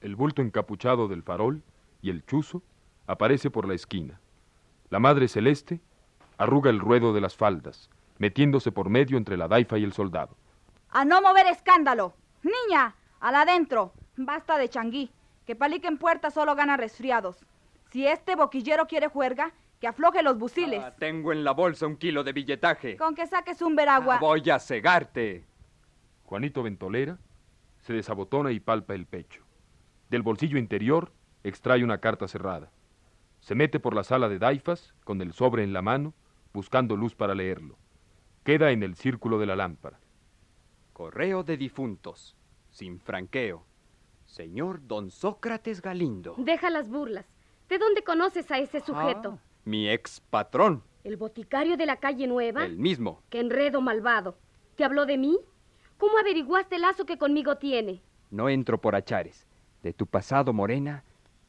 El 0.00 0.16
bulto 0.16 0.42
encapuchado 0.42 1.08
del 1.08 1.22
farol 1.22 1.62
y 2.00 2.10
el 2.10 2.24
chuzo 2.24 2.62
aparece 3.06 3.50
por 3.50 3.68
la 3.68 3.74
esquina. 3.74 4.20
La 4.90 4.98
Madre 4.98 5.28
Celeste 5.28 5.80
arruga 6.38 6.70
el 6.70 6.80
ruedo 6.80 7.12
de 7.12 7.20
las 7.20 7.36
faldas, 7.36 7.90
metiéndose 8.18 8.72
por 8.72 8.88
medio 8.88 9.16
entre 9.16 9.36
la 9.36 9.48
daifa 9.48 9.78
y 9.78 9.84
el 9.84 9.92
soldado. 9.92 10.36
A 10.90 11.04
no 11.04 11.20
mover 11.20 11.46
escándalo. 11.46 12.14
Niña, 12.42 12.94
al 13.20 13.34
adentro. 13.34 13.92
Basta 14.16 14.58
de 14.58 14.68
changuí. 14.68 15.10
Que 15.46 15.56
palique 15.56 15.88
en 15.88 15.98
puerta 15.98 16.30
solo 16.30 16.54
gana 16.54 16.76
resfriados. 16.76 17.44
Si 17.90 18.06
este 18.06 18.36
boquillero 18.36 18.86
quiere 18.86 19.08
juerga, 19.08 19.52
que 19.84 19.88
afloje 19.88 20.22
los 20.22 20.38
busiles. 20.38 20.82
Ah, 20.82 20.94
tengo 20.98 21.30
en 21.30 21.44
la 21.44 21.52
bolsa 21.52 21.86
un 21.86 21.98
kilo 21.98 22.24
de 22.24 22.32
billetaje. 22.32 22.96
Con 22.96 23.14
que 23.14 23.26
saques 23.26 23.60
un 23.60 23.76
veragua. 23.76 24.14
Ah, 24.14 24.18
voy 24.18 24.48
a 24.48 24.58
cegarte. 24.58 25.44
Juanito 26.24 26.62
Ventolera 26.62 27.18
se 27.80 27.92
desabotona 27.92 28.50
y 28.50 28.60
palpa 28.60 28.94
el 28.94 29.04
pecho. 29.04 29.42
Del 30.08 30.22
bolsillo 30.22 30.56
interior 30.56 31.12
extrae 31.42 31.84
una 31.84 31.98
carta 31.98 32.26
cerrada. 32.28 32.70
Se 33.40 33.54
mete 33.54 33.78
por 33.78 33.94
la 33.94 34.04
sala 34.04 34.30
de 34.30 34.38
daifas 34.38 34.94
con 35.04 35.20
el 35.20 35.34
sobre 35.34 35.64
en 35.64 35.74
la 35.74 35.82
mano, 35.82 36.14
buscando 36.54 36.96
luz 36.96 37.14
para 37.14 37.34
leerlo. 37.34 37.76
Queda 38.42 38.70
en 38.70 38.82
el 38.84 38.94
círculo 38.94 39.38
de 39.38 39.44
la 39.44 39.54
lámpara. 39.54 40.00
Correo 40.94 41.42
de 41.42 41.58
difuntos, 41.58 42.38
sin 42.70 43.00
franqueo. 43.00 43.66
Señor 44.24 44.80
don 44.86 45.10
Sócrates 45.10 45.82
Galindo. 45.82 46.36
Deja 46.38 46.70
las 46.70 46.88
burlas. 46.88 47.26
¿De 47.68 47.76
dónde 47.76 48.02
conoces 48.02 48.50
a 48.50 48.58
ese 48.58 48.80
sujeto? 48.80 49.38
Ah, 49.38 49.53
mi 49.64 49.88
ex 49.88 50.20
patrón. 50.20 50.82
¿El 51.04 51.16
boticario 51.16 51.76
de 51.76 51.86
la 51.86 51.96
calle 51.96 52.26
Nueva? 52.26 52.64
El 52.64 52.78
mismo. 52.78 53.22
¡Qué 53.30 53.40
enredo 53.40 53.80
malvado! 53.80 54.36
¿Te 54.76 54.84
habló 54.84 55.06
de 55.06 55.18
mí? 55.18 55.38
¿Cómo 55.98 56.18
averiguaste 56.18 56.76
el 56.76 56.82
lazo 56.82 57.06
que 57.06 57.18
conmigo 57.18 57.56
tiene? 57.56 58.02
No 58.30 58.48
entro 58.48 58.80
por 58.80 58.94
achares. 58.96 59.46
De 59.82 59.92
tu 59.92 60.06
pasado, 60.06 60.52
Morena, 60.52 61.04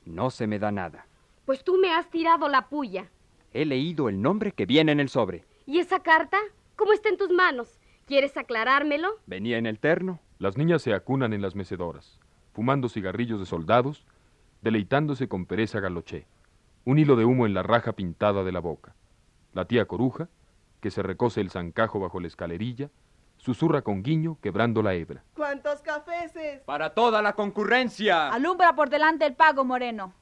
no 0.06 0.30
se 0.30 0.46
me 0.46 0.60
da 0.60 0.72
nada. 0.72 1.08
Pues 1.46 1.64
tú 1.64 1.78
me 1.78 1.92
has 1.92 2.10
tirado 2.10 2.48
la 2.50 2.68
puya. 2.68 3.10
He 3.54 3.66
leído 3.66 4.10
el 4.10 4.22
nombre 4.22 4.52
que 4.52 4.66
viene 4.66 4.92
en 4.92 5.00
el 5.00 5.10
sobre. 5.10 5.46
¿Y 5.66 5.80
esa 5.80 6.02
carta? 6.02 6.38
¿Cómo 6.76 6.92
está 6.94 7.10
en 7.10 7.18
tus 7.18 7.32
manos? 7.32 7.80
¿Quieres 8.06 8.38
aclarármelo? 8.38 9.10
Venía 9.26 9.58
en 9.58 9.66
el 9.66 9.80
terno. 9.80 10.20
Las 10.38 10.58
niñas 10.58 10.82
se 10.82 10.94
acunan 10.94 11.32
en 11.34 11.42
las 11.42 11.56
mecedoras, 11.56 12.20
fumando 12.52 12.90
cigarrillos 12.90 13.40
de 13.40 13.46
soldados, 13.46 14.06
deleitándose 14.62 15.30
con 15.30 15.46
pereza 15.46 15.80
galoché, 15.80 16.28
un 16.86 17.00
hilo 17.00 17.16
de 17.16 17.26
humo 17.26 17.46
en 17.46 17.54
la 17.54 17.64
raja 17.64 17.94
pintada 17.94 18.44
de 18.44 18.52
la 18.52 18.60
boca. 18.60 18.96
La 19.54 19.66
tía 19.66 19.86
Coruja, 19.86 20.30
que 20.80 20.92
se 20.92 21.02
recose 21.02 21.42
el 21.42 21.50
zancajo 21.50 22.00
bajo 22.00 22.20
la 22.20 22.28
escalerilla, 22.28 22.92
susurra 23.38 23.82
con 23.82 24.04
guiño 24.04 24.38
quebrando 24.42 24.84
la 24.84 24.94
hebra. 24.94 25.24
¿Cuántos 25.34 25.82
cafeces? 25.82 26.62
Para 26.62 26.94
toda 26.94 27.22
la 27.22 27.34
concurrencia. 27.34 28.30
Alumbra 28.30 28.76
por 28.76 28.90
delante 28.90 29.26
el 29.26 29.36
pago, 29.36 29.66
Moreno. 29.66 30.14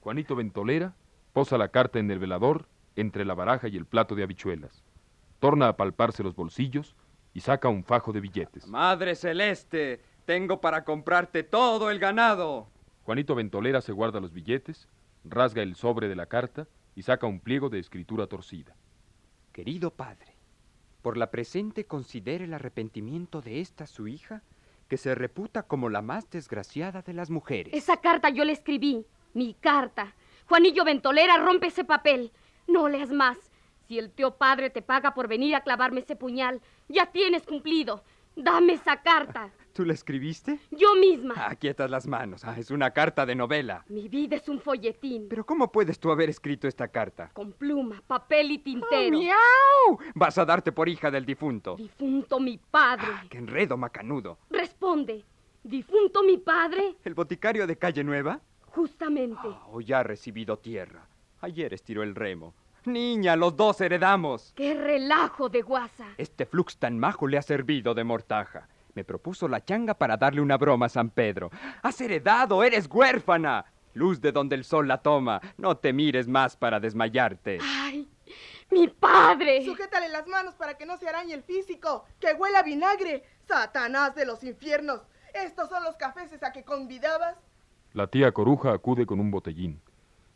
Juanito 0.00 0.34
Ventolera 0.34 0.94
posa 1.34 1.58
la 1.58 1.68
carta 1.68 1.98
en 1.98 2.10
el 2.10 2.18
velador 2.18 2.66
entre 2.96 3.26
la 3.26 3.34
baraja 3.34 3.68
y 3.68 3.76
el 3.76 3.84
plato 3.84 4.14
de 4.14 4.22
habichuelas. 4.22 4.82
Torna 5.38 5.68
a 5.68 5.76
palparse 5.76 6.22
los 6.22 6.34
bolsillos 6.34 6.96
y 7.34 7.40
saca 7.40 7.68
un 7.68 7.84
fajo 7.84 8.12
de 8.12 8.20
billetes. 8.20 8.66
Madre 8.66 9.14
Celeste, 9.14 10.00
tengo 10.24 10.62
para 10.62 10.84
comprarte 10.84 11.42
todo 11.42 11.90
el 11.90 11.98
ganado. 11.98 12.68
Juanito 13.02 13.34
Ventolera 13.34 13.82
se 13.82 13.92
guarda 13.92 14.18
los 14.18 14.32
billetes, 14.32 14.88
rasga 15.30 15.62
el 15.62 15.76
sobre 15.76 16.08
de 16.08 16.16
la 16.16 16.26
carta 16.26 16.66
y 16.94 17.02
saca 17.02 17.26
un 17.26 17.40
pliego 17.40 17.68
de 17.68 17.78
escritura 17.78 18.26
torcida. 18.26 18.74
Querido 19.52 19.90
padre, 19.90 20.36
por 21.02 21.16
la 21.16 21.30
presente 21.30 21.84
considere 21.84 22.44
el 22.44 22.54
arrepentimiento 22.54 23.40
de 23.40 23.60
esta 23.60 23.86
su 23.86 24.08
hija, 24.08 24.42
que 24.88 24.96
se 24.96 25.14
reputa 25.14 25.62
como 25.62 25.88
la 25.88 26.02
más 26.02 26.30
desgraciada 26.30 27.02
de 27.02 27.12
las 27.12 27.30
mujeres. 27.30 27.74
Esa 27.74 27.98
carta 27.98 28.30
yo 28.30 28.44
le 28.44 28.52
escribí, 28.52 29.04
mi 29.34 29.54
carta. 29.54 30.14
Juanillo 30.48 30.84
Ventolera, 30.84 31.38
rompe 31.38 31.68
ese 31.68 31.84
papel. 31.84 32.32
No 32.66 32.88
leas 32.88 33.10
más. 33.10 33.38
Si 33.86 33.98
el 33.98 34.10
tío 34.10 34.36
padre 34.36 34.70
te 34.70 34.82
paga 34.82 35.14
por 35.14 35.28
venir 35.28 35.54
a 35.54 35.60
clavarme 35.60 36.00
ese 36.00 36.16
puñal, 36.16 36.60
ya 36.88 37.06
tienes 37.06 37.44
cumplido. 37.44 38.02
Dame 38.36 38.74
esa 38.74 39.00
carta. 39.00 39.50
¿Tú 39.72 39.84
la 39.84 39.94
escribiste? 39.94 40.58
Yo 40.70 40.94
misma. 40.94 41.34
Ah, 41.36 41.54
quietas 41.54 41.90
las 41.90 42.06
manos. 42.06 42.44
Ah, 42.44 42.54
es 42.58 42.70
una 42.70 42.90
carta 42.92 43.24
de 43.26 43.34
novela. 43.34 43.84
Mi 43.88 44.08
vida 44.08 44.36
es 44.36 44.48
un 44.48 44.60
folletín. 44.60 45.26
Pero 45.28 45.44
¿cómo 45.44 45.72
puedes 45.72 45.98
tú 45.98 46.10
haber 46.10 46.28
escrito 46.28 46.68
esta 46.68 46.88
carta? 46.88 47.30
Con 47.32 47.52
pluma, 47.52 48.02
papel 48.06 48.52
y 48.52 48.58
tintero. 48.58 49.16
¡Oh, 49.16 49.20
¡Miau! 49.20 49.98
Vas 50.14 50.38
a 50.38 50.44
darte 50.44 50.70
por 50.72 50.88
hija 50.88 51.10
del 51.10 51.24
difunto. 51.26 51.76
Difunto 51.76 52.38
mi 52.38 52.58
padre. 52.58 53.06
Ah, 53.10 53.24
¡Qué 53.28 53.38
enredo 53.38 53.76
macanudo! 53.76 54.38
Responde. 54.50 55.24
¿Difunto 55.62 56.22
mi 56.22 56.38
padre? 56.38 56.96
¿El 57.04 57.14
boticario 57.14 57.66
de 57.66 57.76
Calle 57.76 58.04
Nueva? 58.04 58.40
Justamente. 58.66 59.48
Oh, 59.70 59.80
ya 59.80 60.00
ha 60.00 60.02
recibido 60.02 60.58
tierra. 60.58 61.06
Ayer 61.40 61.72
estiró 61.74 62.02
el 62.02 62.14
remo. 62.14 62.54
Niña, 62.86 63.36
los 63.36 63.56
dos 63.56 63.80
heredamos. 63.80 64.52
¡Qué 64.54 64.74
relajo 64.74 65.48
de 65.48 65.62
guasa! 65.62 66.06
Este 66.18 66.46
flux 66.46 66.78
tan 66.78 66.98
majo 66.98 67.26
le 67.26 67.38
ha 67.38 67.42
servido 67.42 67.94
de 67.94 68.04
mortaja. 68.04 68.68
Me 68.94 69.04
propuso 69.04 69.48
la 69.48 69.64
changa 69.64 69.94
para 69.94 70.16
darle 70.16 70.40
una 70.40 70.56
broma 70.56 70.86
a 70.86 70.88
San 70.88 71.10
Pedro. 71.10 71.50
¡Has 71.82 72.00
heredado! 72.00 72.62
¡Eres 72.62 72.88
huérfana! 72.90 73.66
Luz 73.94 74.20
de 74.20 74.32
donde 74.32 74.56
el 74.56 74.64
sol 74.64 74.88
la 74.88 75.02
toma. 75.02 75.40
No 75.58 75.76
te 75.76 75.92
mires 75.92 76.28
más 76.28 76.56
para 76.56 76.80
desmayarte. 76.80 77.58
¡Ay! 77.62 78.08
¡Mi 78.70 78.88
padre! 78.88 79.64
Sujétale 79.64 80.08
las 80.08 80.26
manos 80.26 80.54
para 80.54 80.76
que 80.76 80.86
no 80.86 80.96
se 80.96 81.08
arañe 81.08 81.34
el 81.34 81.42
físico, 81.42 82.04
que 82.20 82.34
huela 82.34 82.60
a 82.60 82.62
vinagre. 82.62 83.24
Satanás 83.46 84.14
de 84.14 84.26
los 84.26 84.42
infiernos. 84.44 85.02
¿Estos 85.34 85.68
son 85.68 85.84
los 85.84 85.96
cafeses 85.96 86.42
a 86.42 86.52
que 86.52 86.64
convidabas? 86.64 87.36
La 87.92 88.06
tía 88.06 88.32
Coruja 88.32 88.72
acude 88.72 89.06
con 89.06 89.20
un 89.20 89.30
botellín. 89.30 89.80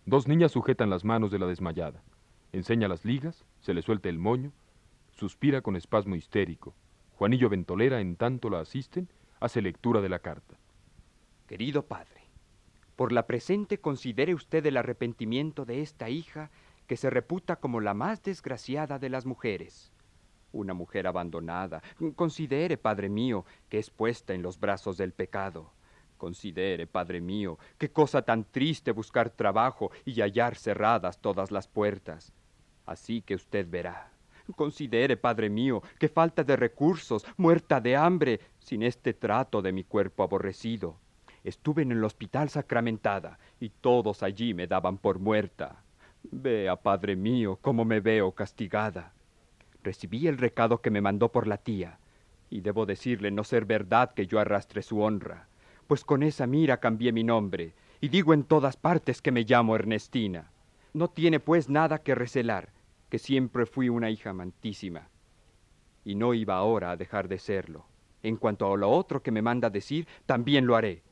Dos 0.05 0.29
niñas 0.29 0.53
sujetan 0.53 0.91
las 0.91 1.05
manos 1.05 1.31
de 1.31 1.39
la 1.39 1.47
desmayada. 1.47 2.03
Enseña 2.53 2.89
las 2.89 3.05
ligas, 3.05 3.45
se 3.61 3.75
le 3.75 3.83
suelta 3.83 4.09
el 4.09 4.19
moño, 4.19 4.53
suspira 5.13 5.61
con 5.61 5.77
espasmo 5.77 6.17
histérico. 6.17 6.75
Juanillo 7.15 7.49
Ventolera, 7.49 8.01
en 8.01 8.17
tanto 8.17 8.51
la 8.51 8.61
asisten, 8.61 9.09
hace 9.39 9.63
lectura 9.63 10.01
de 10.01 10.09
la 10.09 10.19
carta. 10.19 10.57
Querido 11.47 11.85
padre, 11.87 12.23
por 12.97 13.13
la 13.13 13.27
presente 13.27 13.79
considere 13.79 14.35
usted 14.35 14.65
el 14.67 14.77
arrepentimiento 14.77 15.65
de 15.65 15.83
esta 15.83 16.09
hija 16.09 16.51
que 16.87 16.97
se 16.97 17.09
reputa 17.09 17.57
como 17.57 17.81
la 17.81 17.95
más 17.95 18.23
desgraciada 18.23 18.99
de 18.99 19.11
las 19.11 19.27
mujeres. 19.27 19.93
Una 20.53 20.75
mujer 20.75 21.07
abandonada. 21.07 21.83
Considere, 22.17 22.77
padre 22.77 23.09
mío, 23.09 23.45
que 23.69 23.79
es 23.79 23.91
puesta 23.91 24.35
en 24.35 24.43
los 24.43 24.59
brazos 24.59 24.97
del 24.97 25.13
pecado. 25.13 25.71
Considere, 26.21 26.87
Padre 26.87 27.23
mío, 27.23 27.59
qué 27.79 27.91
cosa 27.91 28.21
tan 28.21 28.45
triste 28.45 28.93
buscar 28.93 29.31
trabajo 29.31 29.91
y 30.05 30.21
hallar 30.21 30.55
cerradas 30.55 31.19
todas 31.19 31.51
las 31.51 31.67
puertas. 31.67 32.35
Así 32.91 33.23
que 33.23 33.37
usted 33.37 33.67
verá. 33.71 34.11
Considere, 34.57 35.17
Padre 35.17 35.49
mío, 35.49 35.81
qué 35.99 36.09
falta 36.09 36.43
de 36.43 36.57
recursos, 36.57 37.25
muerta 37.37 37.81
de 37.81 37.97
hambre, 37.97 38.41
sin 38.59 38.83
este 38.83 39.15
trato 39.15 39.63
de 39.63 39.73
mi 39.73 39.85
cuerpo 39.85 40.25
aborrecido. 40.25 40.97
Estuve 41.45 41.83
en 41.83 41.93
el 41.93 42.03
hospital 42.03 42.51
sacramentada 42.51 43.39
y 43.61 43.69
todos 43.71 44.25
allí 44.25 44.55
me 44.55 44.67
daban 44.67 44.99
por 44.99 45.21
muerta. 45.21 45.85
Vea, 46.25 46.75
Padre 46.75 47.15
mío, 47.15 47.59
cómo 47.63 47.85
me 47.85 48.01
veo 48.01 48.33
castigada. 48.33 49.13
Recibí 49.85 50.27
el 50.27 50.37
recado 50.37 50.81
que 50.83 50.91
me 50.91 51.01
mandó 51.01 51.31
por 51.31 51.47
la 51.47 51.59
tía, 51.59 52.01
y 52.51 52.61
debo 52.61 52.87
decirle 52.87 53.31
no 53.31 53.45
ser 53.45 53.65
verdad 53.67 54.13
que 54.15 54.27
yo 54.27 54.41
arrastre 54.41 54.83
su 54.83 55.01
honra 55.01 55.47
pues 55.91 56.05
con 56.05 56.23
esa 56.23 56.47
mira 56.47 56.77
cambié 56.77 57.11
mi 57.11 57.25
nombre, 57.25 57.75
y 58.01 58.11
digo 58.11 58.33
en 58.33 58.45
todas 58.45 58.77
partes 58.77 59.21
que 59.21 59.33
me 59.33 59.43
llamo 59.43 59.75
Ernestina. 59.75 60.53
No 60.93 61.09
tiene 61.09 61.41
pues 61.41 61.69
nada 61.69 61.99
que 61.99 62.15
recelar, 62.15 62.69
que 63.11 63.19
siempre 63.19 63.67
fui 63.67 63.89
una 63.89 64.09
hija 64.09 64.31
amantísima. 64.31 65.09
Y 66.05 66.15
no 66.15 66.33
iba 66.33 66.57
ahora 66.57 66.93
a 66.93 66.97
dejar 66.97 67.29
de 67.29 67.39
serlo. 67.39 67.85
En 68.23 68.37
cuanto 68.37 68.73
a 68.73 68.77
lo 68.77 68.91
otro 68.91 69.23
que 69.23 69.31
me 69.31 69.43
manda 69.43 69.69
decir, 69.69 70.07
también 70.25 70.67
lo 70.67 70.77
haré, 70.77 71.03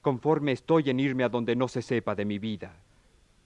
conforme 0.00 0.52
estoy 0.52 0.90
en 0.90 0.98
irme 0.98 1.24
a 1.24 1.28
donde 1.28 1.54
no 1.54 1.68
se 1.68 1.82
sepa 1.82 2.14
de 2.14 2.24
mi 2.24 2.38
vida. 2.38 2.74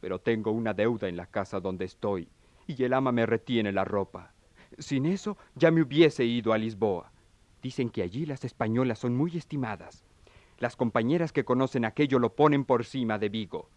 Pero 0.01 0.21
tengo 0.21 0.51
una 0.53 0.73
deuda 0.73 1.09
en 1.09 1.17
la 1.17 1.27
casa 1.27 1.61
donde 1.61 1.85
estoy, 1.85 2.29
y 2.67 2.83
el 2.83 2.95
ama 2.95 3.13
me 3.13 3.27
retiene 3.27 3.73
la 3.73 3.85
ropa. 3.85 4.33
Sin 4.79 5.05
eso 5.07 5.37
ya 5.55 5.71
me 5.71 5.83
hubiese 5.83 6.25
ido 6.25 6.53
a 6.53 6.59
Lisboa. 6.59 7.13
Dicen 7.63 7.91
que 7.91 8.03
allí 8.03 8.27
las 8.27 8.45
españolas 8.45 8.99
son 8.99 9.17
muy 9.17 9.37
estimadas, 9.37 10.05
las 10.59 10.75
compañeras 10.75 11.33
que 11.33 11.45
conocen 11.45 11.85
aquello 11.85 12.19
lo 12.19 12.35
ponen 12.35 12.65
por 12.65 12.87
cima 12.87 13.19
de 13.19 13.29
Vigo. 13.29 13.69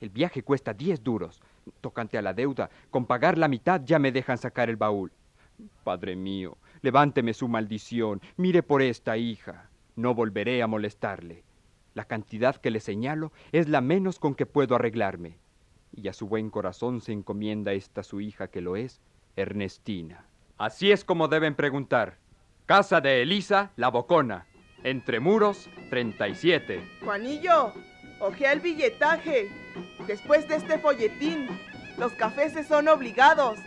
El 0.00 0.10
viaje 0.10 0.44
cuesta 0.44 0.72
diez 0.72 1.02
duros. 1.02 1.42
Tocante 1.80 2.18
a 2.18 2.22
la 2.22 2.34
deuda, 2.34 2.70
con 2.90 3.06
pagar 3.06 3.38
la 3.38 3.48
mitad 3.48 3.82
ya 3.84 3.98
me 3.98 4.12
dejan 4.12 4.38
sacar 4.38 4.70
el 4.70 4.76
baúl. 4.76 5.12
Padre 5.84 6.16
mío, 6.16 6.56
levánteme 6.82 7.34
su 7.34 7.48
maldición, 7.48 8.20
mire 8.36 8.62
por 8.62 8.82
esta 8.82 9.16
hija. 9.16 9.68
No 9.96 10.14
volveré 10.14 10.62
a 10.62 10.66
molestarle. 10.66 11.44
La 11.94 12.04
cantidad 12.04 12.56
que 12.56 12.70
le 12.70 12.80
señalo 12.80 13.32
es 13.52 13.68
la 13.68 13.80
menos 13.80 14.18
con 14.18 14.34
que 14.34 14.46
puedo 14.46 14.74
arreglarme. 14.74 15.38
Y 15.92 16.08
a 16.08 16.12
su 16.12 16.28
buen 16.28 16.50
corazón 16.50 17.00
se 17.00 17.12
encomienda 17.12 17.72
esta 17.72 18.02
su 18.02 18.20
hija 18.20 18.48
que 18.48 18.60
lo 18.60 18.76
es, 18.76 19.00
Ernestina. 19.36 20.24
Así 20.56 20.92
es 20.92 21.04
como 21.04 21.28
deben 21.28 21.54
preguntar. 21.54 22.18
Casa 22.66 23.00
de 23.00 23.22
Elisa, 23.22 23.72
la 23.76 23.88
Bocona. 23.88 24.46
Entre 24.84 25.20
muros, 25.20 25.68
37. 25.90 27.00
Juanillo, 27.04 27.72
ojea 28.20 28.52
el 28.52 28.60
billetaje. 28.60 29.50
Después 30.06 30.46
de 30.48 30.56
este 30.56 30.78
folletín, 30.78 31.48
los 31.98 32.12
cafés 32.12 32.54
son 32.66 32.88
obligados. 32.88 33.58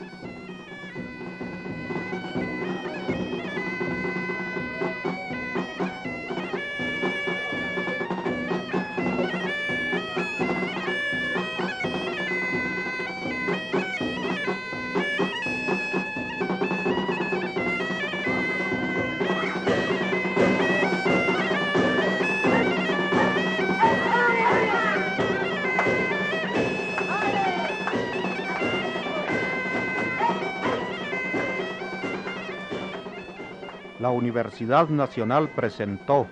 Universidad 34.13 34.89
Nacional 34.89 35.49
presentó 35.49 36.27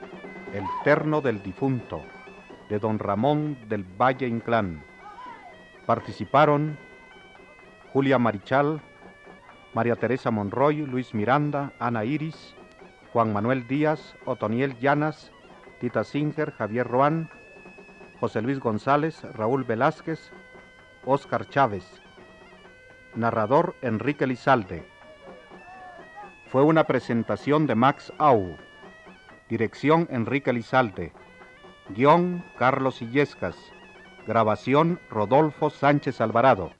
El 0.53 0.63
terno 0.83 1.21
del 1.21 1.43
difunto 1.43 2.01
de 2.69 2.79
don 2.79 2.99
Ramón 2.99 3.57
del 3.67 3.83
Valle 3.83 4.27
Inclán. 4.27 4.83
Participaron 5.85 6.77
Julia 7.91 8.17
Marichal, 8.17 8.81
María 9.73 9.95
Teresa 9.95 10.31
Monroy, 10.31 10.85
Luis 10.85 11.13
Miranda, 11.13 11.73
Ana 11.79 12.05
Iris, 12.05 12.55
Juan 13.11 13.33
Manuel 13.33 13.67
Díaz, 13.67 14.15
Otoniel 14.25 14.79
Llanas, 14.79 15.31
Tita 15.79 16.03
Singer, 16.03 16.51
Javier 16.51 16.87
Roán, 16.87 17.29
José 18.19 18.41
Luis 18.41 18.59
González, 18.59 19.21
Raúl 19.33 19.63
Velázquez, 19.65 20.31
Óscar 21.05 21.49
Chávez. 21.49 22.01
Narrador 23.15 23.75
Enrique 23.81 24.25
Lizalde 24.25 24.90
fue 26.51 26.63
una 26.63 26.83
presentación 26.83 27.65
de 27.65 27.75
Max 27.75 28.11
Au. 28.17 28.57
Dirección 29.47 30.09
Enrique 30.11 30.51
Lizalde. 30.51 31.13
Guión 31.87 32.43
Carlos 32.57 33.01
Illescas. 33.01 33.55
Grabación 34.27 34.99
Rodolfo 35.09 35.69
Sánchez 35.69 36.19
Alvarado. 36.19 36.73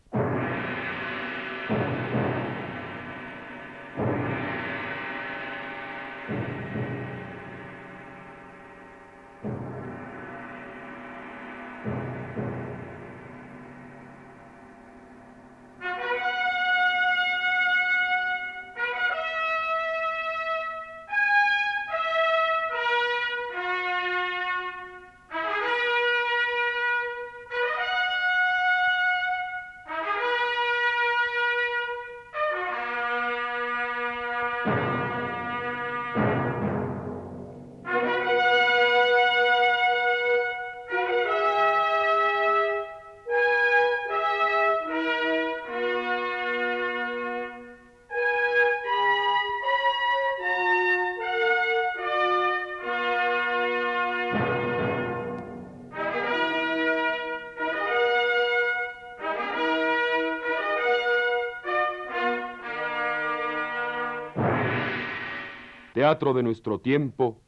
De 66.12 66.43
nuestro 66.43 66.82
tiempo, 66.82 67.41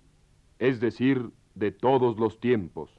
es 0.57 0.79
decir, 0.79 1.31
de 1.53 1.71
todos 1.71 2.17
los 2.17 2.39
tiempos. 2.39 2.92